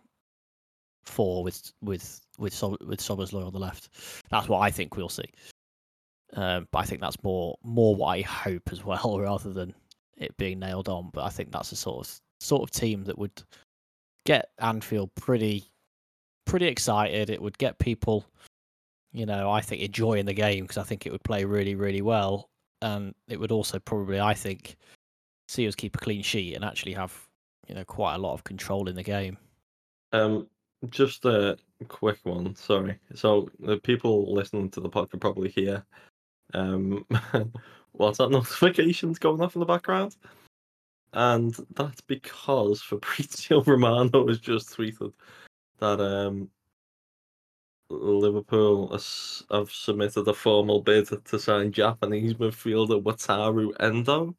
four 1.06 1.44
with 1.44 1.72
with 1.82 2.22
with 2.38 2.54
Sob- 2.54 2.82
with 2.84 3.00
Szoboszlai 3.00 3.46
on 3.46 3.54
the 3.54 3.60
left. 3.60 3.90
That's 4.30 4.48
what 4.48 4.60
I 4.60 4.72
think 4.72 4.96
we'll 4.96 5.10
see. 5.10 5.30
Um, 6.34 6.68
but 6.72 6.80
I 6.80 6.84
think 6.84 7.02
that's 7.02 7.22
more 7.24 7.58
more 7.64 7.96
what 7.96 8.18
I 8.18 8.22
hope 8.22 8.70
as 8.72 8.84
well, 8.84 9.20
rather 9.22 9.52
than 9.52 9.74
it 10.18 10.36
being 10.38 10.60
nailed 10.60 10.90
on. 10.90 11.10
But 11.14 11.26
I 11.26 11.30
think 11.30 11.52
that's 11.52 11.72
a 11.72 11.76
sort 11.76 12.06
of 12.06 12.20
sort 12.40 12.64
of 12.64 12.72
team 12.72 13.04
that 13.06 13.18
would 13.18 13.42
get 14.26 14.50
Anfield 14.60 15.14
pretty 15.16 15.66
pretty 16.46 16.68
excited. 16.68 17.30
It 17.30 17.42
would 17.42 17.58
get 17.58 17.80
people, 17.80 18.26
you 19.12 19.26
know, 19.26 19.50
I 19.50 19.62
think 19.62 19.82
enjoying 19.82 20.26
the 20.26 20.34
game 20.34 20.64
because 20.64 20.78
I 20.78 20.84
think 20.84 21.06
it 21.06 21.12
would 21.12 21.24
play 21.24 21.44
really 21.46 21.76
really 21.76 22.02
well, 22.02 22.50
and 22.82 23.14
it 23.28 23.40
would 23.40 23.52
also 23.52 23.80
probably 23.80 24.20
I 24.20 24.34
think 24.34 24.78
see 25.48 25.68
us 25.68 25.76
keep 25.76 25.96
a 25.96 26.00
clean 26.00 26.22
sheet 26.22 26.56
and 26.56 26.64
actually 26.64 26.94
have 26.94 27.28
you 27.68 27.76
know 27.76 27.84
quite 27.84 28.16
a 28.16 28.20
lot 28.20 28.34
of 28.34 28.44
control 28.44 28.88
in 28.88 28.96
the 28.96 29.04
game. 29.04 29.38
Um, 30.12 30.48
just 30.90 31.26
a 31.26 31.58
quick 31.88 32.20
one. 32.24 32.56
Sorry. 32.56 32.98
So 33.16 33.50
the 33.60 33.78
people 33.78 34.34
listening 34.34 34.70
to 34.72 34.80
the 34.80 34.90
pod 34.90 35.10
can 35.10 35.20
probably 35.20 35.50
hear 35.50 35.84
um 36.54 37.06
what's 37.92 38.18
that 38.18 38.32
notifications 38.32 39.20
going 39.20 39.42
off 39.42 39.56
in 39.56 39.60
the 39.60 39.66
background, 39.66 40.16
and 41.14 41.56
that's 41.76 42.02
because 42.02 42.82
Fabrizio 42.84 43.64
Romano 43.64 44.28
has 44.28 44.40
just 44.40 44.76
tweeted 44.76 45.14
that 45.80 46.00
um 46.00 46.50
Liverpool 47.90 48.92
has, 48.92 49.44
have 49.52 49.72
submitted 49.72 50.28
a 50.28 50.34
formal 50.34 50.82
bid 50.82 51.08
to 51.26 51.40
sign 51.40 51.72
Japanese 51.72 52.36
midfielder 52.36 53.02
Wataru 53.02 53.72
Endo 53.80 54.36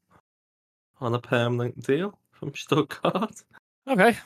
on 1.01 1.15
a 1.15 1.19
permanent 1.19 1.83
deal 1.85 2.19
from 2.31 2.55
Stuttgart. 2.55 3.43
Okay. 3.89 4.17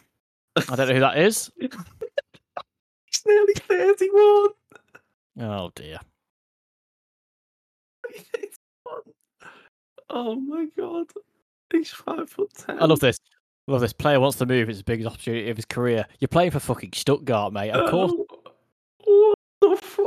I 0.56 0.76
don't 0.76 0.88
know 0.88 0.94
who 0.94 1.00
that 1.00 1.18
is. 1.18 1.50
He's 1.60 3.22
nearly 3.26 3.54
31. 3.54 4.48
Oh 5.40 5.70
dear. 5.74 5.98
Oh 10.10 10.36
my 10.36 10.66
god. 10.76 11.06
He's 11.72 11.90
five 11.90 12.30
foot 12.30 12.50
ten. 12.54 12.80
I 12.80 12.84
love 12.84 13.00
this. 13.00 13.18
I 13.66 13.72
love 13.72 13.80
this. 13.80 13.92
Player 13.92 14.20
wants 14.20 14.38
to 14.38 14.46
move. 14.46 14.68
It's 14.68 14.78
the 14.78 14.84
biggest 14.84 15.08
opportunity 15.08 15.50
of 15.50 15.56
his 15.56 15.64
career. 15.64 16.06
You're 16.20 16.28
playing 16.28 16.52
for 16.52 16.60
fucking 16.60 16.92
Stuttgart, 16.92 17.52
mate. 17.52 17.70
Of 17.70 17.88
oh, 17.88 17.90
course. 17.90 18.12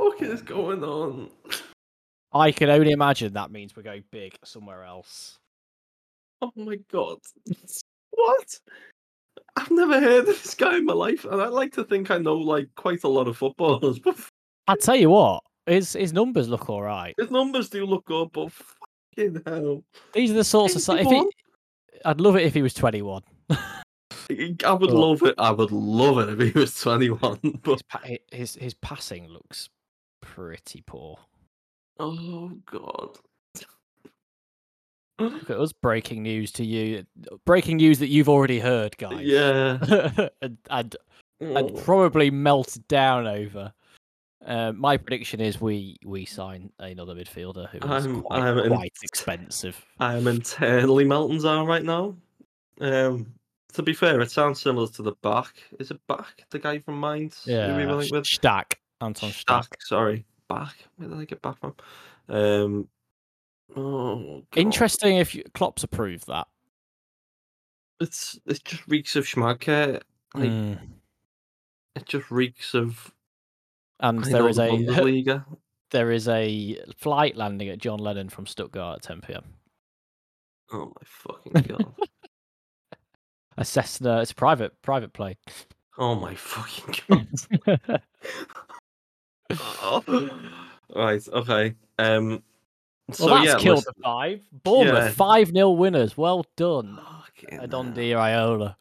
Fuck 0.08 0.22
is 0.22 0.41
going 0.41 0.84
on? 0.84 1.30
I 2.34 2.52
can 2.52 2.70
only 2.70 2.91
imagine 2.91 3.34
that 3.34 3.52
means 3.52 3.76
we're 3.76 3.84
going 3.84 4.04
big 4.12 4.34
somewhere 4.43 4.84
else. 4.84 5.39
Oh 6.41 6.52
my 6.56 6.78
god. 6.91 7.17
What? 8.12 8.60
I've 9.56 9.72
never 9.72 10.00
heard 10.00 10.20
of 10.22 10.26
this 10.28 10.54
guy 10.54 10.78
in 10.78 10.86
my 10.86 10.93
life, 10.93 11.26
and 11.26 11.41
I 11.41 11.48
like 11.48 11.74
to 11.74 11.84
think 11.84 12.12
I 12.12 12.17
know 12.20 12.36
like 12.36 12.67
quite 12.76 13.04
a 13.04 13.08
lot 13.08 13.28
of 13.28 13.38
footballers, 13.38 14.00
but 14.04 14.15
I 14.67 14.76
tell 14.76 14.96
you 14.96 15.10
what, 15.10 15.41
his 15.65 15.93
his 15.93 16.13
numbers 16.13 16.48
look 16.48 16.70
all 16.70 16.84
right. 16.84 17.15
his 17.17 17.32
numbers 17.32 17.70
do 17.70 17.86
look 17.86 18.06
good, 18.06 18.32
but 18.32 18.52
fucking 18.52 19.41
hell. 19.46 19.84
These 20.13 20.32
are 20.32 20.36
the 20.36 20.43
sorts 20.43 20.76
of 20.88 21.00
if 21.00 21.08
he, 21.08 21.28
I'd 22.06 22.22
love 22.22 22.36
it 22.36 22.43
if 22.43 22.54
he 22.54 22.62
was 22.62 22.74
21. 22.76 23.24
I 23.50 24.74
would 24.74 24.91
love 24.91 25.24
it. 25.24 25.36
I 25.38 25.52
would 25.52 25.72
love 25.72 26.20
it 26.20 26.39
if 26.39 26.54
he 26.54 26.60
was 26.60 26.80
21, 26.80 27.39
but 27.63 27.72
His 27.74 27.82
pa- 27.84 28.02
his 28.32 28.56
his 28.56 28.74
passing 28.76 29.28
looks 29.28 29.70
pretty 30.36 30.82
poor. 30.86 31.18
oh 32.00 32.52
god. 32.66 33.18
Look 35.20 35.50
at 35.50 35.58
us 35.58 35.74
breaking 35.74 36.22
news 36.22 36.52
to 36.54 36.63
you. 36.66 37.04
Breaking 37.46 37.78
news 37.78 37.98
that 38.00 38.08
you've 38.10 38.30
already 38.30 38.60
heard, 38.60 38.96
guys. 38.98 39.22
Yeah. 39.26 39.80
and, 40.42 40.58
and 40.70 40.96
Oh. 41.40 41.56
and 41.56 41.78
probably 41.84 42.32
melted 42.32 42.88
down 42.88 43.28
over. 43.28 43.72
Uh, 44.44 44.72
my 44.72 44.98
prediction 44.98 45.40
is 45.40 45.62
we 45.62 45.98
we 46.04 46.26
sign 46.26 46.72
another 46.80 47.13
midfielder 47.13 47.70
who 47.70 47.78
is 47.78 47.84
I'm- 48.08 48.24
quite, 48.24 48.42
I'm 48.42 48.58
in- 48.58 48.90
expensive. 49.04 49.86
I 50.00 50.16
am 50.18 50.26
internally 50.28 51.06
melting 51.06 51.42
down 51.44 51.68
right 51.68 51.84
now. 51.84 52.16
Um, 52.82 53.28
to 53.74 53.84
be 53.84 53.94
fair, 53.94 54.20
it 54.22 54.32
sounds 54.32 54.60
similar 54.60 54.88
to 54.88 55.04
the 55.04 55.12
back. 55.22 55.54
Is 55.80 55.92
it 55.92 56.00
back? 56.08 56.44
The 56.50 56.58
guy 56.58 56.80
from 56.80 57.00
Mainz? 57.00 57.44
Yeah, 57.46 57.76
with? 57.96 58.10
Stach 58.24 58.74
Anton 59.01 59.29
Stach. 59.29 59.65
Stack, 59.65 59.81
sorry. 59.81 60.25
Back. 60.49 60.75
Where 60.95 61.10
did 61.10 61.17
I 61.19 61.25
get 61.25 61.41
back 61.41 61.57
from? 61.60 61.75
Um, 62.29 62.88
oh, 63.75 64.43
God. 64.51 64.60
Interesting 64.60 65.17
if 65.17 65.36
you, 65.36 65.43
Klopp's 65.53 65.83
approved 65.83 66.27
that. 66.27 66.47
It's 67.99 68.39
it 68.45 68.63
just 68.63 68.88
reeks 68.88 69.15
of 69.15 69.25
Schmadtke. 69.25 70.01
Like 70.36 70.49
Mm. 70.49 70.79
it 71.95 72.05
just 72.05 72.29
reeks 72.29 72.73
of. 72.75 73.12
And 73.99 74.23
I 74.23 74.29
there 74.29 74.47
is 74.47 74.60
a 74.60 74.69
Bundesliga. 74.69 75.43
there 75.91 76.12
is 76.12 76.27
a 76.27 76.77
flight 76.97 77.36
landing 77.36 77.69
at 77.69 77.79
John 77.79 77.97
Lennon 77.99 78.29
from 78.29 78.45
Stuttgart 78.45 78.97
at 78.97 79.01
10 79.03 79.21
p.m. 79.21 79.43
Oh 80.71 80.86
my 80.95 81.01
fucking 81.05 81.75
god! 81.75 81.93
A 83.57 83.65
Cessna. 83.65 84.21
It's 84.21 84.31
a 84.31 84.36
private 84.36 84.79
private 84.83 85.13
plane. 85.13 85.38
oh 85.97 86.13
my 86.13 86.36
fucking 86.36 86.95
god! 87.65 88.01
Right. 90.95 91.27
Okay. 91.27 91.75
Um. 91.99 92.41
So 93.12 93.25
well, 93.25 93.36
that's 93.36 93.47
yeah, 93.47 93.57
killed 93.60 93.77
listen- 93.79 93.93
five. 94.03 94.41
Bournemouth 94.63 95.03
Yeah. 95.05 95.12
five 95.12 95.47
0 95.49 95.71
winners. 95.71 96.17
Well 96.17 96.45
done, 96.55 96.99
Andoni. 97.51 98.10
Iraola. 98.12 98.75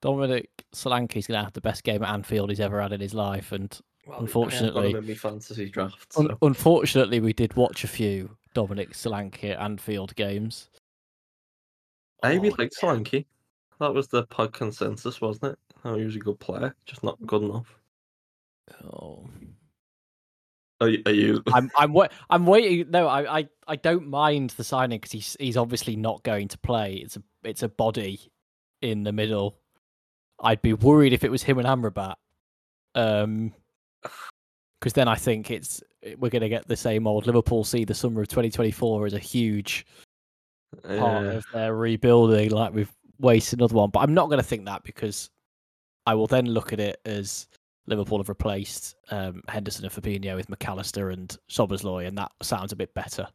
Dominic 0.00 0.48
Solanke's 0.74 1.26
gonna 1.26 1.42
have 1.42 1.52
the 1.52 1.60
best 1.60 1.82
game 1.84 2.02
at 2.04 2.08
Anfield 2.12 2.50
he's 2.50 2.60
ever 2.60 2.80
had 2.80 2.92
in 2.92 3.00
his 3.00 3.14
life, 3.14 3.50
and 3.52 3.68
Well, 4.06 4.16
I 4.18 4.20
have 4.20 4.20
got 4.20 4.22
unfortunately- 4.22 4.90
him 4.92 4.96
in 4.98 5.06
my 5.08 5.14
fantasy 5.14 5.68
draft. 5.68 6.12
un- 6.16 6.36
unfortunately, 6.42 7.20
we 7.20 7.32
did 7.32 7.54
watch 7.56 7.82
a 7.84 7.88
few 7.88 8.36
Dominic 8.54 8.90
Solanke 8.92 9.50
at 9.50 9.58
Anfield 9.60 10.14
games. 10.16 10.70
I 12.22 12.34
really 12.34 12.50
Oh, 12.50 12.54
liked 12.58 12.76
Solanke. 12.80 13.26
That 13.80 13.92
was 13.94 14.06
the 14.08 14.24
pod 14.26 14.52
consensus, 14.52 15.20
wasn't 15.20 15.52
it? 15.52 15.58
Oh, 15.84 15.96
he 15.96 16.04
was 16.04 16.16
a 16.16 16.20
good 16.20 16.38
player, 16.40 16.74
just 16.86 17.02
not 17.04 17.18
good 17.26 17.42
enough. 17.42 17.76
Oh. 18.84 19.28
Are, 20.80 20.88
you- 20.88 21.02
are 21.06 21.12
you? 21.12 21.42
I'm 21.52 21.70
I'm 21.76 21.92
wa- 21.92 22.08
I'm 22.30 22.46
waiting. 22.46 22.90
No, 22.90 23.08
I, 23.08 23.38
I 23.40 23.48
I 23.66 23.76
don't 23.76 24.06
mind 24.08 24.50
the 24.50 24.64
signing 24.64 24.98
because 24.98 25.12
he's 25.12 25.36
he's 25.40 25.56
obviously 25.56 25.96
not 25.96 26.22
going 26.22 26.48
to 26.48 26.58
play. 26.58 26.94
It's 26.96 27.16
a 27.16 27.22
it's 27.42 27.62
a 27.62 27.68
body 27.68 28.20
in 28.82 29.02
the 29.02 29.12
middle. 29.12 29.58
I'd 30.40 30.62
be 30.62 30.72
worried 30.74 31.12
if 31.12 31.24
it 31.24 31.30
was 31.32 31.42
him 31.42 31.58
and 31.58 31.66
Amrabat. 31.66 32.14
Um, 32.94 33.52
because 34.80 34.92
then 34.92 35.08
I 35.08 35.16
think 35.16 35.50
it's 35.50 35.82
we're 36.18 36.30
going 36.30 36.42
to 36.42 36.48
get 36.48 36.68
the 36.68 36.76
same 36.76 37.06
old 37.08 37.26
Liverpool. 37.26 37.64
See 37.64 37.84
the 37.84 37.94
summer 37.94 38.20
of 38.22 38.28
2024 38.28 39.06
as 39.06 39.14
a 39.14 39.18
huge 39.18 39.84
part 40.84 41.26
Uh, 41.26 41.30
of 41.38 41.44
their 41.52 41.74
rebuilding. 41.74 42.50
Like 42.50 42.72
we've 42.72 42.92
wasted 43.18 43.58
another 43.58 43.74
one, 43.74 43.90
but 43.90 44.00
I'm 44.00 44.14
not 44.14 44.26
going 44.26 44.38
to 44.38 44.46
think 44.46 44.66
that 44.66 44.84
because 44.84 45.28
I 46.06 46.14
will 46.14 46.28
then 46.28 46.46
look 46.46 46.72
at 46.72 46.78
it 46.78 47.00
as 47.04 47.48
Liverpool 47.88 48.18
have 48.18 48.28
replaced 48.28 48.96
um, 49.10 49.42
Henderson 49.48 49.84
and 49.84 49.92
Fabinho 49.94 50.36
with 50.36 50.48
Mac 50.48 50.66
Allister 50.68 51.10
and 51.10 51.36
Szoboszlai, 51.50 52.06
and 52.06 52.16
that 52.18 52.30
sounds 52.42 52.72
a 52.72 52.76
bit 52.76 52.92
better. 52.94 53.26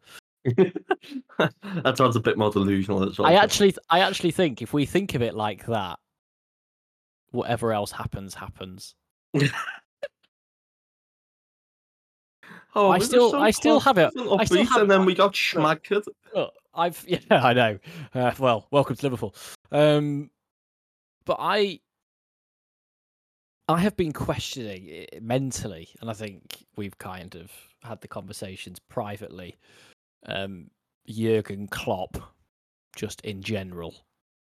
that 0.46 1.94
sounds 1.98 2.16
a 2.16 2.20
bit 2.20 2.38
more 2.38 2.52
delusional. 2.52 3.12
I 3.26 3.34
actually, 3.36 3.76
I 3.90 4.00
actually 4.00 4.32
think 4.32 4.62
if 4.62 4.74
we 4.74 4.86
think 4.86 5.16
of 5.16 5.22
it 5.22 5.34
like 5.36 5.66
that, 5.68 6.00
whatever 7.32 7.72
else 7.74 7.92
happens, 7.92 8.34
happens. 8.36 8.96
oh, 12.76 12.90
I 12.92 13.00
still- 13.00 13.36
I 13.36 13.52
still 13.52 13.80
have 13.80 13.98
it- 13.98 14.12
I 14.16 14.46
still 14.46 14.66
have- 14.66 14.82
and 14.82 14.92
then 14.92 15.06
we 15.06 15.16
got 15.16 15.34
schmacked. 15.36 16.06
Look, 16.36 16.54
I've 16.74 17.04
yeah, 17.08 17.20
I 17.32 17.54
know. 17.54 17.80
Uh, 18.14 18.34
well, 18.40 18.68
welcome 18.72 18.96
to 18.96 19.04
Liverpool. 19.06 19.36
Um, 19.72 20.30
but 21.26 21.38
I, 21.40 21.80
I 23.70 23.80
have 23.80 23.96
been 23.96 24.12
questioning 24.12 24.88
it 24.88 25.24
mentally, 25.24 25.88
and 26.02 26.10
I 26.10 26.14
think 26.14 26.66
we've 26.76 26.98
kind 26.98 27.34
of 27.36 27.52
had 27.82 28.02
the 28.02 28.08
conversations 28.08 28.78
privately. 28.90 29.56
Um, 30.26 30.70
Jurgen 31.08 31.68
Klopp, 31.68 32.18
just 32.96 33.22
in 33.22 33.42
general. 33.42 33.96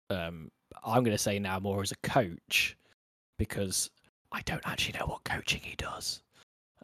Um, 0.10 0.49
I'm 0.84 1.03
going 1.03 1.15
to 1.15 1.21
say 1.21 1.38
now 1.38 1.60
more 1.60 1.81
as 1.81 1.91
a 1.91 2.07
coach 2.07 2.75
because 3.38 3.91
I 4.31 4.41
don't 4.41 4.65
actually 4.65 4.97
know 4.99 5.05
what 5.05 5.23
coaching 5.23 5.62
he 5.62 5.75
does, 5.75 6.23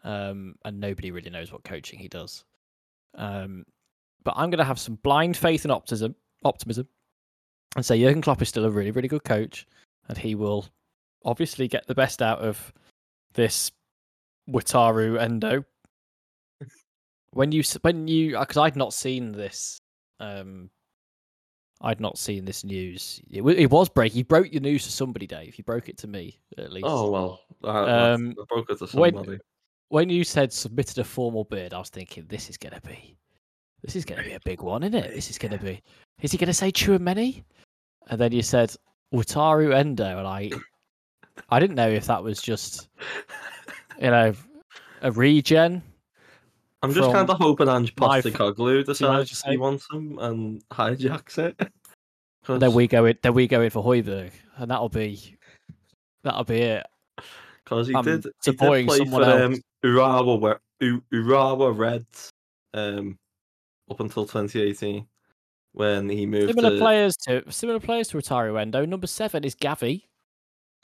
um, 0.04 0.54
and 0.64 0.78
nobody 0.78 1.10
really 1.10 1.30
knows 1.30 1.50
what 1.50 1.64
coaching 1.64 1.98
he 1.98 2.08
does. 2.08 2.44
Um, 3.16 3.64
but 4.22 4.34
I'm 4.36 4.50
going 4.50 4.58
to 4.58 4.64
have 4.64 4.78
some 4.78 4.98
blind 5.02 5.36
faith 5.36 5.64
and 5.64 5.72
optimism, 5.72 6.14
optimism, 6.44 6.86
and 7.74 7.84
say 7.84 8.00
Jurgen 8.00 8.22
Klopp 8.22 8.42
is 8.42 8.48
still 8.48 8.64
a 8.64 8.70
really, 8.70 8.92
really 8.92 9.08
good 9.08 9.24
coach, 9.24 9.66
and 10.08 10.16
he 10.16 10.36
will 10.36 10.66
obviously 11.24 11.68
get 11.68 11.86
the 11.86 11.94
best 11.94 12.22
out 12.22 12.40
of 12.40 12.72
this 13.34 13.70
Wataru 14.48 15.20
Endo. 15.20 15.64
when 17.32 17.52
you, 17.52 17.62
when 17.82 18.08
you, 18.08 18.38
because 18.38 18.56
I'd 18.56 18.76
not 18.76 18.92
seen 18.92 19.32
this, 19.32 19.80
um, 20.20 20.70
I'd 21.80 22.00
not 22.00 22.18
seen 22.18 22.44
this 22.44 22.64
news. 22.64 23.20
It, 23.30 23.42
it 23.42 23.70
was 23.70 23.88
break. 23.88 24.14
You 24.14 24.24
broke 24.24 24.52
your 24.52 24.62
news 24.62 24.84
to 24.84 24.92
somebody, 24.92 25.26
Dave. 25.26 25.56
You 25.58 25.64
broke 25.64 25.88
it 25.88 25.98
to 25.98 26.08
me 26.08 26.38
at 26.56 26.72
least. 26.72 26.86
Oh 26.88 27.10
well, 27.10 27.40
I, 27.62 28.12
Um, 28.12 28.34
I 28.40 28.44
broke 28.48 28.70
it 28.70 28.78
to 28.78 28.98
when- 28.98 29.14
somebody. 29.14 29.38
when 29.88 30.08
you 30.08 30.24
said 30.24 30.52
submitted 30.52 30.98
a 30.98 31.04
formal 31.04 31.44
bid, 31.44 31.72
I 31.72 31.78
was 31.78 31.90
thinking 31.90 32.26
this 32.26 32.50
is 32.50 32.56
gonna 32.56 32.80
be, 32.86 33.16
this 33.82 33.94
is 33.94 34.04
gonna 34.04 34.24
be 34.24 34.32
a 34.32 34.40
big 34.44 34.60
one, 34.60 34.82
isn't 34.82 34.94
it? 34.94 35.14
This 35.14 35.30
is 35.30 35.38
gonna 35.38 35.58
be. 35.58 35.80
Is 36.20 36.32
he 36.32 36.38
gonna 36.38 36.52
say 36.52 36.72
Tchouaméni? 36.72 37.44
And 38.08 38.20
then 38.20 38.32
you 38.32 38.42
said 38.42 38.74
Wataru 39.14 39.72
Endo, 39.74 40.18
and 40.18 40.26
I, 40.26 40.50
I 41.50 41.60
didn't 41.60 41.76
know 41.76 41.88
if 41.88 42.06
that 42.06 42.22
was 42.22 42.40
just, 42.42 42.88
you 44.00 44.10
know, 44.10 44.34
a 45.02 45.12
regen. 45.12 45.82
I'm 46.82 46.92
just 46.92 47.10
kind 47.12 47.28
of 47.28 47.36
hoping 47.38 47.68
Ange 47.68 47.94
Postecoglou 47.96 48.84
decides 48.84 49.42
he 49.42 49.56
wants 49.56 49.86
him 49.92 50.18
and 50.20 50.62
hijacks 50.70 51.38
it. 51.38 51.56
And 52.46 52.62
then 52.62 52.70
'Cause- 52.70 52.76
we 52.76 52.86
go 52.88 53.04
in. 53.04 53.18
Then 53.22 53.34
we 53.34 53.46
go 53.46 53.60
in 53.60 53.68
for 53.68 53.84
Højbjerg, 53.84 54.30
and 54.56 54.70
that'll 54.70 54.88
be, 54.88 55.36
that'll 56.22 56.44
be 56.44 56.60
it. 56.62 56.86
Because 57.62 57.88
he 57.88 57.94
I'm 57.94 58.02
did, 58.04 58.24
he 58.42 58.52
did 58.52 58.58
play 58.58 58.86
someone 58.86 59.22
for 59.22 59.28
else. 59.28 59.42
um, 59.56 59.62
Urawa, 59.84 60.40
Wa- 60.40 60.56
U- 60.80 61.02
Urawa 61.12 61.76
Reds 61.76 62.30
um, 62.72 63.18
up 63.90 64.00
until 64.00 64.24
2018 64.24 65.06
when 65.72 66.08
he 66.08 66.24
moved 66.24 66.48
Similar 66.54 66.70
to 66.70 66.78
players 66.78 67.16
to 67.26 67.42
similar 67.52 67.80
players 67.80 68.08
to 68.08 68.16
Wataru 68.16 68.58
Endo. 68.58 68.86
Number 68.86 69.06
seven 69.08 69.44
is 69.44 69.54
Gavi. 69.54 70.04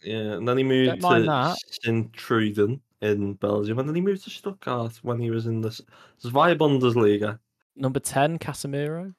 Yeah, 0.05 0.35
and 0.35 0.47
then 0.47 0.59
he 0.59 0.65
moved 0.65 1.01
to 1.01 1.23
that. 1.25 1.57
Sint-Truiden 1.83 2.81
in 3.01 3.35
Belgium, 3.35 3.79
and 3.79 3.89
then 3.89 3.95
he 3.97 4.01
moved 4.01 4.25
to 4.25 4.31
Stuttgart 4.31 4.99
when 5.03 5.19
he 5.19 5.31
was 5.31 5.47
in 5.47 5.61
the 5.61 5.71
Zwei 6.19 6.55
Bundesliga. 6.55 7.39
Number 7.77 7.99
ten, 8.01 8.39
Casemiro. 8.39 9.15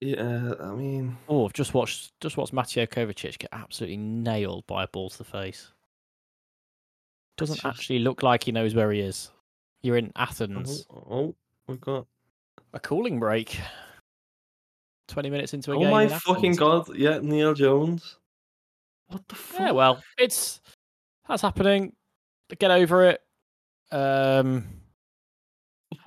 Yeah, 0.00 0.52
I 0.60 0.72
mean, 0.72 1.16
Oh, 1.28 1.46
I've 1.46 1.52
just 1.54 1.72
watched 1.72 2.12
just 2.20 2.36
watched 2.36 2.52
Mateo 2.52 2.84
Kovacic 2.84 3.38
get 3.38 3.48
absolutely 3.52 3.96
nailed 3.96 4.66
by 4.66 4.84
a 4.84 4.88
ball 4.88 5.08
to 5.08 5.18
the 5.18 5.24
face. 5.24 5.72
Doesn't 7.36 7.56
just- 7.56 7.66
actually 7.66 8.00
look 8.00 8.22
like 8.22 8.44
he 8.44 8.52
knows 8.52 8.74
where 8.74 8.92
he 8.92 9.00
is. 9.00 9.30
You're 9.82 9.96
in 9.96 10.12
Athens. 10.16 10.86
oh, 10.90 11.06
oh, 11.10 11.34
we've 11.66 11.80
got. 11.80 12.06
A 12.74 12.80
cooling 12.80 13.18
break. 13.20 13.58
Twenty 15.08 15.30
minutes 15.30 15.54
into 15.54 15.72
a 15.72 15.76
Oh 15.76 15.78
game. 15.78 15.88
Oh 15.88 15.90
my 15.90 16.02
in 16.04 16.08
fucking 16.10 16.54
god! 16.56 16.94
Yeah, 16.96 17.18
Neil 17.22 17.54
Jones. 17.54 18.16
What 19.14 19.28
the 19.28 19.34
fuck? 19.36 19.60
Yeah, 19.60 19.70
well, 19.70 20.02
it's 20.18 20.60
that's 21.28 21.42
happening. 21.42 21.92
Get 22.58 22.72
over 22.72 23.04
it. 23.04 23.20
Um, 23.92 24.66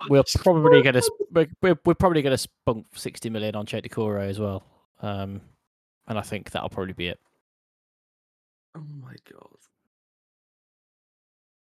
we're 0.10 0.24
probably 0.40 0.82
going 0.82 0.96
to 1.02 1.12
we're, 1.32 1.48
we're, 1.62 1.80
we're 1.86 1.94
probably 1.94 2.22
going 2.22 2.34
to 2.34 2.38
spunk 2.38 2.86
sixty 2.96 3.30
million 3.30 3.56
on 3.56 3.66
Cheick 3.66 3.88
Doucouré 3.88 4.28
as 4.28 4.40
well. 4.40 4.66
Um, 5.02 5.40
and 6.08 6.20
I 6.20 6.22
think 6.22 6.52
that'll 6.52 6.68
probably 6.68 6.94
be 6.94 7.08
it. 7.08 7.20
Oh 8.76 8.84
my 9.02 9.16
god. 9.32 9.48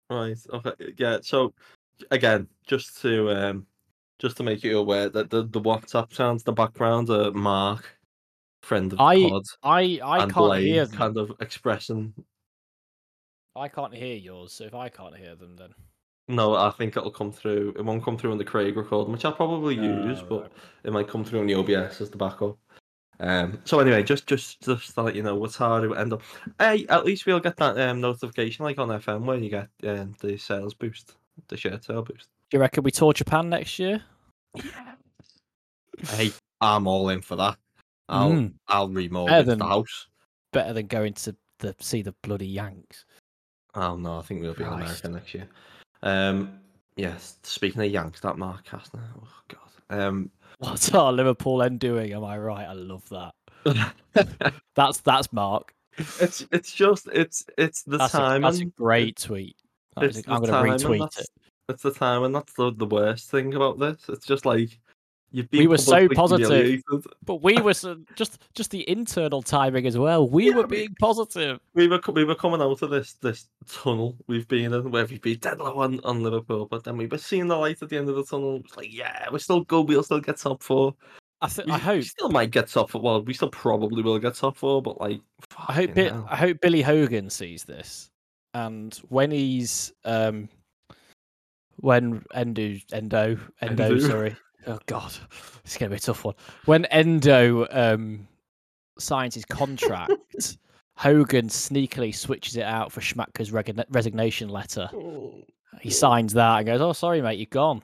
Right. 0.09 0.37
Okay. 0.51 0.93
Yeah. 0.97 1.19
So 1.21 1.53
again, 2.09 2.47
just 2.65 2.99
to 3.03 3.29
um, 3.29 3.67
just 4.17 4.35
to 4.37 4.43
make 4.43 4.63
you 4.63 4.79
aware 4.79 5.09
that 5.09 5.29
the 5.29 5.43
the 5.43 5.61
WhatsApp 5.61 6.11
sounds 6.11 6.41
in 6.41 6.45
the 6.45 6.53
background 6.53 7.11
are 7.11 7.31
Mark, 7.33 7.94
friend 8.65 8.91
of 8.91 8.97
the 8.97 9.03
I- 9.03 9.29
pod, 9.29 9.43
I 9.63 9.99
I 10.03 10.23
and 10.23 10.33
can't 10.33 10.45
Blaine 10.47 10.65
hear 10.65 10.85
them. 10.85 10.97
kind 10.97 11.17
of 11.17 11.31
expressing. 11.39 12.13
I 13.55 13.67
can't 13.69 13.93
hear 13.93 14.15
yours. 14.15 14.51
So 14.53 14.65
if 14.65 14.73
I 14.73 14.89
can't 14.89 15.15
hear 15.15 15.35
them, 15.35 15.55
then 15.55 15.69
No, 16.27 16.55
I 16.55 16.71
think 16.71 16.97
it'll 16.97 17.11
come 17.11 17.31
through. 17.31 17.73
It 17.77 17.85
won't 17.85 18.03
come 18.03 18.17
through 18.17 18.31
on 18.33 18.37
the 18.37 18.43
Craig 18.43 18.75
recording, 18.75 19.13
which 19.13 19.23
I'll 19.23 19.31
probably 19.31 19.75
use, 19.75 20.19
Oh, 20.23 20.25
but 20.25 20.51
it 20.83 20.91
might 20.91 21.07
come 21.07 21.23
through 21.23 21.39
on 21.41 21.47
the 21.47 21.53
OBS 21.55 22.01
as 22.01 22.09
the 22.09 22.17
backup. 22.17 22.57
Um. 23.19 23.61
So 23.63 23.79
anyway, 23.79 24.03
just 24.03 24.27
just 24.27 24.61
just 24.61 24.93
to 24.95 25.01
let 25.03 25.15
you 25.15 25.23
know, 25.23 25.35
what's 25.35 25.55
hard 25.55 25.83
to 25.83 25.95
end 25.95 26.11
up. 26.11 26.21
Hey, 26.59 26.85
at 26.89 27.05
least 27.05 27.25
we'll 27.25 27.39
get 27.39 27.55
that 27.57 27.79
um 27.79 28.01
notification 28.01 28.65
like 28.65 28.77
on 28.77 28.89
FM 28.89 29.23
where 29.23 29.37
you 29.37 29.49
get 29.49 29.69
um 29.87 30.15
the 30.19 30.35
sales 30.37 30.73
boost, 30.73 31.15
the 31.47 31.55
share 31.55 31.79
sale 31.81 32.01
boost. 32.01 32.27
do 32.49 32.57
you 32.57 32.59
reckon 32.61 32.83
we 32.83 32.91
tour 32.91 33.13
Japan 33.13 33.47
next 33.49 33.79
year? 33.79 34.03
Hey, 36.09 36.31
I'm 36.59 36.87
all 36.87 37.07
in 37.07 37.21
for 37.21 37.37
that. 37.37 37.57
I'll 38.09 38.31
Mm. 38.31 38.53
I'll 38.67 38.89
remortgage 38.89 39.27
Better 39.27 39.43
the 39.43 39.55
than- 39.55 39.67
house. 39.67 40.07
Better 40.53 40.73
than 40.73 40.87
going 40.87 41.13
to 41.15 41.35
the 41.59 41.75
see 41.79 42.01
the 42.01 42.13
bloody 42.23 42.47
Yanks. 42.47 43.05
Oh 43.73 43.95
no, 43.97 44.19
I 44.19 44.21
think 44.21 44.41
we'll 44.41 44.53
be 44.53 44.63
in 44.63 44.69
America 44.69 45.07
next 45.09 45.33
year. 45.33 45.47
Um. 46.03 46.59
Yes. 46.95 47.39
Speaking 47.43 47.81
of 47.81 47.91
Yanks, 47.91 48.21
that 48.21 48.37
Mark 48.37 48.65
Kastner. 48.65 49.01
Oh 49.21 49.27
God. 49.49 49.99
Um. 49.99 50.31
What's 50.59 50.93
our 50.93 51.11
Liverpool 51.11 51.61
end 51.63 51.79
doing? 51.81 52.13
Am 52.13 52.23
I 52.23 52.37
right? 52.37 52.65
I 52.67 52.73
love 52.73 53.03
that. 53.09 53.33
That's 54.75 54.99
that's 55.01 55.33
Mark. 55.33 55.73
it's 55.97 56.45
it's 56.51 56.71
just 56.73 57.07
it's 57.11 57.45
it's 57.57 57.83
the 57.83 57.97
That's, 57.97 58.13
a, 58.13 58.17
time 58.17 58.41
that's 58.41 58.59
a 58.59 58.65
great 58.65 59.17
tweet. 59.17 59.55
That 59.95 60.05
is 60.05 60.17
it's 60.19 60.27
a- 60.27 60.31
I'm 60.31 60.41
going 60.43 60.77
to 60.77 60.85
retweet 60.87 61.19
it. 61.19 61.27
it's 61.69 61.83
the 61.83 61.91
time 61.91 62.23
and 62.23 62.35
that's 62.35 62.53
the, 62.53 62.71
the 62.75 62.85
worst 62.85 63.31
thing 63.31 63.53
about 63.55 63.79
this. 63.79 63.97
It's 64.09 64.25
just 64.25 64.45
like 64.45 64.77
We 65.51 65.67
were 65.67 65.77
so 65.77 66.07
positive. 66.09 66.81
But 67.25 67.43
we 67.43 67.59
were 67.59 67.73
so, 67.73 67.97
just 68.15 68.39
just 68.53 68.71
the 68.71 68.87
internal 68.89 69.41
timing 69.41 69.85
as 69.85 69.97
well. 69.97 70.27
We 70.27 70.49
Yeah, 70.49 70.55
were 70.55 70.67
being 70.67 70.95
positive. 70.99 71.59
We 71.73 71.87
were 71.87 71.99
we 72.13 72.23
were 72.23 72.35
coming 72.35 72.61
out 72.61 72.81
of 72.81 72.89
this 72.89 73.13
this 73.13 73.47
tunnel 73.67 74.15
we've 74.27 74.47
been 74.47 74.73
in 74.73 74.91
where 74.91 75.05
we've 75.05 75.21
been 75.21 75.39
dead 75.39 75.59
low 75.59 75.79
on, 75.79 75.99
on 76.03 76.23
Liverpool, 76.23 76.67
but 76.67 76.83
then 76.83 76.95
we 76.95 77.07
were 77.07 77.17
seeing 77.17 77.47
the 77.47 77.57
light 77.57 77.81
at 77.81 77.89
the 77.89 77.97
end 77.97 78.07
of 78.07 78.15
the 78.15 78.23
tunnel. 78.23 78.61
It's 78.63 78.77
like, 78.77 78.93
yeah, 78.93 79.27
we're 79.31 79.39
still 79.39 79.61
good. 79.61 79.89
We'll 79.89 80.03
still 80.03 80.21
get 80.21 80.37
top 80.37 80.63
four. 80.63 80.95
I 81.41 81.47
th- 81.49 81.65
We, 81.65 81.73
I 81.73 81.75
we 81.75 81.81
hope 81.81 82.03
still 82.03 82.29
might 82.29 82.51
get 82.51 82.69
top 82.69 82.91
four. 82.91 83.01
Well, 83.01 83.21
we 83.21 83.33
still 83.33 83.49
probably 83.49 84.03
will 84.03 84.19
get 84.19 84.35
top 84.35 84.55
four, 84.55 84.81
but 84.81 85.01
like, 85.01 85.19
I 85.67 85.73
hope 85.73 85.97
I 85.97 86.35
hope 86.35 86.61
Billy 86.61 86.81
Hogan 86.81 87.29
sees 87.29 87.65
this, 87.65 88.09
and 88.53 88.93
when 89.09 89.31
he's 89.31 89.91
um 90.05 90.47
when 91.77 92.23
Endo 92.33 92.77
Endo 92.93 93.37
Endo 93.61 93.83
Endo. 93.83 93.99
sorry 93.99 94.37
oh 94.67 94.79
god. 94.85 95.13
It's 95.63 95.77
gonna 95.77 95.89
be 95.91 95.95
a 95.97 95.99
tough 95.99 96.23
one. 96.25 96.35
When 96.65 96.85
Endo 96.85 97.67
um 97.71 98.27
signs 98.99 99.35
his 99.35 99.45
contract 99.45 100.11
Hogan 100.97 101.47
sneakily 101.49 102.15
switches 102.15 102.55
it 102.55 102.63
out 102.63 102.91
for 102.91 103.01
Schmadtke's 103.01 103.51
reg- 103.51 103.83
resignation 103.89 104.47
letter. 104.49 104.89
He 105.81 105.89
signs 105.89 106.33
that 106.33 106.57
and 106.59 106.65
goes 106.67 106.81
oh 106.81 106.93
sorry 106.93 107.21
mate 107.21 107.37
you're 107.39 107.47
gone. 107.49 107.81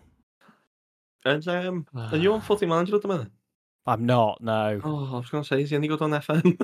And 1.25 1.45
um, 1.47 1.85
are 1.95 2.17
you 2.17 2.33
on 2.33 2.41
footy 2.47 2.65
manager 2.65 2.95
at 2.95 3.01
the 3.01 3.07
minute? 3.07 3.27
I'm 3.85 4.05
not 4.05 4.41
no. 4.41 4.79
Oh, 4.83 5.09
I 5.15 5.17
was 5.17 5.29
gonna 5.29 5.43
say, 5.43 5.61
is 5.61 5.69
he 5.71 5.75
any 5.75 5.87
good 5.87 6.01
on 6.01 6.11
FM? 6.11 6.59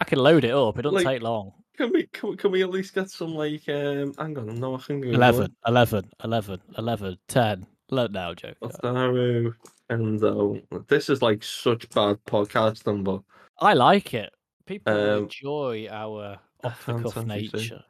I 0.00 0.04
can 0.04 0.18
load 0.18 0.44
it 0.44 0.52
up. 0.52 0.78
It 0.78 0.82
doesn't 0.82 0.94
Like, 0.96 1.06
take 1.06 1.22
long. 1.22 1.52
can 1.76 1.90
we 1.92 2.06
can, 2.12 2.30
we- 2.30 2.36
can 2.36 2.50
we 2.52 2.62
at 2.62 2.70
least 2.70 2.94
get 2.94 3.10
some 3.10 3.34
like 3.34 3.68
um? 3.68 4.14
Hang 4.18 4.38
on, 4.38 4.54
no, 4.60 4.76
I 4.76 4.80
can 4.80 5.00
go 5.00 5.08
11 5.08 5.54
11 5.66 6.10
11 6.24 6.60
11 6.78 7.18
10 7.26 7.66
load 7.90 8.12
now 8.12 8.34
Joe 8.34 8.54
Daru 8.82 9.54
Endo. 9.90 10.60
This 10.88 11.08
is 11.08 11.22
like 11.22 11.42
such 11.42 11.88
bad 11.90 12.18
podcasting, 12.26 13.04
but 13.04 13.22
I 13.58 13.74
like 13.74 14.14
it. 14.14 14.30
People 14.66 14.92
Um, 14.92 15.22
enjoy 15.24 15.88
our 15.90 16.38
off 16.64 16.86
the 16.86 16.94
cuff 17.02 17.24
nature. 17.26 17.82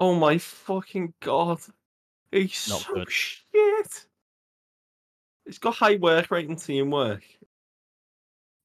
oh 0.00 0.14
my 0.14 0.38
fucking 0.38 1.12
god, 1.20 1.58
he's 2.32 2.68
Not 2.68 2.80
so 2.80 2.94
good. 2.94 3.10
shit. 3.10 4.06
He's 5.44 5.58
got 5.58 5.74
high 5.74 5.96
work 5.96 6.30
rate 6.30 6.48
and 6.48 6.58
teamwork. 6.58 7.22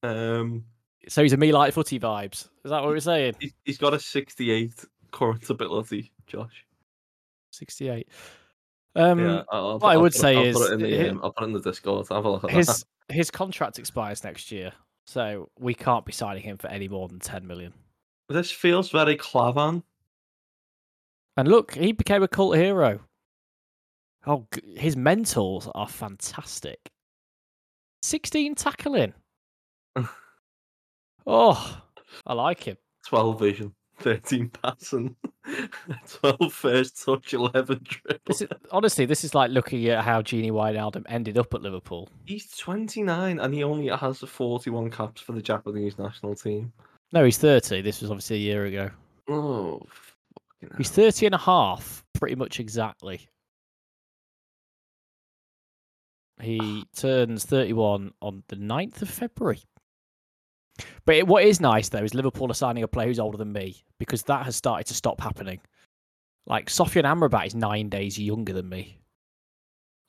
Um, 0.03 0.63
So 1.09 1.21
he's 1.23 1.33
a 1.33 1.37
me 1.37 1.51
like 1.51 1.73
footy 1.73 1.99
vibes. 1.99 2.47
Is 2.63 2.71
that 2.71 2.81
what 2.81 2.85
we're 2.89 2.99
saying? 3.01 3.35
he's, 3.39 3.53
he's 3.65 3.77
got 3.77 3.93
a 3.93 3.99
68 3.99 4.85
current 5.11 5.49
ability, 5.49 6.11
Josh. 6.27 6.65
68. 7.51 8.07
Um, 8.95 9.19
yeah, 9.19 9.43
I'll, 9.51 9.79
what 9.79 9.87
I 9.89 9.93
I'll 9.93 10.01
would 10.01 10.11
put, 10.13 10.21
say 10.21 10.47
is 10.47 10.57
put 10.57 10.71
it 10.71 10.73
in 10.73 10.81
the 10.81 10.97
hi- 10.97 11.09
um, 11.09 11.19
I'll 11.23 11.31
put 11.31 11.43
it 11.43 11.47
in 11.47 11.53
the 11.53 11.61
Discord. 11.61 12.07
Have 12.09 12.25
a 12.25 12.29
look 12.29 12.43
at 12.43 12.49
that. 12.49 12.55
his 12.55 12.85
his 13.09 13.31
contract 13.31 13.79
expires 13.79 14.23
next 14.23 14.51
year, 14.51 14.71
so 15.05 15.49
we 15.59 15.73
can't 15.73 16.05
be 16.05 16.11
signing 16.11 16.43
him 16.43 16.57
for 16.57 16.67
any 16.67 16.87
more 16.87 17.07
than 17.07 17.19
10 17.19 17.45
million. 17.45 17.73
This 18.29 18.51
feels 18.51 18.89
very 18.91 19.15
Clavan. 19.15 19.83
And 21.37 21.47
look, 21.47 21.73
he 21.73 21.91
became 21.91 22.21
a 22.21 22.27
cult 22.27 22.55
hero. 22.57 22.99
Oh, 24.27 24.45
his 24.75 24.95
mentals 24.95 25.71
are 25.73 25.87
fantastic. 25.87 26.79
16 28.01 28.55
tackling. 28.55 29.13
oh, 31.25 31.81
I 32.27 32.33
like 32.33 32.63
him. 32.63 32.77
12 33.07 33.39
vision, 33.39 33.73
13 33.99 34.49
passing, 34.49 35.15
12 36.07 36.53
first 36.53 37.03
touch, 37.03 37.33
11 37.33 37.81
dribble. 37.83 38.19
This 38.25 38.41
is, 38.41 38.47
honestly, 38.71 39.05
this 39.05 39.23
is 39.23 39.35
like 39.35 39.51
looking 39.51 39.87
at 39.87 40.03
how 40.03 40.21
Gini 40.21 40.51
Wijnaldum 40.51 41.03
ended 41.07 41.37
up 41.37 41.53
at 41.53 41.61
Liverpool. 41.61 42.09
He's 42.25 42.55
29 42.57 43.39
and 43.39 43.53
he 43.53 43.63
only 43.63 43.87
has 43.87 44.19
41 44.19 44.91
caps 44.91 45.21
for 45.21 45.33
the 45.33 45.41
Japanese 45.41 45.97
national 45.97 46.35
team. 46.35 46.71
No, 47.11 47.23
he's 47.25 47.37
30. 47.37 47.81
This 47.81 48.01
was 48.01 48.11
obviously 48.11 48.37
a 48.37 48.39
year 48.39 48.65
ago. 48.65 48.89
Oh, 49.27 49.81
fucking 49.89 50.77
He's 50.77 50.95
hell. 50.95 51.05
30 51.05 51.25
and 51.27 51.35
a 51.35 51.39
half, 51.39 52.03
pretty 52.13 52.35
much 52.35 52.59
exactly. 52.59 53.27
He 56.41 56.85
turns 56.95 57.45
31 57.45 58.13
on 58.21 58.43
the 58.47 58.55
9th 58.55 59.01
of 59.01 59.09
February. 59.09 59.61
But 61.05 61.15
it, 61.15 61.27
what 61.27 61.43
is 61.43 61.59
nice, 61.61 61.89
though, 61.89 62.03
is 62.03 62.13
Liverpool 62.13 62.49
are 62.51 62.53
signing 62.55 62.83
a 62.83 62.87
player 62.87 63.07
who's 63.07 63.19
older 63.19 63.37
than 63.37 63.51
me 63.51 63.83
because 63.99 64.23
that 64.23 64.45
has 64.45 64.55
started 64.55 64.87
to 64.87 64.93
stop 64.93 65.19
happening. 65.21 65.59
Like, 66.47 66.67
Sofyan 66.69 67.03
Amrabat 67.03 67.47
is 67.47 67.55
nine 67.55 67.89
days 67.89 68.17
younger 68.19 68.53
than 68.53 68.69
me. 68.69 68.99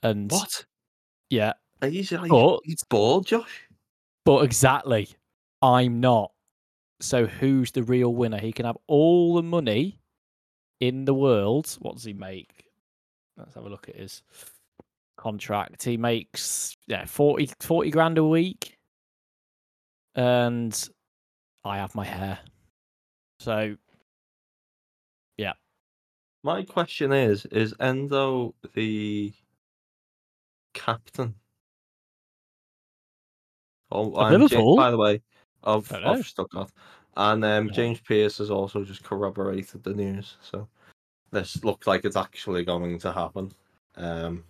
And 0.03 0.31
What? 0.31 0.65
yeah, 1.29 1.53
He's, 1.83 2.13
like, 2.13 2.31
But- 2.31 2.61
he's 2.65 2.83
bald, 2.85 3.27
Josh. 3.27 3.63
but 4.25 4.45
exactly, 4.45 5.09
I'm 5.63 6.01
not. 6.01 6.33
So 7.01 7.27
who's 7.27 7.71
the 7.73 7.83
real 7.83 8.15
winner? 8.15 8.39
He 8.39 8.53
can 8.53 8.67
have 8.67 8.77
all 8.87 9.35
the 9.35 9.43
money 9.43 9.99
in 10.81 11.07
the 11.07 11.15
world. 11.15 11.75
What 11.81 11.95
does 11.97 12.05
he 12.05 12.13
make? 12.13 12.67
Let's 13.39 13.55
have 13.55 13.65
a 13.65 13.69
look 13.71 13.89
at 13.89 13.97
his 13.97 14.23
contract. 15.17 15.83
He 15.85 15.97
makes 15.97 16.77
yeah 16.87 17.07
40, 17.07 17.51
40 17.61 17.91
grand 17.91 18.19
a 18.19 18.25
week, 18.25 18.77
and 20.15 20.89
I 21.65 21.79
have 21.79 21.95
my 21.95 22.05
hair. 22.05 22.39
So 23.41 23.77
yeah. 25.39 25.53
My 26.43 26.63
question 26.63 27.13
is 27.13 27.47
Is 27.47 27.75
Endo 27.81 28.55
the 28.75 29.33
captain? 30.75 31.35
Oh, 33.93 34.13
Of 34.15 34.33
and 34.33 34.33
Ja- 34.33 34.39
Liverpool? 34.39 34.77
by 34.77 34.91
the 34.91 34.99
way, 34.99 35.23
of, 35.63 35.91
of 35.93 36.25
Stuttgart. 36.25 36.71
And 37.17 37.45
um, 37.45 37.67
No. 37.67 37.73
James 37.73 38.01
Pearce 38.01 38.39
has 38.39 38.51
also 38.51 38.85
just 38.85 39.03
corroborated 39.03 39.83
the 39.83 39.93
news. 39.93 40.37
So 40.43 40.69
this 41.33 41.65
looks 41.65 41.87
like 41.87 42.05
it's 42.05 42.17
actually 42.17 42.65
going 42.65 42.99
to 43.01 43.13
happen. 43.13 43.53
Um, 43.97 44.45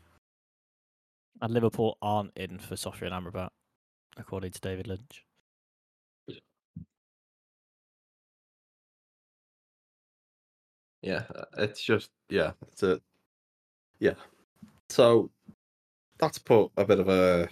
And 1.41 1.55
Liverpool 1.55 1.97
aren't 2.03 2.37
in 2.37 2.59
for 2.59 2.75
Sofyan 2.75 3.13
Amrabat, 3.13 3.49
according 4.19 4.53
to 4.53 4.61
David 4.61 4.87
Lynch. 4.87 5.25
Yeah, 11.03 11.23
uh, 11.35 11.45
it's 11.59 11.83
just 11.83 12.11
yeah, 12.29 12.53
it's 12.69 12.83
a 12.83 13.01
yeah. 13.99 14.15
So 14.89 15.31
that's 16.19 16.39
put 16.39 16.71
a 16.77 16.85
bit 16.85 17.01
of 17.01 17.09
a 17.09 17.49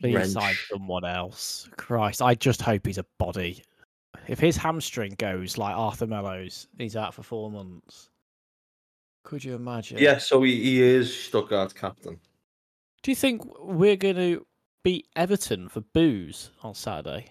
Please 0.00 0.32
sign 0.32 0.54
someone 0.70 1.04
else. 1.04 1.68
Christ, 1.76 2.20
I 2.20 2.34
just 2.34 2.60
hope 2.60 2.86
he's 2.86 2.98
a 2.98 3.06
body. 3.18 3.62
If 4.28 4.38
his 4.38 4.56
hamstring 4.56 5.14
goes 5.18 5.56
like 5.56 5.74
Arthur 5.74 6.06
Melo's, 6.06 6.68
he's 6.76 6.96
out 6.96 7.14
for 7.14 7.22
four 7.22 7.50
months. 7.50 8.10
Could 9.24 9.42
you 9.42 9.54
imagine? 9.54 9.98
yeah. 9.98 10.18
So 10.18 10.42
he, 10.42 10.62
he 10.62 10.82
is 10.82 11.14
Stuttgart 11.14 11.74
captain. 11.74 12.20
Do 13.02 13.10
you 13.10 13.14
think 13.16 13.42
we're 13.60 13.96
going 13.96 14.16
to 14.16 14.46
beat 14.84 15.06
Everton 15.16 15.68
for 15.68 15.80
booze 15.80 16.50
on 16.62 16.74
Saturday? 16.74 17.26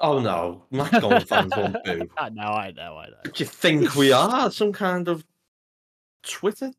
Oh 0.00 0.18
no, 0.18 0.64
Matt 0.70 0.90
fans 1.28 1.52
won't 1.54 1.76
boo. 1.84 2.08
I 2.18 2.30
know, 2.30 2.42
I 2.42 2.70
know, 2.70 2.96
I 2.96 3.08
know. 3.08 3.22
Do 3.24 3.32
you 3.36 3.46
think 3.46 3.94
we 3.94 4.12
are 4.12 4.50
some 4.50 4.72
kind 4.72 5.08
of 5.08 5.24
Twitter 6.22 6.72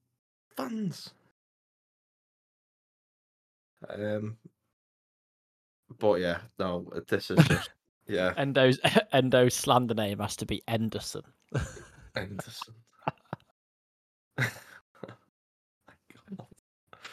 fans? 0.56 1.12
Um, 3.88 4.38
but 6.00 6.20
yeah, 6.20 6.40
no, 6.58 6.92
this 7.08 7.30
is 7.30 7.46
just 7.48 7.70
yeah, 8.08 8.34
Endo's 8.38 8.80
Endo's 9.14 9.54
slander 9.54 9.94
name 9.94 10.20
has 10.20 10.36
to 10.38 10.46
be 10.48 10.64
Enderson. 10.68 11.24
Anderson. 12.16 12.74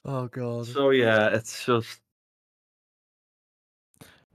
Oh 0.06 0.26
god. 0.28 0.66
So 0.66 0.88
yeah, 0.90 1.28
it's 1.28 1.66
just 1.66 2.00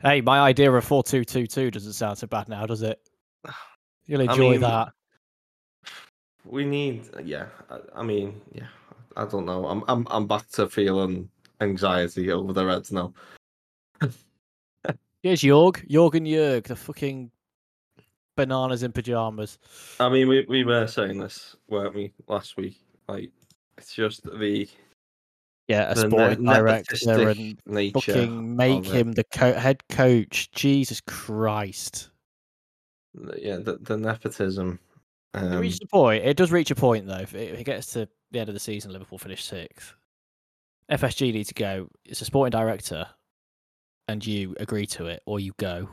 Hey, 0.04 0.20
my 0.20 0.42
idea 0.42 0.70
of 0.70 0.84
four 0.84 1.02
two 1.02 1.24
two 1.24 1.48
two 1.48 1.72
doesn't 1.72 1.94
sound 1.94 2.18
so 2.18 2.28
bad 2.28 2.50
now, 2.50 2.66
does 2.66 2.82
it? 2.82 3.00
You'll 4.06 4.22
I 4.22 4.26
enjoy 4.26 4.52
mean, 4.52 4.62
that. 4.62 4.90
we 6.46 6.66
need 6.66 7.10
yeah. 7.24 7.46
I, 7.70 7.80
I 7.96 8.04
mean 8.04 8.42
yeah, 8.52 8.68
I 9.16 9.26
don't 9.26 9.46
know. 9.46 9.66
I'm 9.66 9.84
I'm 9.88 10.06
I'm 10.12 10.28
back 10.28 10.50
to 10.52 10.68
feeling 10.68 11.30
anxiety 11.62 12.32
over 12.32 12.52
the 12.52 12.66
Reds 12.66 12.92
now. 12.92 13.14
Here's 15.24 15.42
Jorg, 15.42 15.88
Jorg 15.90 16.16
and 16.16 16.28
Jurg, 16.28 16.66
the 16.66 16.76
fucking 16.76 17.32
bananas 18.36 18.84
in 18.84 18.92
pajamas. 18.92 19.58
I 20.02 20.10
mean, 20.10 20.28
we, 20.28 20.46
we 20.50 20.66
were 20.66 20.86
saying 20.86 21.18
this, 21.18 21.56
weren't 21.70 21.96
we, 21.96 22.12
last 22.28 22.58
week? 22.58 22.78
Like, 23.08 23.32
it's 23.78 23.94
just 23.94 24.24
the 24.24 24.68
Yeah, 25.68 25.92
a 25.92 25.96
sporting 25.96 26.44
ne- 26.44 26.54
director 26.54 26.96
nepotistic 26.96 27.32
and 27.40 27.62
nature. 27.66 28.00
fucking 28.14 28.56
make 28.58 28.86
him 28.86 29.14
the 29.14 29.24
co- 29.24 29.54
head 29.54 29.82
coach. 29.90 30.52
Jesus 30.52 31.00
Christ. 31.02 32.10
yeah, 33.38 33.58
the, 33.58 33.78
the 33.82 33.98
nepotism. 33.98 34.80
It 35.34 35.40
Um, 35.40 35.60
reaches 35.60 35.80
a 35.84 35.88
point. 35.88 36.26
It 36.26 36.36
does 36.38 36.52
reach 36.52 36.70
a 36.72 36.76
point 36.76 37.08
though. 37.08 37.20
If 37.20 37.34
it, 37.34 37.54
if 37.54 37.60
it 37.62 37.64
gets 37.64 37.94
to 37.94 38.10
the 38.32 38.40
end 38.40 38.50
of 38.50 38.54
the 38.56 38.60
season, 38.60 38.92
Liverpool 38.92 39.18
finish 39.18 39.44
sixth. 39.44 39.94
FSG 40.92 41.32
need 41.34 41.46
to 41.46 41.54
go. 41.54 41.88
It's 42.06 42.22
a 42.22 42.26
sporting 42.26 42.52
director, 42.52 43.08
and 44.10 44.26
you 44.26 44.54
agree 44.60 44.86
to 44.88 45.06
it, 45.08 45.24
or 45.26 45.40
you 45.40 45.54
go. 45.58 45.88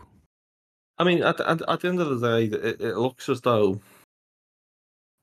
I 0.98 1.04
mean, 1.04 1.22
at, 1.22 1.40
at, 1.40 1.62
at 1.66 1.80
the 1.80 1.88
end 1.88 2.00
of 2.00 2.20
the 2.20 2.28
day, 2.28 2.44
it, 2.56 2.80
it 2.80 2.96
looks 2.96 3.28
as 3.28 3.40
though 3.40 3.80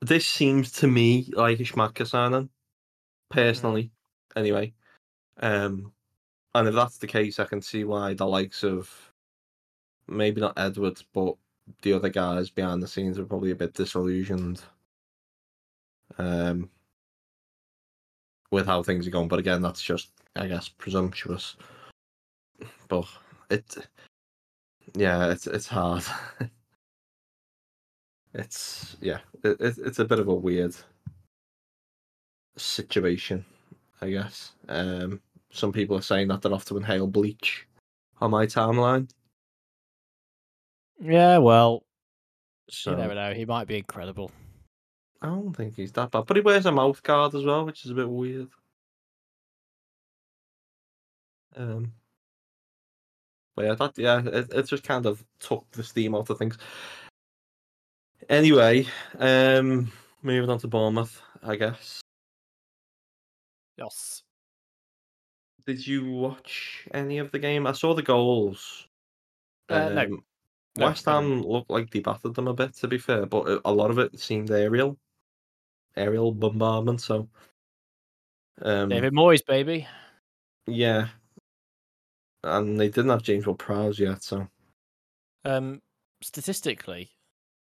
this 0.02 0.26
seems 0.26 0.72
to 0.74 0.88
me 0.88 1.30
like 1.34 1.60
a 1.60 1.64
Schmadtke 1.64 2.08
signing, 2.08 2.50
personally. 3.30 3.92
Anyway, 4.38 4.72
um, 5.42 5.92
and 6.54 6.68
if 6.68 6.76
that's 6.76 7.00
the 7.00 7.08
case, 7.08 7.40
I 7.40 7.46
can 7.46 7.62
see 7.62 7.84
why 7.84 8.14
the 8.14 8.28
likes 8.28 8.64
of 8.64 8.90
maybe 10.08 10.40
not 10.42 10.58
Edwards, 10.58 11.04
but 11.12 11.36
the 11.82 11.94
other 11.94 12.10
guys 12.10 12.52
behind 12.52 12.84
the 12.84 12.88
scenes 12.88 13.18
are 13.18 13.26
probably 13.26 13.52
a 13.52 13.56
bit 13.56 13.74
disillusioned. 13.74 14.62
Um, 16.20 16.70
with 18.52 18.68
how 18.68 18.84
things 18.84 19.08
are 19.08 19.12
going, 19.12 19.28
but 19.28 19.40
again, 19.40 19.62
that's 19.62 19.82
just, 19.82 20.10
I 20.36 20.48
guess, 20.48 20.70
presumptuous. 20.70 21.56
But 22.88 23.08
it, 23.50 23.78
yeah, 24.96 25.32
it's 25.32 25.48
it's 25.48 25.68
hard. 25.68 26.04
it's 28.34 28.98
yeah, 29.02 29.20
it, 29.44 29.60
it, 29.60 29.78
it's 29.80 30.00
a 30.00 30.06
bit 30.06 30.20
of 30.20 30.28
a 30.28 30.34
weird 30.34 30.76
situation, 32.56 33.46
I 34.02 34.10
guess. 34.10 34.52
Um, 34.68 35.22
some 35.52 35.72
people 35.72 35.98
are 35.98 36.02
saying 36.02 36.28
that 36.28 36.42
they're 36.42 36.54
off 36.54 36.66
to 36.66 36.78
inhale 36.78 37.08
bleach 37.08 37.68
on 38.22 38.32
my 38.32 38.46
timeline. 38.46 39.10
Yeah, 41.00 41.38
well, 41.38 41.84
So 42.70 42.92
you 42.92 42.98
never 42.98 43.16
know. 43.16 43.34
He 43.34 43.46
might 43.46 43.68
be 43.68 43.78
incredible. 43.78 44.32
I 45.22 45.28
don't 45.28 45.54
think 45.54 45.76
he's 45.76 45.92
that 45.94 46.12
bad, 46.12 46.26
but 46.28 46.38
he 46.38 46.42
wears 46.42 46.66
a 46.66 46.72
mouth 46.72 47.02
guard 47.02 47.34
as 47.34 47.44
well, 47.44 47.66
which 47.66 47.86
is 47.86 47.92
a 47.92 47.96
bit 47.96 48.10
weird. 48.10 48.50
Um, 51.56 51.94
but 53.56 53.66
yeah, 53.66 53.76
that 53.76 53.98
yeah, 53.98 54.22
it, 54.24 54.54
it 54.54 54.64
just 54.68 54.84
kind 54.84 55.08
of 55.08 55.24
took 55.40 55.70
the 55.72 55.84
steam 55.84 56.14
out 56.14 56.30
of 56.30 56.38
things. 56.38 56.58
Anyway, 58.30 58.86
um, 59.18 59.92
moving 60.22 60.50
on 60.50 60.60
to 60.60 60.68
Bournemouth, 60.68 61.20
I 61.42 61.56
guess. 61.56 62.02
Yes. 63.78 64.24
Did 65.66 65.86
you 65.86 66.10
watch 66.12 66.88
any 66.94 67.18
of 67.18 67.32
the 67.32 67.40
game? 67.40 67.68
I 67.68 67.74
saw 67.74 67.94
the 67.94 68.02
goals. 68.04 68.88
Uh, 69.70 69.90
no. 69.90 70.02
Um, 70.04 70.24
No, 70.78 70.86
West. 70.86 71.06
Ham 71.06 71.42
looked 71.42 71.72
like 71.72 71.90
they 71.90 72.00
battered 72.02 72.36
them 72.36 72.48
a 72.48 72.54
bit, 72.54 72.74
to 72.76 72.88
be 72.88 73.00
fair, 73.00 73.26
but 73.26 73.48
a- 73.50 73.62
a 73.66 73.72
lot 73.74 73.90
of 73.90 73.98
it 73.98 74.20
seemed 74.20 74.52
aerial, 74.52 74.96
aerial 75.96 76.32
bombardment. 76.32 77.02
So, 77.02 77.28
um, 78.62 78.90
David 78.90 79.14
Moyes, 79.14 79.44
baby. 79.44 79.88
yeah, 80.68 81.10
and 82.44 82.80
they 82.80 82.90
didn't 82.90 83.10
have 83.10 83.24
James 83.24 83.48
Ward-Prowse 83.48 83.98
yet, 84.00 84.22
so 84.22 84.48
Um, 85.46 85.82
statistically, 86.22 87.12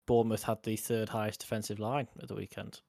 Bournemouth 0.06 0.42
had 0.42 0.62
the 0.64 0.76
third 0.76 1.10
highest 1.10 1.38
defensive 1.40 1.78
line 1.78 2.08
at 2.20 2.26
the 2.26 2.34
weekend. 2.34 2.82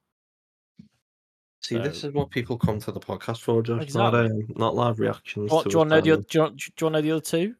See, 1.60 1.78
this 1.78 2.04
is 2.04 2.12
what 2.12 2.30
people 2.30 2.58
come 2.58 2.78
to 2.80 2.92
the 2.92 3.00
podcast 3.00 3.40
for, 3.40 3.62
just 3.62 3.82
Exactly. 3.82 4.22
not, 4.22 4.30
um, 4.30 4.46
not 4.56 4.74
live 4.74 5.00
reactions. 5.00 5.50
What, 5.50 5.64
to 5.64 5.68
do 5.68 5.72
you 5.74 5.78
want 5.78 5.90
to 5.90 5.96
know 5.96 6.00
the 6.00 6.12
other, 6.12 6.22
do 6.22 6.38
you, 6.38 6.42
want, 6.42 6.56
do 6.56 6.62
you 6.64 6.84
want 6.86 6.94
to 6.94 6.98
know 6.98 7.02
the 7.02 7.12
other 7.12 7.20
two 7.20 7.54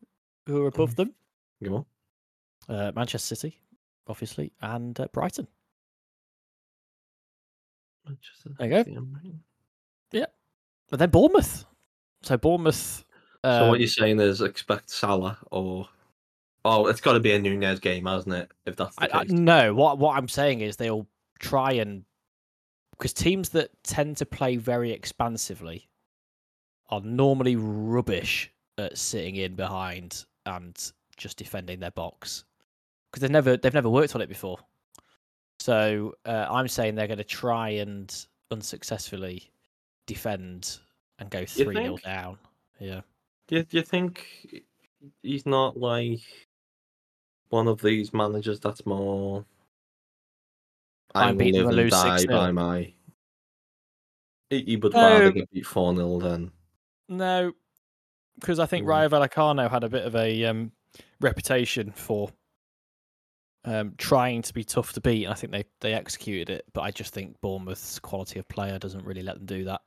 who 0.47 0.65
are 0.65 0.69
above 0.69 0.97
them? 0.97 1.15
Go 1.63 1.87
on. 2.69 2.75
Uh, 2.75 2.93
Manchester 2.95 3.35
City, 3.35 3.61
obviously, 4.07 4.53
and 4.63 4.99
uh, 4.99 5.09
Brighton. 5.13 5.47
Manchester 8.07 8.51
There 8.59 8.67
you 8.67 8.75
go. 8.75 8.83
City 8.83 8.97
and 8.97 9.13
Brighton. 9.13 9.41
But 10.91 10.99
then 10.99 11.11
Bournemouth. 11.11 11.65
So 12.23 12.37
Bournemouth. 12.37 13.05
So 13.45 13.69
what 13.69 13.75
um, 13.75 13.77
you're 13.77 13.89
saying 13.89 14.21
is 14.21 14.43
expect 14.43 14.91
Salah 14.91 15.39
or 15.51 15.89
oh, 16.65 16.87
it's 16.89 17.01
got 17.01 17.15
to 17.15 17.21
be 17.21 17.33
a 17.33 17.39
Nunez 17.39 17.81
game, 17.81 18.05
hasn't 18.05 18.35
it? 18.35 18.51
If 18.67 18.77
that's 18.77 18.97
the 18.97 19.17
I, 19.17 19.21
I, 19.21 19.25
no, 19.29 19.73
what 19.73 19.99
what 19.99 20.17
I'm 20.17 20.29
saying 20.29 20.61
is 20.61 20.77
they'll 20.77 21.07
try 21.39 21.73
and 21.73 22.05
because 23.01 23.15
teams 23.15 23.49
that 23.49 23.71
tend 23.83 24.19
to 24.19 24.27
play 24.27 24.57
very 24.57 24.93
expansively 24.93 25.89
are 26.91 27.01
normally 27.01 27.57
rubbish 27.57 28.53
at 28.77 28.99
sitting 28.99 29.37
in 29.37 29.55
behind 29.55 30.27
and 30.45 30.93
just 31.17 31.39
defending 31.39 31.81
their 31.81 31.93
box 31.93 32.45
because 33.11 33.23
they've 33.23 33.31
never 33.31 33.57
they've 33.57 33.73
never 33.73 33.89
worked 33.89 34.15
on 34.15 34.21
it 34.21 34.29
before. 34.29 34.59
So 35.61 36.15
uh, 36.27 36.47
I'm 36.51 36.69
saying 36.69 36.95
they're 36.95 37.07
going 37.07 37.17
to 37.17 37.25
try 37.25 37.71
and 37.71 38.15
unsuccessfully 38.51 39.51
defend 40.07 40.79
and 41.19 41.31
go 41.31 41.47
three 41.47 41.75
0 41.75 41.97
down. 42.05 42.37
Yeah. 42.79 43.01
Do 43.49 43.57
you, 43.57 43.63
do 43.63 43.77
you 43.79 43.83
think 43.83 44.27
he's 45.23 45.47
not 45.47 45.79
like 45.79 46.21
one 47.49 47.67
of 47.67 47.81
these 47.81 48.13
managers 48.13 48.61
that's 48.61 48.85
more 48.85 49.47
I 51.15 51.29
I'm 51.29 51.37
beating 51.37 51.63
the 51.63 51.69
and 51.69 51.77
lose 51.77 51.91
die 51.93 52.19
6-0. 52.25 52.29
by 52.29 52.53
my 52.53 52.93
he, 54.51 54.63
he 54.63 54.77
would 54.77 54.93
No. 54.95 55.01
rather 55.01 55.31
get 55.33 55.51
beat 55.53 55.67
4 55.67 55.95
0 55.97 56.19
than 56.21 56.53
No, 57.09 57.53
because 58.39 58.59
I 58.59 58.67
think 58.67 58.85
Mm. 58.85 58.89
Rayo 58.89 59.09
Vallecano 59.09 59.71
had 59.71 59.85
a 59.85 59.89
bit 59.89 60.05
of 60.07 60.15
a 60.17 60.45
um, 60.45 60.73
reputation 61.21 61.93
for 61.93 62.31
um, 63.65 63.95
trying 63.99 64.41
to 64.43 64.55
be 64.55 64.65
tough 64.65 64.93
to 64.95 65.01
beat, 65.01 65.25
and 65.25 65.33
I 65.33 65.37
think 65.37 65.53
they 65.53 65.65
they 65.81 65.93
executed 65.93 66.49
it. 66.51 66.65
But 66.73 66.81
I 66.83 66.91
just 66.91 67.13
think 67.13 67.39
Bournemouth's 67.43 67.99
quality 67.99 68.39
of 68.39 68.49
player 68.49 68.79
doesn't 68.79 69.05
really 69.05 69.23
let 69.23 69.37
them 69.37 69.47
do 69.47 69.65
that. 69.65 69.83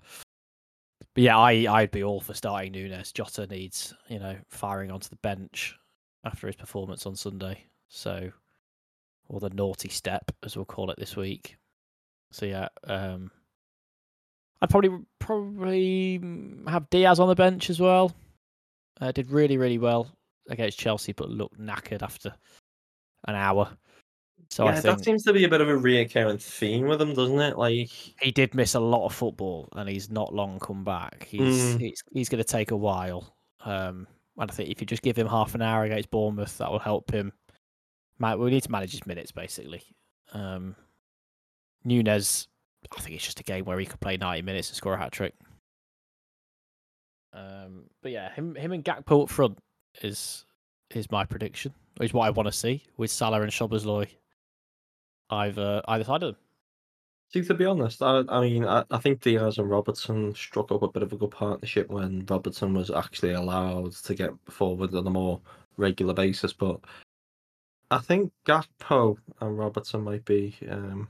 But 1.15 1.23
yeah, 1.23 1.37
I 1.37 1.51
I'd 1.69 1.91
be 1.91 2.03
all 2.03 2.21
for 2.21 2.33
starting 2.35 2.71
Nunez. 2.71 3.11
Jota 3.11 3.47
needs 3.47 3.93
you 4.09 4.19
know 4.19 4.37
firing 4.49 4.91
onto 4.91 5.09
the 5.09 5.15
bench 5.17 5.75
after 6.23 6.47
his 6.47 6.55
performance 6.55 7.05
on 7.05 7.15
Sunday. 7.15 7.63
So, 7.87 8.31
or 9.29 9.39
the 9.39 9.49
naughty 9.49 9.89
step 9.89 10.31
as 10.43 10.55
we'll 10.55 10.65
call 10.65 10.91
it 10.91 10.99
this 10.99 11.15
week. 11.15 11.57
So 12.31 12.45
yeah, 12.45 12.67
um, 12.85 13.31
I'd 14.61 14.69
probably 14.69 14.97
probably 15.19 16.19
have 16.67 16.89
Diaz 16.89 17.19
on 17.19 17.27
the 17.27 17.35
bench 17.35 17.69
as 17.69 17.79
well. 17.79 18.13
Uh, 19.01 19.11
did 19.11 19.31
really 19.31 19.57
really 19.57 19.77
well 19.77 20.07
against 20.49 20.79
Chelsea, 20.79 21.13
but 21.13 21.29
looked 21.29 21.59
knackered 21.59 22.01
after 22.01 22.33
an 23.27 23.35
hour. 23.35 23.69
So 24.49 24.65
yeah, 24.65 24.71
I 24.71 24.73
think 24.73 24.97
that 24.97 25.03
seems 25.03 25.23
to 25.23 25.33
be 25.33 25.45
a 25.45 25.49
bit 25.49 25.61
of 25.61 25.69
a 25.69 25.73
reoccurring 25.73 26.41
theme 26.41 26.87
with 26.87 27.01
him, 27.01 27.15
doesn't 27.15 27.39
it? 27.39 27.57
Like, 27.57 27.89
he 27.89 28.31
did 28.31 28.53
miss 28.53 28.75
a 28.75 28.79
lot 28.79 29.05
of 29.05 29.13
football, 29.13 29.67
and 29.73 29.89
he's 29.89 30.11
not 30.11 30.33
long 30.33 30.59
come 30.59 30.83
back. 30.83 31.23
He's 31.23 31.41
Mm. 31.41 31.79
he's, 31.79 32.03
he's 32.11 32.29
going 32.29 32.43
to 32.43 32.47
take 32.47 32.69
a 32.69 32.77
while. 32.77 33.35
Um, 33.65 34.05
and 34.37 34.51
I 34.51 34.53
think 34.53 34.69
if 34.69 34.79
you 34.79 34.85
just 34.85 35.01
give 35.01 35.17
him 35.17 35.27
half 35.27 35.55
an 35.55 35.63
hour 35.63 35.85
against 35.85 36.11
Bournemouth, 36.11 36.55
that 36.59 36.71
will 36.71 36.79
help 36.79 37.09
him. 37.09 37.33
We 38.39 38.51
need 38.51 38.63
to 38.63 38.71
manage 38.71 38.91
his 38.91 39.05
minutes 39.05 39.31
basically. 39.31 39.83
Um, 40.33 40.75
Nunez, 41.83 42.47
I 42.95 43.01
think 43.01 43.15
it's 43.15 43.25
just 43.25 43.39
a 43.39 43.43
game 43.43 43.65
where 43.65 43.79
he 43.79 43.85
could 43.85 43.99
play 43.99 44.17
ninety 44.17 44.41
minutes 44.41 44.69
and 44.69 44.77
score 44.77 44.93
a 44.93 44.97
hat 44.97 45.11
trick. 45.11 45.33
Um, 47.33 47.85
but 48.01 48.11
yeah, 48.11 48.31
him 48.33 48.55
him 48.55 48.71
and 48.71 48.85
Gakpo 48.85 49.23
up 49.23 49.29
front 49.29 49.57
is 50.01 50.45
is 50.91 51.11
my 51.11 51.25
prediction. 51.25 51.73
Is 51.99 52.13
what 52.13 52.25
I 52.25 52.29
want 52.31 52.47
to 52.47 52.51
see 52.51 52.83
with 52.97 53.11
Salah 53.11 53.41
and 53.41 53.51
Szoboszlai 53.51 54.07
either 55.29 55.81
either 55.87 56.03
side 56.03 56.23
of 56.23 56.33
them. 56.33 56.41
see, 57.29 57.43
to 57.43 57.53
be 57.53 57.65
honest, 57.65 58.01
I, 58.01 58.23
I 58.29 58.41
mean, 58.41 58.65
I, 58.65 58.83
I 58.91 58.97
think 58.99 59.21
Diaz 59.21 59.57
and 59.57 59.69
Robertson 59.69 60.33
struck 60.35 60.71
up 60.71 60.83
a 60.83 60.87
bit 60.87 61.03
of 61.03 61.13
a 61.13 61.17
good 61.17 61.31
partnership 61.31 61.89
when 61.89 62.25
Robertson 62.29 62.73
was 62.73 62.89
actually 62.91 63.33
allowed 63.33 63.93
to 63.93 64.15
get 64.15 64.31
forward 64.49 64.93
on 64.95 65.07
a 65.07 65.09
more 65.09 65.41
regular 65.77 66.13
basis. 66.13 66.53
But 66.53 66.79
I 67.93 67.99
think 67.99 68.31
Gakpo 68.45 69.17
and 69.39 69.57
Robertson 69.57 70.03
might 70.03 70.25
be 70.25 70.55
um, 70.69 71.07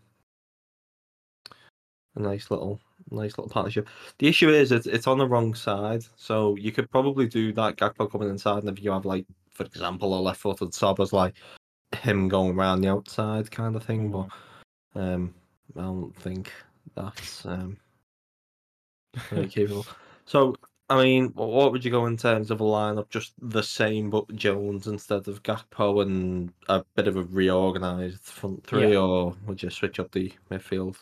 a 2.15 2.19
nice 2.19 2.51
little, 2.51 2.79
nice 3.09 3.37
little 3.37 3.49
partnership. 3.49 3.87
The 4.19 4.27
issue 4.27 4.49
is, 4.49 4.71
it's, 4.71 4.87
it's 4.87 5.07
on 5.07 5.17
the 5.17 5.27
wrong 5.27 5.53
side, 5.53 6.03
so 6.15 6.55
you 6.57 6.71
could 6.71 6.91
probably 6.91 7.27
do 7.27 7.53
that 7.53 7.77
Gakpo 7.77 8.11
coming 8.11 8.29
inside, 8.29 8.63
and 8.63 8.77
if 8.77 8.83
you 8.83 8.91
have 8.91 9.05
like, 9.05 9.25
for 9.49 9.63
example, 9.63 10.17
a 10.17 10.19
left-footed 10.19 10.73
sub 10.73 10.97
Sabas 10.97 11.13
like 11.13 11.35
him 12.01 12.27
going 12.27 12.57
around 12.57 12.81
the 12.81 12.89
outside 12.89 13.49
kind 13.51 13.75
of 13.75 13.83
thing, 13.83 14.11
but. 14.11 14.27
Um, 14.95 15.33
I 15.75 15.81
don't 15.81 16.15
think 16.15 16.51
that's 16.95 17.45
um, 17.45 17.77
very 19.29 19.47
capable. 19.47 19.85
So, 20.25 20.55
I 20.89 21.01
mean, 21.01 21.29
what 21.29 21.71
would 21.71 21.85
you 21.85 21.91
go 21.91 22.05
in 22.07 22.17
terms 22.17 22.51
of 22.51 22.59
a 22.59 22.63
lineup? 22.63 23.09
Just 23.09 23.33
the 23.39 23.63
same, 23.63 24.09
but 24.09 24.35
Jones 24.35 24.87
instead 24.87 25.27
of 25.27 25.41
Gakpo, 25.41 26.01
and 26.01 26.51
a 26.67 26.83
bit 26.95 27.07
of 27.07 27.15
a 27.15 27.23
reorganised 27.23 28.19
front 28.21 28.65
three, 28.65 28.91
Yeah. 28.91 28.99
or 28.99 29.35
would 29.45 29.63
you 29.63 29.69
switch 29.69 29.99
up 29.99 30.11
the 30.11 30.31
midfield? 30.51 30.97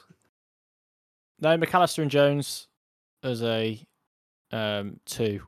No, 1.40 1.58
Mac 1.58 1.74
Allister 1.74 2.04
and 2.04 2.12
Jones 2.12 2.68
as 3.24 3.42
a 3.44 3.84
um, 4.52 5.00
two 5.06 5.42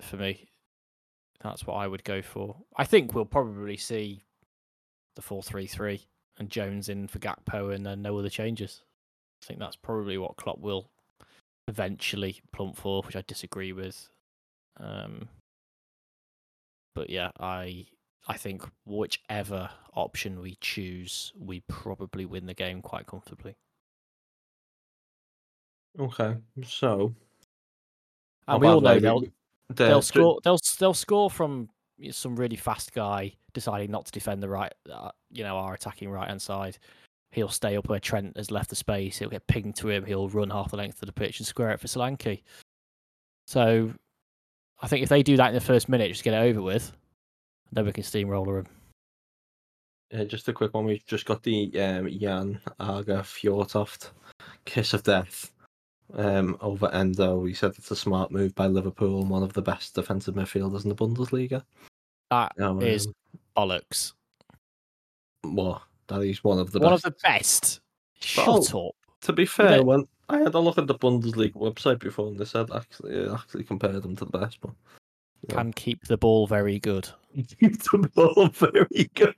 for 0.00 0.16
me. 0.16 0.48
That's 1.42 1.66
what 1.66 1.74
I 1.74 1.86
would 1.86 2.04
go 2.04 2.22
for. 2.22 2.56
I 2.76 2.84
think 2.84 3.14
we'll 3.14 3.26
probably 3.26 3.76
see 3.76 4.24
the 5.14 5.22
four-three-three 5.22 6.00
and 6.38 6.48
Jones 6.48 6.88
in 6.88 7.06
for 7.06 7.18
Gakpo, 7.18 7.74
and 7.74 7.84
then 7.84 8.00
no 8.00 8.18
other 8.18 8.30
changes. 8.30 8.82
I 9.42 9.46
think 9.46 9.60
that's 9.60 9.76
probably 9.76 10.16
what 10.16 10.36
Klopp 10.36 10.58
will 10.58 10.88
eventually 11.68 12.40
plump 12.52 12.76
for, 12.76 13.02
which 13.02 13.16
I 13.16 13.22
disagree 13.26 13.72
with. 13.72 14.08
Um, 14.78 15.28
but 16.94 17.10
yeah, 17.10 17.30
I 17.40 17.86
I 18.26 18.36
think 18.36 18.62
whichever 18.86 19.70
option 19.94 20.40
we 20.40 20.56
choose, 20.60 21.32
we 21.38 21.60
probably 21.68 22.24
win 22.26 22.46
the 22.46 22.54
game 22.54 22.80
quite 22.82 23.06
comfortably. 23.06 23.54
Okay, 25.98 26.36
so 26.64 27.14
And 28.48 28.60
we 28.60 28.66
all 28.66 28.80
know 28.80 28.98
they'll 29.00 29.20
the- 29.20 29.32
they'll 29.88 30.02
score 30.02 30.40
they'll 30.42 30.58
they'll 30.78 30.94
score 30.94 31.30
from 31.30 31.68
some 32.10 32.36
really 32.36 32.56
fast 32.56 32.92
guy 32.92 33.32
deciding 33.52 33.90
not 33.90 34.04
to 34.06 34.12
defend 34.12 34.42
the 34.42 34.48
right 34.48 34.72
uh, 34.92 35.10
you 35.30 35.44
know 35.44 35.56
our 35.56 35.74
attacking 35.74 36.10
right 36.10 36.28
hand 36.28 36.42
side 36.42 36.76
he'll 37.34 37.48
stay 37.48 37.76
up 37.76 37.88
where 37.88 38.00
Trent 38.00 38.36
has 38.36 38.50
left 38.50 38.70
the 38.70 38.76
space 38.76 39.18
he'll 39.18 39.28
get 39.28 39.46
pinged 39.46 39.76
to 39.76 39.90
him 39.90 40.04
he'll 40.04 40.28
run 40.28 40.50
half 40.50 40.70
the 40.70 40.76
length 40.76 41.02
of 41.02 41.06
the 41.06 41.12
pitch 41.12 41.38
and 41.38 41.46
square 41.46 41.70
it 41.70 41.80
for 41.80 41.86
Solanke 41.88 42.42
so 43.46 43.92
I 44.82 44.86
think 44.86 45.02
if 45.02 45.08
they 45.08 45.22
do 45.22 45.36
that 45.36 45.48
in 45.48 45.54
the 45.54 45.60
first 45.60 45.88
minute 45.88 46.08
just 46.08 46.24
get 46.24 46.34
it 46.34 46.48
over 46.48 46.62
with 46.62 46.92
then 47.72 47.86
we 47.86 47.92
can 47.92 48.04
steamroller 48.04 48.58
him 48.58 48.66
Uh, 50.14 50.24
just 50.24 50.48
a 50.48 50.52
quick 50.52 50.72
one. 50.74 50.84
We've 50.84 51.04
just 51.06 51.26
got 51.26 51.42
the 51.42 51.72
um, 51.80 52.08
Jan 52.08 52.60
Åge 52.78 53.24
Fjørtoft 53.24 54.12
kiss 54.64 54.94
of 54.94 55.02
death 55.02 55.50
um, 56.12 56.56
over 56.60 56.88
Endo. 56.92 57.44
He 57.44 57.54
said 57.54 57.72
it's 57.76 57.90
a 57.90 57.96
smart 57.96 58.30
move 58.30 58.54
by 58.54 58.68
Liverpool 58.68 59.22
and 59.22 59.30
one 59.30 59.42
of 59.42 59.54
the 59.54 59.62
best 59.62 59.94
defensive 59.94 60.36
midfielders 60.36 60.84
in 60.84 60.90
the 60.90 60.94
Bundesliga. 60.94 61.64
that 62.30 62.52
Um, 62.60 62.80
is 62.82 63.08
bollocks 63.56 64.12
what? 65.42 65.82
That 66.08 66.22
he's 66.22 66.44
one 66.44 66.58
of 66.58 66.70
the 66.72 66.78
one 66.80 66.92
best. 66.92 67.06
of 67.06 67.12
the 67.14 67.18
best 67.22 67.80
shut 68.20 68.46
Well, 68.46 68.88
up 68.88 68.94
To 69.22 69.32
be 69.32 69.46
fair, 69.46 69.78
don't- 69.78 69.86
when 69.86 70.04
I 70.28 70.38
had 70.38 70.54
a 70.54 70.58
look 70.58 70.78
at 70.78 70.86
the 70.86 70.94
Bundesliga 70.94 71.54
website 71.54 71.98
before, 72.00 72.28
and 72.28 72.38
they 72.38 72.44
said 72.44 72.70
actually 72.74 73.14
it 73.14 73.30
actually 73.30 73.64
compared 73.64 74.02
them 74.02 74.16
to 74.16 74.24
the 74.24 74.38
best, 74.38 74.58
but 74.60 74.70
yeah. 75.48 75.56
can 75.56 75.72
keep 75.72 76.04
the 76.06 76.16
ball 76.16 76.46
very 76.46 76.78
good 76.78 77.08
keeps 77.60 77.90
the 77.90 78.10
ball 78.14 78.48
very 78.48 79.10
good. 79.14 79.34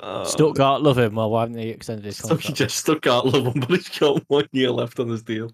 Uh, 0.00 0.24
Stuttgart 0.24 0.82
love 0.82 0.98
him 0.98 1.14
well 1.14 1.30
why 1.30 1.40
haven't 1.40 1.56
they 1.56 1.68
extended 1.68 2.04
his 2.04 2.16
Stuck, 2.18 2.28
contract 2.30 2.56
just 2.56 2.76
Stuttgart 2.78 3.26
love 3.26 3.46
him, 3.54 3.60
but 3.60 3.70
he's 3.70 3.88
got 3.88 4.22
one 4.28 4.46
year 4.52 4.70
left 4.70 4.98
on 5.00 5.08
his 5.08 5.22
deal. 5.22 5.50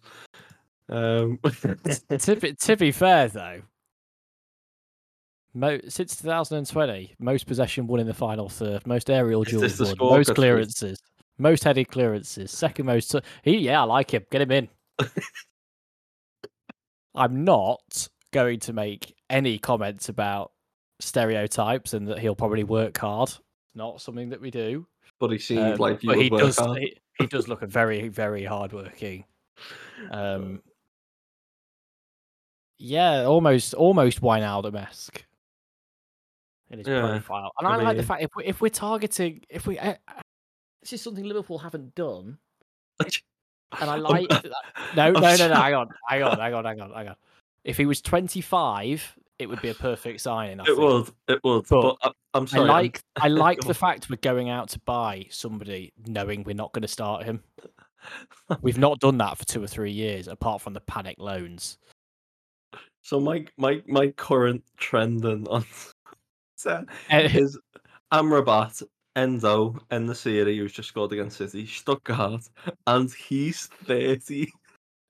Um, 0.89 1.39
to, 2.19 2.37
be, 2.41 2.53
to 2.55 2.77
be 2.77 2.93
fair, 2.93 3.27
though, 3.29 3.61
mo- 5.57 5.81
since 5.89 6.17
2020, 6.17 7.15
most 7.19 7.47
possession 7.47 7.87
won 7.87 7.99
in 8.01 8.07
the 8.07 8.15
final 8.15 8.49
third, 8.49 8.87
most 8.87 9.11
aerial 9.11 9.43
duels 9.43 9.79
won, 9.81 9.89
score 9.97 10.11
most 10.11 10.35
clearances, 10.35 11.01
most 11.39 11.65
headed 11.65 11.89
clearances, 11.89 12.51
second 12.51 12.87
most. 12.87 13.15
He, 13.43 13.59
yeah, 13.59 13.81
I 13.81 13.85
like 13.85 14.13
him. 14.13 14.25
Get 14.31 14.43
him 14.43 14.51
in. 14.53 14.69
I'm 17.15 17.45
not 17.45 18.09
going 18.33 18.61
to 18.61 18.73
make 18.73 19.15
any 19.31 19.59
comments 19.59 20.09
about 20.09 20.53
stereotypes 21.01 21.95
and 21.95 22.09
that 22.09 22.19
he'll 22.19 22.35
probably 22.37 22.65
work 22.65 22.97
hard. 22.99 23.29
It's 23.31 23.41
not 23.75 24.01
something 24.01 24.29
that 24.31 24.41
we 24.41 24.51
do. 24.51 24.87
but 25.19 25.31
he 25.31 25.39
seemed 25.39 25.61
Um, 25.75 25.79
like 25.79 26.01
he 26.01 26.07
but 26.07 26.19
he 26.19 26.29
work 26.31 26.43
does. 26.43 26.59
hard. 26.59 26.79
He, 26.79 26.97
he 27.19 27.27
does 27.27 27.49
look 27.49 27.63
a 27.63 27.67
very, 27.67 28.09
very 28.09 28.45
hardworking. 28.45 29.25
Um, 30.11 30.61
yeah, 32.79 33.25
almost, 33.25 33.73
almost 33.73 34.21
Wijnaldum-esque 34.21 35.25
in 36.71 36.79
his 36.79 36.89
Yeah, 36.89 37.01
profile. 37.01 37.51
And 37.59 37.69
I 37.69 37.73
I, 37.75 37.83
like 37.83 37.97
the 37.97 38.03
fact 38.03 38.23
if 38.23 38.31
we, 38.37 38.45
if 38.45 38.61
we're 38.61 38.69
targeting, 38.69 39.43
if 39.49 39.67
we, 39.67 39.79
uh, 39.79 39.95
this 40.83 40.93
is 40.93 41.03
something 41.03 41.25
Liverpool 41.25 41.59
haven't 41.59 41.95
done, 41.95 42.39
and 43.01 43.91
I 43.91 43.97
like. 43.97 44.29
that- 44.29 44.45
no, 44.97 45.11
no, 45.13 45.21
no, 45.37 45.49
no. 45.49 45.55
Hang 45.55 45.75
on, 45.75 45.89
hang 46.09 46.23
on, 46.23 46.39
hang 46.39 46.55
on, 46.55 46.65
hang 46.65 46.81
on, 46.81 46.91
hang 46.93 47.09
on. 47.09 47.17
If 47.65 47.77
he 47.77 47.87
was 47.87 48.01
25, 48.01 49.17
it 49.39 49.49
would 49.49 49.61
be 49.61 49.69
a 49.69 49.75
perfect 49.75 50.21
signing. 50.21 50.61
I 50.61 50.63
It 50.63 50.67
think. 50.67 50.79
would, 50.79 51.11
it 51.29 51.41
would. 51.45 51.67
But 51.69 51.83
But, 51.83 51.97
I, 52.03 52.11
I'm 52.35 52.47
sorry. 52.47 52.61
I'm- 52.63 52.69
like 52.69 53.01
I 53.17 53.29
like 53.29 53.61
the 53.61 53.75
fact 53.75 54.09
we're 54.09 54.17
going 54.17 54.49
out 54.51 54.69
to 54.71 54.79
buy 54.81 55.27
somebody 55.31 55.93
knowing 56.07 56.45
we're 56.45 56.55
not 56.55 56.73
going 56.73 56.83
to 56.83 56.89
start 56.89 57.25
him. 57.25 57.43
We've 58.63 58.79
not 58.79 59.01
done 59.01 59.19
that 59.19 59.37
for 59.37 59.45
two 59.45 59.63
or 59.63 59.67
three 59.67 59.91
years, 59.91 60.29
apart 60.29 60.61
from 60.63 60.75
the 60.75 60.81
panic 60.81 61.17
loans. 61.19 61.77
So 63.03 63.19
my 63.21 63.47
my 63.57 63.83
my 63.87 64.09
current 64.13 64.63
trending 64.77 65.47
on 65.49 65.65
set 66.57 66.85
Eh, 67.11 67.29
is 67.39 67.59
Amrabat, 68.13 68.83
Endo, 69.15 69.77
and 69.91 70.09
the 70.09 70.15
Siri 70.15 70.57
who's 70.59 70.73
just 70.73 70.89
scored 70.89 71.13
against 71.13 71.39
City, 71.39 71.67
Stuttgart, 71.67 72.49
and 72.87 73.11
he's 73.13 73.67
thirty. 73.67 74.53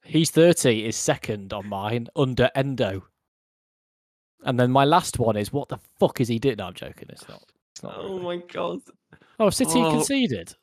He's 0.05 0.31
30 0.31 0.87
is 0.87 0.95
second 0.97 1.53
on 1.53 1.69
mine 1.69 2.07
under 2.15 2.49
Endo. 2.55 3.05
And 4.45 4.61
then 4.61 4.71
my 4.71 4.85
last 4.85 5.19
one 5.19 5.37
is 5.37 5.53
what 5.53 5.69
the 5.69 5.79
fuck 5.99 6.21
is 6.21 6.29
he 6.29 6.39
doing? 6.39 6.57
No, 6.59 6.67
I'm 6.67 6.75
joking. 6.75 7.09
It's 7.09 7.29
not. 7.29 7.43
It's 7.75 7.83
not. 7.83 7.97
Oh 7.99 8.19
really. 8.21 8.23
my 8.23 8.37
god! 8.47 8.81
Oh, 9.41 9.51
City 9.51 9.81
Oh, 9.81 9.91
conceded. 9.91 10.55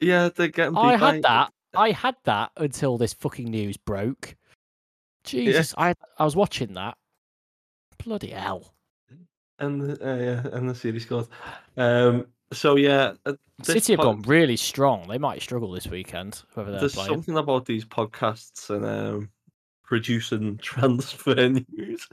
Yeah, 0.00 0.30
they're 0.34 0.48
getting. 0.48 0.76
I 0.76 0.96
by- 0.96 1.12
had 1.14 1.22
that. 1.22 1.52
I 1.76 1.90
had 1.92 2.16
that 2.24 2.50
until 2.56 2.98
this 2.98 3.12
fucking 3.14 3.48
news 3.48 3.76
broke. 3.76 4.34
Jesus, 5.24 5.74
I 5.78 5.94
I 6.18 6.24
was 6.24 6.34
watching 6.34 6.72
that. 6.74 6.96
Bloody 8.04 8.30
hell. 8.30 8.74
And 9.60 9.80
the, 9.82 9.92
uh, 10.12 10.16
yeah, 10.16 10.56
and 10.56 10.68
the 10.68 10.74
City 10.74 10.98
scored. 11.00 11.26
Um. 11.76 12.26
So 12.52 12.76
yeah, 12.76 13.12
City 13.62 13.92
have 13.92 13.98
pod- 14.00 14.06
gone 14.06 14.22
really 14.22 14.56
strong. 14.56 15.06
They 15.08 15.18
might 15.18 15.42
struggle 15.42 15.70
this 15.72 15.86
weekend, 15.86 16.42
whoever 16.54 16.70
they're 16.70 16.80
There's 16.80 16.94
playing. 16.94 17.10
something 17.10 17.36
about 17.36 17.66
these 17.66 17.84
podcasts 17.84 18.70
and 18.70 18.84
um 18.86 19.28
producing 19.84 20.56
transfer 20.62 21.34
news. 21.50 22.08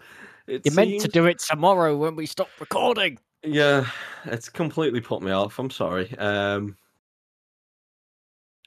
It 0.48 0.62
You're 0.66 0.74
meant 0.76 1.02
to 1.02 1.08
do 1.08 1.26
it 1.26 1.40
tomorrow 1.40 1.96
when 1.96 2.16
we 2.16 2.26
stop 2.26 2.50
recording. 2.60 3.18
Yeah, 3.44 3.86
it's 4.26 4.50
completely 4.50 5.02
put 5.02 5.22
me 5.22 5.32
off. 5.32 5.58
I'm 5.60 5.70
sorry. 5.70 6.14
Um, 6.18 6.76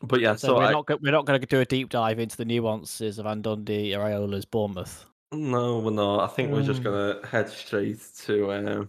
but 0.03 0.21
yeah, 0.21 0.37
So, 0.37 0.49
so, 0.49 0.57
we're 0.57 0.65
I 0.65 0.73
not 0.73 0.87
go- 0.87 0.99
we're 1.03 1.13
not 1.13 1.27
going 1.27 1.41
to 1.41 1.47
do 1.47 1.61
a 1.61 1.65
deep 1.65 1.89
dive 1.89 2.19
into 2.19 2.37
the 2.37 2.45
nuances 2.45 3.19
of 3.19 3.27
Andoni 3.27 3.91
Iraola's 3.91 4.45
Bournemouth. 4.45 5.05
No, 5.33 5.79
we're 5.79 5.91
not. 5.91 6.21
I 6.31 6.33
think 6.35 6.53
we're 6.53 6.63
just 6.63 6.81
Mm. 6.81 6.85
gonna 6.85 7.27
head 7.27 7.49
straight 7.49 8.01
to 8.25 8.53
um, 8.53 8.89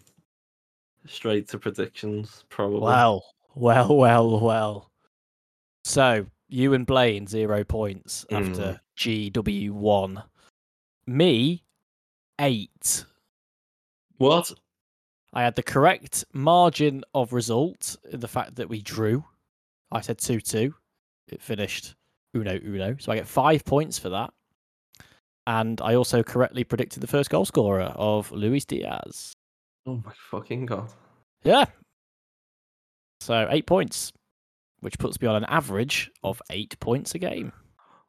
straight 1.08 1.48
to 1.50 1.60
predictions, 1.60 2.46
probably. 2.50 2.82
Well, 2.82 3.26
well, 3.56 3.96
well, 3.98 4.40
well. 4.40 4.92
So 5.84 6.26
you 6.48 6.74
and 6.74 6.86
Blaine 6.86 7.28
zero 7.28 7.64
points 7.64 8.26
after 8.32 8.80
GW 8.98 9.72
one. 9.72 10.24
Me 11.06 11.64
eight. 12.40 13.06
What? 14.18 14.54
I 15.34 15.44
had 15.44 15.56
the 15.56 15.64
correct 15.64 16.26
margin 16.34 17.04
of 17.14 17.34
result 17.34 17.96
in 18.12 18.20
the 18.20 18.28
fact 18.28 18.56
that 18.56 18.68
we 18.70 18.82
drew. 18.82 19.24
I 19.92 20.02
said 20.02 20.18
2 20.18 20.40
2. 20.42 20.74
It 21.28 21.42
finished 21.42 21.96
uno 22.36 22.60
uno. 22.64 22.96
So 23.00 23.12
I 23.12 23.16
get 23.16 23.28
five 23.28 23.64
points 23.64 23.98
for 24.00 24.10
that. 24.10 24.34
And 25.50 25.82
I 25.82 25.96
also 25.96 26.22
correctly 26.22 26.64
predicted 26.64 27.02
the 27.02 27.08
first 27.08 27.32
goal 27.32 27.44
scorer 27.44 27.92
of 27.96 28.32
Luis 28.32 28.66
Diaz. 28.66 29.34
Oh 29.88 29.96
my 30.06 30.12
fucking 30.30 30.68
god! 30.68 30.92
Yeah. 31.44 31.66
So 33.22 33.48
eight 33.50 33.66
points, 33.66 34.12
which 34.82 35.00
puts 35.00 35.20
me 35.20 35.28
on 35.28 35.38
an 35.38 35.46
average 35.46 36.12
of 36.24 36.40
eight 36.52 36.80
points 36.80 37.16
a 37.16 37.18
game. 37.18 37.52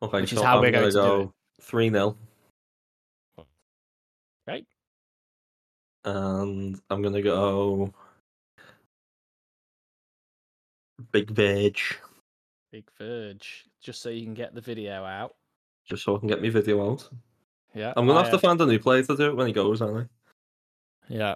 Okay, 0.03 0.21
Which 0.21 0.35
is 0.35 0.39
so 0.39 0.45
how 0.45 0.57
I'm 0.57 0.61
we're 0.61 0.71
going 0.71 0.91
gonna 0.91 0.93
go 0.93 1.33
three 1.63 1.89
0 1.89 2.15
Right. 4.47 4.67
and 6.05 6.79
I'm 6.91 7.01
gonna 7.01 7.23
go 7.23 7.91
big 11.11 11.31
veg, 11.31 11.79
Big 12.71 12.85
Verge. 12.99 13.65
Just 13.81 14.03
so 14.03 14.11
you 14.11 14.25
can 14.25 14.35
get 14.35 14.55
the 14.55 14.61
video 14.61 15.05
out. 15.05 15.37
just 15.89 16.05
so 16.05 16.17
I 16.17 16.19
can 16.19 16.29
get 16.29 16.43
my 16.43 16.51
video 16.51 16.93
out. 16.93 17.09
Yeah. 17.75 17.93
I'm 17.97 18.07
gonna 18.07 18.19
I, 18.19 18.23
have 18.23 18.31
to 18.31 18.37
uh, 18.37 18.41
find 18.41 18.61
a 18.61 18.67
new 18.67 18.79
player 18.79 19.03
to 19.03 19.17
do 19.17 19.27
it 19.27 19.37
when 19.37 19.47
he 19.47 19.53
goes, 19.53 19.81
aren't 19.81 20.09
I? 20.09 21.15
Yeah. 21.15 21.35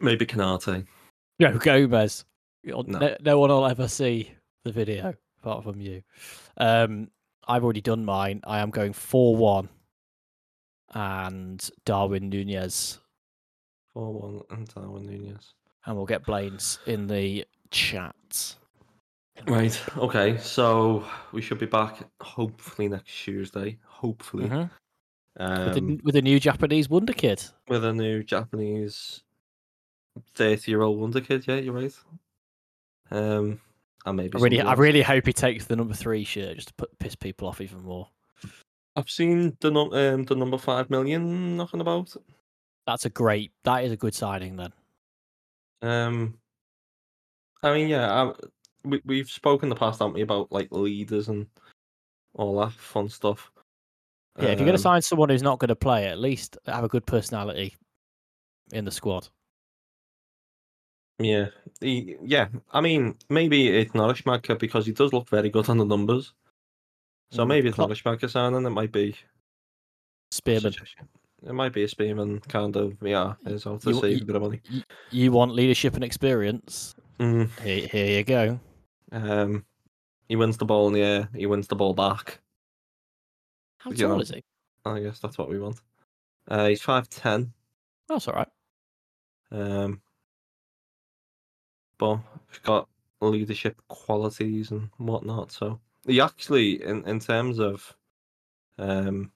Maybe 0.00 0.26
Konaté. 0.26 0.86
Joe 1.40 1.58
Gomez. 1.58 2.24
No. 2.64 2.82
No. 2.86 3.16
no 3.20 3.38
one 3.38 3.50
will 3.50 3.66
ever 3.66 3.88
see 3.88 4.32
the 4.64 4.72
video 4.72 5.14
apart 5.40 5.64
from 5.64 5.80
you. 5.80 6.02
Um, 6.56 7.08
I've 7.46 7.62
already 7.62 7.80
done 7.80 8.04
mine. 8.04 8.40
I 8.44 8.58
am 8.58 8.70
going 8.70 8.92
4 8.92 9.36
1 9.36 9.68
and 10.94 11.70
Darwin 11.84 12.28
Nunez. 12.28 12.98
Four 13.92 14.12
one 14.14 14.42
and 14.50 14.66
Darwin 14.68 15.06
Nunez. 15.06 15.54
And 15.84 15.96
we'll 15.96 16.06
get 16.06 16.24
Blaine's 16.24 16.78
in 16.86 17.06
the 17.06 17.44
chat. 17.70 18.56
Right. 19.46 19.80
Okay. 19.98 20.38
So 20.38 21.04
we 21.32 21.42
should 21.42 21.58
be 21.58 21.66
back 21.66 21.98
hopefully 22.22 22.88
next 22.88 23.12
Tuesday. 23.12 23.78
Hopefully. 23.84 24.48
Mhm. 24.48 24.70
Um, 25.38 25.64
with, 25.66 25.74
the, 25.74 26.00
with 26.02 26.16
a 26.16 26.22
new 26.22 26.40
Japanese 26.40 26.88
wonder 26.88 27.12
kid. 27.12 27.44
with 27.68 27.84
a 27.84 27.92
new 27.92 28.22
Japanese 28.22 29.22
thirty-year-old 30.34 30.98
wonder 30.98 31.20
kid. 31.20 31.46
Yeah, 31.46 31.56
you're 31.56 31.74
right. 31.74 31.94
Um, 33.10 33.60
and 34.06 34.16
maybe 34.16 34.38
I 34.38 34.40
really, 34.40 34.60
I 34.60 34.72
really 34.74 35.02
hope 35.02 35.26
he 35.26 35.32
takes 35.32 35.66
the 35.66 35.76
number 35.76 35.94
three 35.94 36.24
shirt 36.24 36.56
just 36.56 36.68
to 36.68 36.74
put, 36.74 36.98
piss 36.98 37.14
people 37.14 37.48
off 37.48 37.60
even 37.60 37.82
more. 37.82 38.08
I've 38.96 39.10
seen 39.10 39.56
the 39.60 39.70
num- 39.70 39.92
um, 39.92 40.24
the 40.24 40.34
number 40.34 40.56
five 40.56 40.88
million 40.88 41.56
knocking 41.56 41.82
about. 41.82 42.16
That's 42.86 43.04
a 43.04 43.10
great. 43.10 43.52
That 43.64 43.84
is 43.84 43.92
a 43.92 43.96
good 43.96 44.14
signing 44.14 44.56
then. 44.56 44.72
Um, 45.82 46.38
I 47.62 47.74
mean, 47.74 47.88
yeah, 47.88 48.10
I, 48.10 48.32
we 48.84 49.02
we've 49.04 49.28
spoken 49.28 49.66
in 49.66 49.70
the 49.70 49.76
past, 49.76 49.98
haven't 49.98 50.14
we, 50.14 50.22
about 50.22 50.50
like 50.50 50.68
leaders 50.70 51.28
and 51.28 51.46
all 52.34 52.58
that 52.60 52.72
fun 52.72 53.10
stuff. 53.10 53.50
Yeah, 54.38 54.44
if 54.48 54.58
you're 54.58 54.66
going 54.66 54.70
Um, 54.70 54.76
to 54.76 54.78
sign 54.82 55.02
someone 55.02 55.28
who's 55.30 55.42
not 55.42 55.58
going 55.58 55.68
to 55.68 55.76
play, 55.76 56.06
at 56.06 56.18
least 56.18 56.58
have 56.66 56.84
a 56.84 56.88
good 56.88 57.06
personality 57.06 57.74
in 58.72 58.84
the 58.84 58.90
squad. 58.90 59.28
Yeah, 61.18 61.46
he, 61.80 62.16
yeah. 62.22 62.48
I 62.72 62.80
mean, 62.82 63.16
maybe 63.30 63.68
it's 63.68 63.94
not 63.94 64.10
a 64.10 64.22
Schmadtke 64.22 64.58
because 64.58 64.84
he 64.84 64.92
does 64.92 65.12
look 65.14 65.28
very 65.28 65.48
good 65.48 65.68
on 65.70 65.78
the 65.78 65.84
numbers. 65.86 66.34
So 67.30 67.44
Mm, 67.44 67.48
maybe 67.48 67.68
it's 67.68 67.76
Klopp- 67.76 67.88
not 67.88 67.98
a 67.98 68.02
Schmadtke 68.02 68.30
signing. 68.30 68.66
It 68.66 68.70
might 68.70 68.92
be 68.92 69.16
Spearman. 70.30 70.74
It 71.42 71.52
might 71.52 71.72
be 71.72 71.84
a 71.84 71.88
Spearman 71.88 72.40
kind 72.40 72.76
of 72.76 72.96
yeah. 73.02 73.34
Is 73.46 73.66
out 73.66 73.80
to 73.82 73.90
You- 73.90 74.00
save 74.00 74.16
you- 74.18 74.22
a 74.22 74.26
bit 74.26 74.36
of 74.36 74.42
money. 74.42 74.60
Y- 74.70 74.84
you 75.10 75.32
want 75.32 75.54
leadership 75.54 75.94
and 75.94 76.04
experience? 76.04 76.94
Mm, 77.18 77.48
Here, 77.60 77.86
here 77.88 78.18
you 78.18 78.24
go. 78.24 78.60
um, 79.12 79.64
he 80.28 80.36
wins 80.36 80.58
the 80.58 80.66
ball 80.66 80.88
in 80.88 80.92
the 80.92 81.02
air. 81.02 81.28
He 81.34 81.46
wins 81.46 81.66
the 81.68 81.76
ball 81.76 81.94
back. 81.94 82.40
How 83.86 83.92
You 83.92 83.98
tall 83.98 84.16
know. 84.16 84.20
is 84.20 84.30
he? 84.30 84.42
I 84.84 84.98
guess 84.98 85.20
that's 85.20 85.38
what 85.38 85.48
we 85.48 85.60
want. 85.60 85.80
Uh, 86.48 86.66
he's 86.66 86.82
five 86.82 87.08
ten. 87.08 87.52
That's 88.08 88.26
all 88.26 88.34
right. 88.34 88.48
Um, 89.52 90.00
but 91.96 92.18
he's 92.50 92.58
got 92.58 92.88
leadership 93.20 93.80
qualities 93.86 94.72
and 94.72 94.90
whatnot. 94.96 95.52
So 95.52 95.78
he 96.04 96.20
actually, 96.20 96.82
in 96.82 97.06
in 97.06 97.20
terms 97.20 97.60
of, 97.60 97.96
um, 98.76 99.30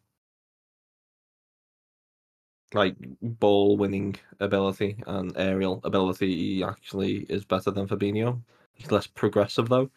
like 2.74 2.96
ball 3.22 3.76
winning 3.76 4.16
ability 4.40 5.01
and 5.07 5.32
aerial 5.36 5.80
ability, 5.84 6.34
he 6.34 6.64
actually 6.64 7.18
is 7.28 7.44
better 7.44 7.70
than 7.70 7.86
Fabinho. 7.86 8.40
He's 8.72 8.90
less 8.90 9.07
progressive 9.07 9.68
though. 9.68 9.90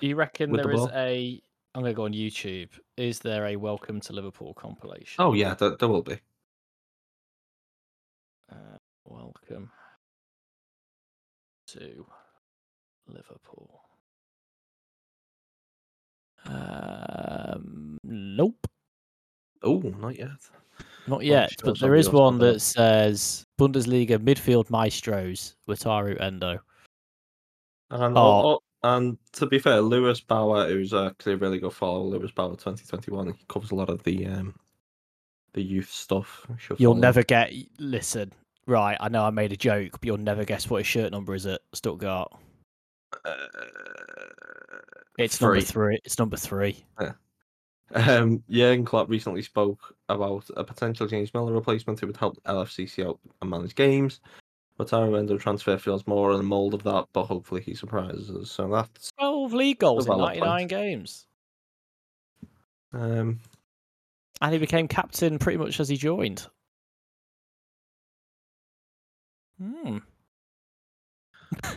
Do 0.00 0.06
you 0.06 0.14
reckon 0.14 0.50
With 0.52 0.62
the 0.62 0.68
there 0.68 0.76
is 0.76 0.86
a? 0.94 1.42
I'm 1.76 1.82
going 1.82 1.92
to 1.92 1.96
go 1.96 2.06
on 2.06 2.14
YouTube. 2.14 2.70
Is 2.96 3.18
there 3.18 3.44
a 3.48 3.56
Welcome 3.56 4.00
to 4.00 4.14
Liverpool 4.14 4.54
compilation? 4.54 5.16
Oh 5.22 5.34
yeah, 5.34 5.52
there, 5.52 5.76
there 5.76 5.90
will 5.90 6.00
be. 6.02 6.18
Uh, 8.50 8.78
welcome 9.04 9.70
to 11.66 12.06
Liverpool. 13.06 13.82
Um, 16.46 17.98
nope, 18.04 18.66
Oh, 19.62 19.80
not 20.00 20.18
yet. 20.18 20.30
not 21.06 21.24
yet. 21.24 21.50
sure 21.50 21.72
but 21.74 21.78
there 21.80 21.94
is 21.94 22.08
one 22.08 22.38
that. 22.38 22.60
says 22.60 23.44
Bundesliga 23.60 24.16
midfield 24.18 24.70
maestros 24.70 25.56
Wataru 25.68 26.18
Endo. 26.22 26.58
And 27.90 28.16
Oh. 28.16 28.60
And 28.82 29.18
to 29.32 29.46
be 29.46 29.58
fair, 29.58 29.80
Lewis 29.80 30.20
Bauer, 30.20 30.68
who's 30.68 30.94
actually 30.94 31.32
a 31.34 31.36
really 31.38 31.58
good 31.58 31.72
follow, 31.72 32.04
Lewis 32.04 32.30
Bauer 32.30 32.56
twenty 32.56 32.84
twenty 32.86 33.10
one, 33.10 33.28
he 33.28 33.44
covers 33.48 33.70
a 33.70 33.74
lot 33.74 33.90
of 33.90 34.02
the 34.04 34.26
um 34.26 34.54
the 35.54 35.62
youth 35.62 35.90
stuff. 35.90 36.46
You 36.48 36.76
you'll 36.78 36.92
follow 36.92 37.00
never 37.00 37.22
get. 37.22 37.52
Listen, 37.78 38.32
right? 38.66 38.96
I 39.00 39.08
know 39.08 39.24
I 39.24 39.30
made 39.30 39.52
a 39.52 39.56
joke, 39.56 39.92
but 39.92 40.04
you'll 40.04 40.18
never 40.18 40.44
guess 40.44 40.68
what 40.70 40.78
his 40.78 40.86
shirt 40.86 41.10
number 41.12 41.34
is 41.34 41.46
at 41.46 41.60
Stuttgart. 41.72 42.30
Uh, 43.24 43.34
It's 45.18 45.38
three. 45.38 45.46
number 45.58 45.60
three. 45.62 45.98
It's 46.04 46.18
number 46.18 46.36
three. 46.36 46.84
Yeah. 47.00 47.12
Um, 47.94 48.42
Jurgen 48.50 48.84
Klopp 48.84 49.08
recently 49.08 49.42
spoke 49.42 49.94
about 50.08 50.44
a 50.56 50.64
potential 50.64 51.06
James 51.06 51.32
Milner 51.32 51.52
replacement 51.52 52.00
who 52.00 52.08
would 52.08 52.16
help 52.16 52.36
LFCC 52.44 53.06
out 53.06 53.18
and 53.40 53.48
manage 53.50 53.74
games. 53.74 54.20
Wataru 54.78 55.18
Endo 55.18 55.38
transfer 55.38 55.78
feels 55.78 56.06
more 56.06 56.32
in 56.32 56.36
the 56.38 56.42
mould 56.42 56.74
of 56.74 56.82
that, 56.82 57.06
but 57.12 57.24
hopefully 57.24 57.62
he 57.62 57.74
surprises 57.74 58.30
us. 58.30 58.50
So 58.50 58.68
that's 58.68 59.10
Twelve 59.18 59.52
league 59.52 59.78
goals 59.78 60.06
in 60.06 60.12
Development. 60.12 60.40
ninety-nine 60.40 60.66
games, 60.68 61.26
um, 62.92 63.40
and 64.40 64.52
he 64.52 64.58
became 64.58 64.86
captain 64.88 65.38
pretty 65.38 65.58
much 65.58 65.80
as 65.80 65.88
he 65.88 65.96
joined. 65.96 66.46
Hmm. 69.60 69.98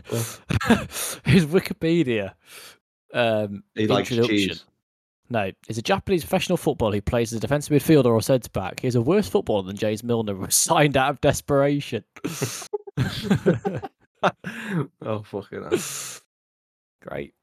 His 1.24 1.46
Wikipedia 1.46 2.34
um, 3.14 3.64
he 3.76 3.88
likes 3.88 4.12
introduction. 4.12 4.58
No, 5.32 5.52
he's 5.68 5.78
a 5.78 5.84
Japanese 5.84 6.24
professional 6.24 6.58
footballer 6.58 6.94
who 6.94 7.02
plays 7.02 7.32
as 7.32 7.38
a 7.38 7.40
defensive 7.42 7.72
midfielder 7.72 8.06
or 8.08 8.22
centre 8.22 8.50
back. 8.50 8.80
He's 8.80 8.96
a 8.96 9.02
worse 9.02 9.30
footballer 9.30 9.62
than 9.64 9.76
James 9.78 10.04
Milner, 10.04 10.34
who 10.34 10.42
was 10.42 10.56
signed 10.56 10.98
out 10.98 11.12
of 11.12 11.22
desperation. 11.22 12.04
oh 15.02 15.24
fucking 15.24 15.64
hell. 15.64 15.80
Great. 17.08 17.34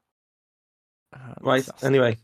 Uh, 1.15 1.35
Right. 1.41 1.67
Anyway, 1.83 2.19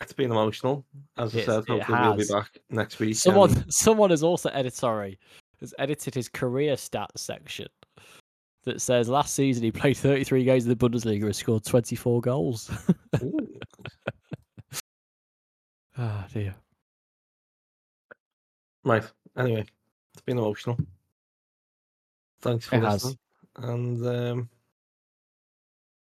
it's 0.00 0.12
been 0.12 0.30
emotional. 0.30 0.84
As 1.18 1.34
I 1.34 1.40
said, 1.42 1.64
hopefully 1.68 1.98
we'll 2.00 2.14
be 2.16 2.24
back 2.32 2.58
next 2.70 2.98
week. 3.00 3.16
Someone, 3.16 3.50
and- 3.56 3.74
someone 3.74 4.10
has 4.10 4.22
also 4.22 4.48
edited. 4.50 4.74
Sorry, 4.74 5.18
has 5.60 5.74
edited 5.78 6.14
his 6.14 6.28
career 6.28 6.74
stats 6.76 7.18
section 7.18 7.66
that 8.64 8.80
says 8.80 9.08
last 9.08 9.34
season 9.34 9.64
he 9.64 9.72
played 9.72 9.96
33 9.96 10.44
games 10.44 10.64
in 10.64 10.68
the 10.68 10.76
Bundesliga 10.76 11.24
and 11.24 11.34
scored 11.34 11.64
24 11.64 12.20
goals. 12.20 12.70
Ah 15.98 16.26
dear. 16.32 16.54
Right. 18.84 19.02
Anyway, 19.36 19.66
it's 20.14 20.22
been 20.22 20.38
emotional. 20.38 20.78
Thanks 22.42 22.66
for 22.66 22.76
It 22.76 22.82
has. 22.82 23.04
listening. 23.04 23.18
and 23.56 24.06
um, 24.06 24.48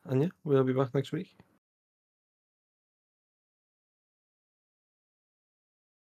and 0.06 0.22
yeah, 0.22 0.28
we'll 0.44 0.64
be 0.64 0.72
back 0.72 0.94
next 0.94 1.12
week. 1.12 1.36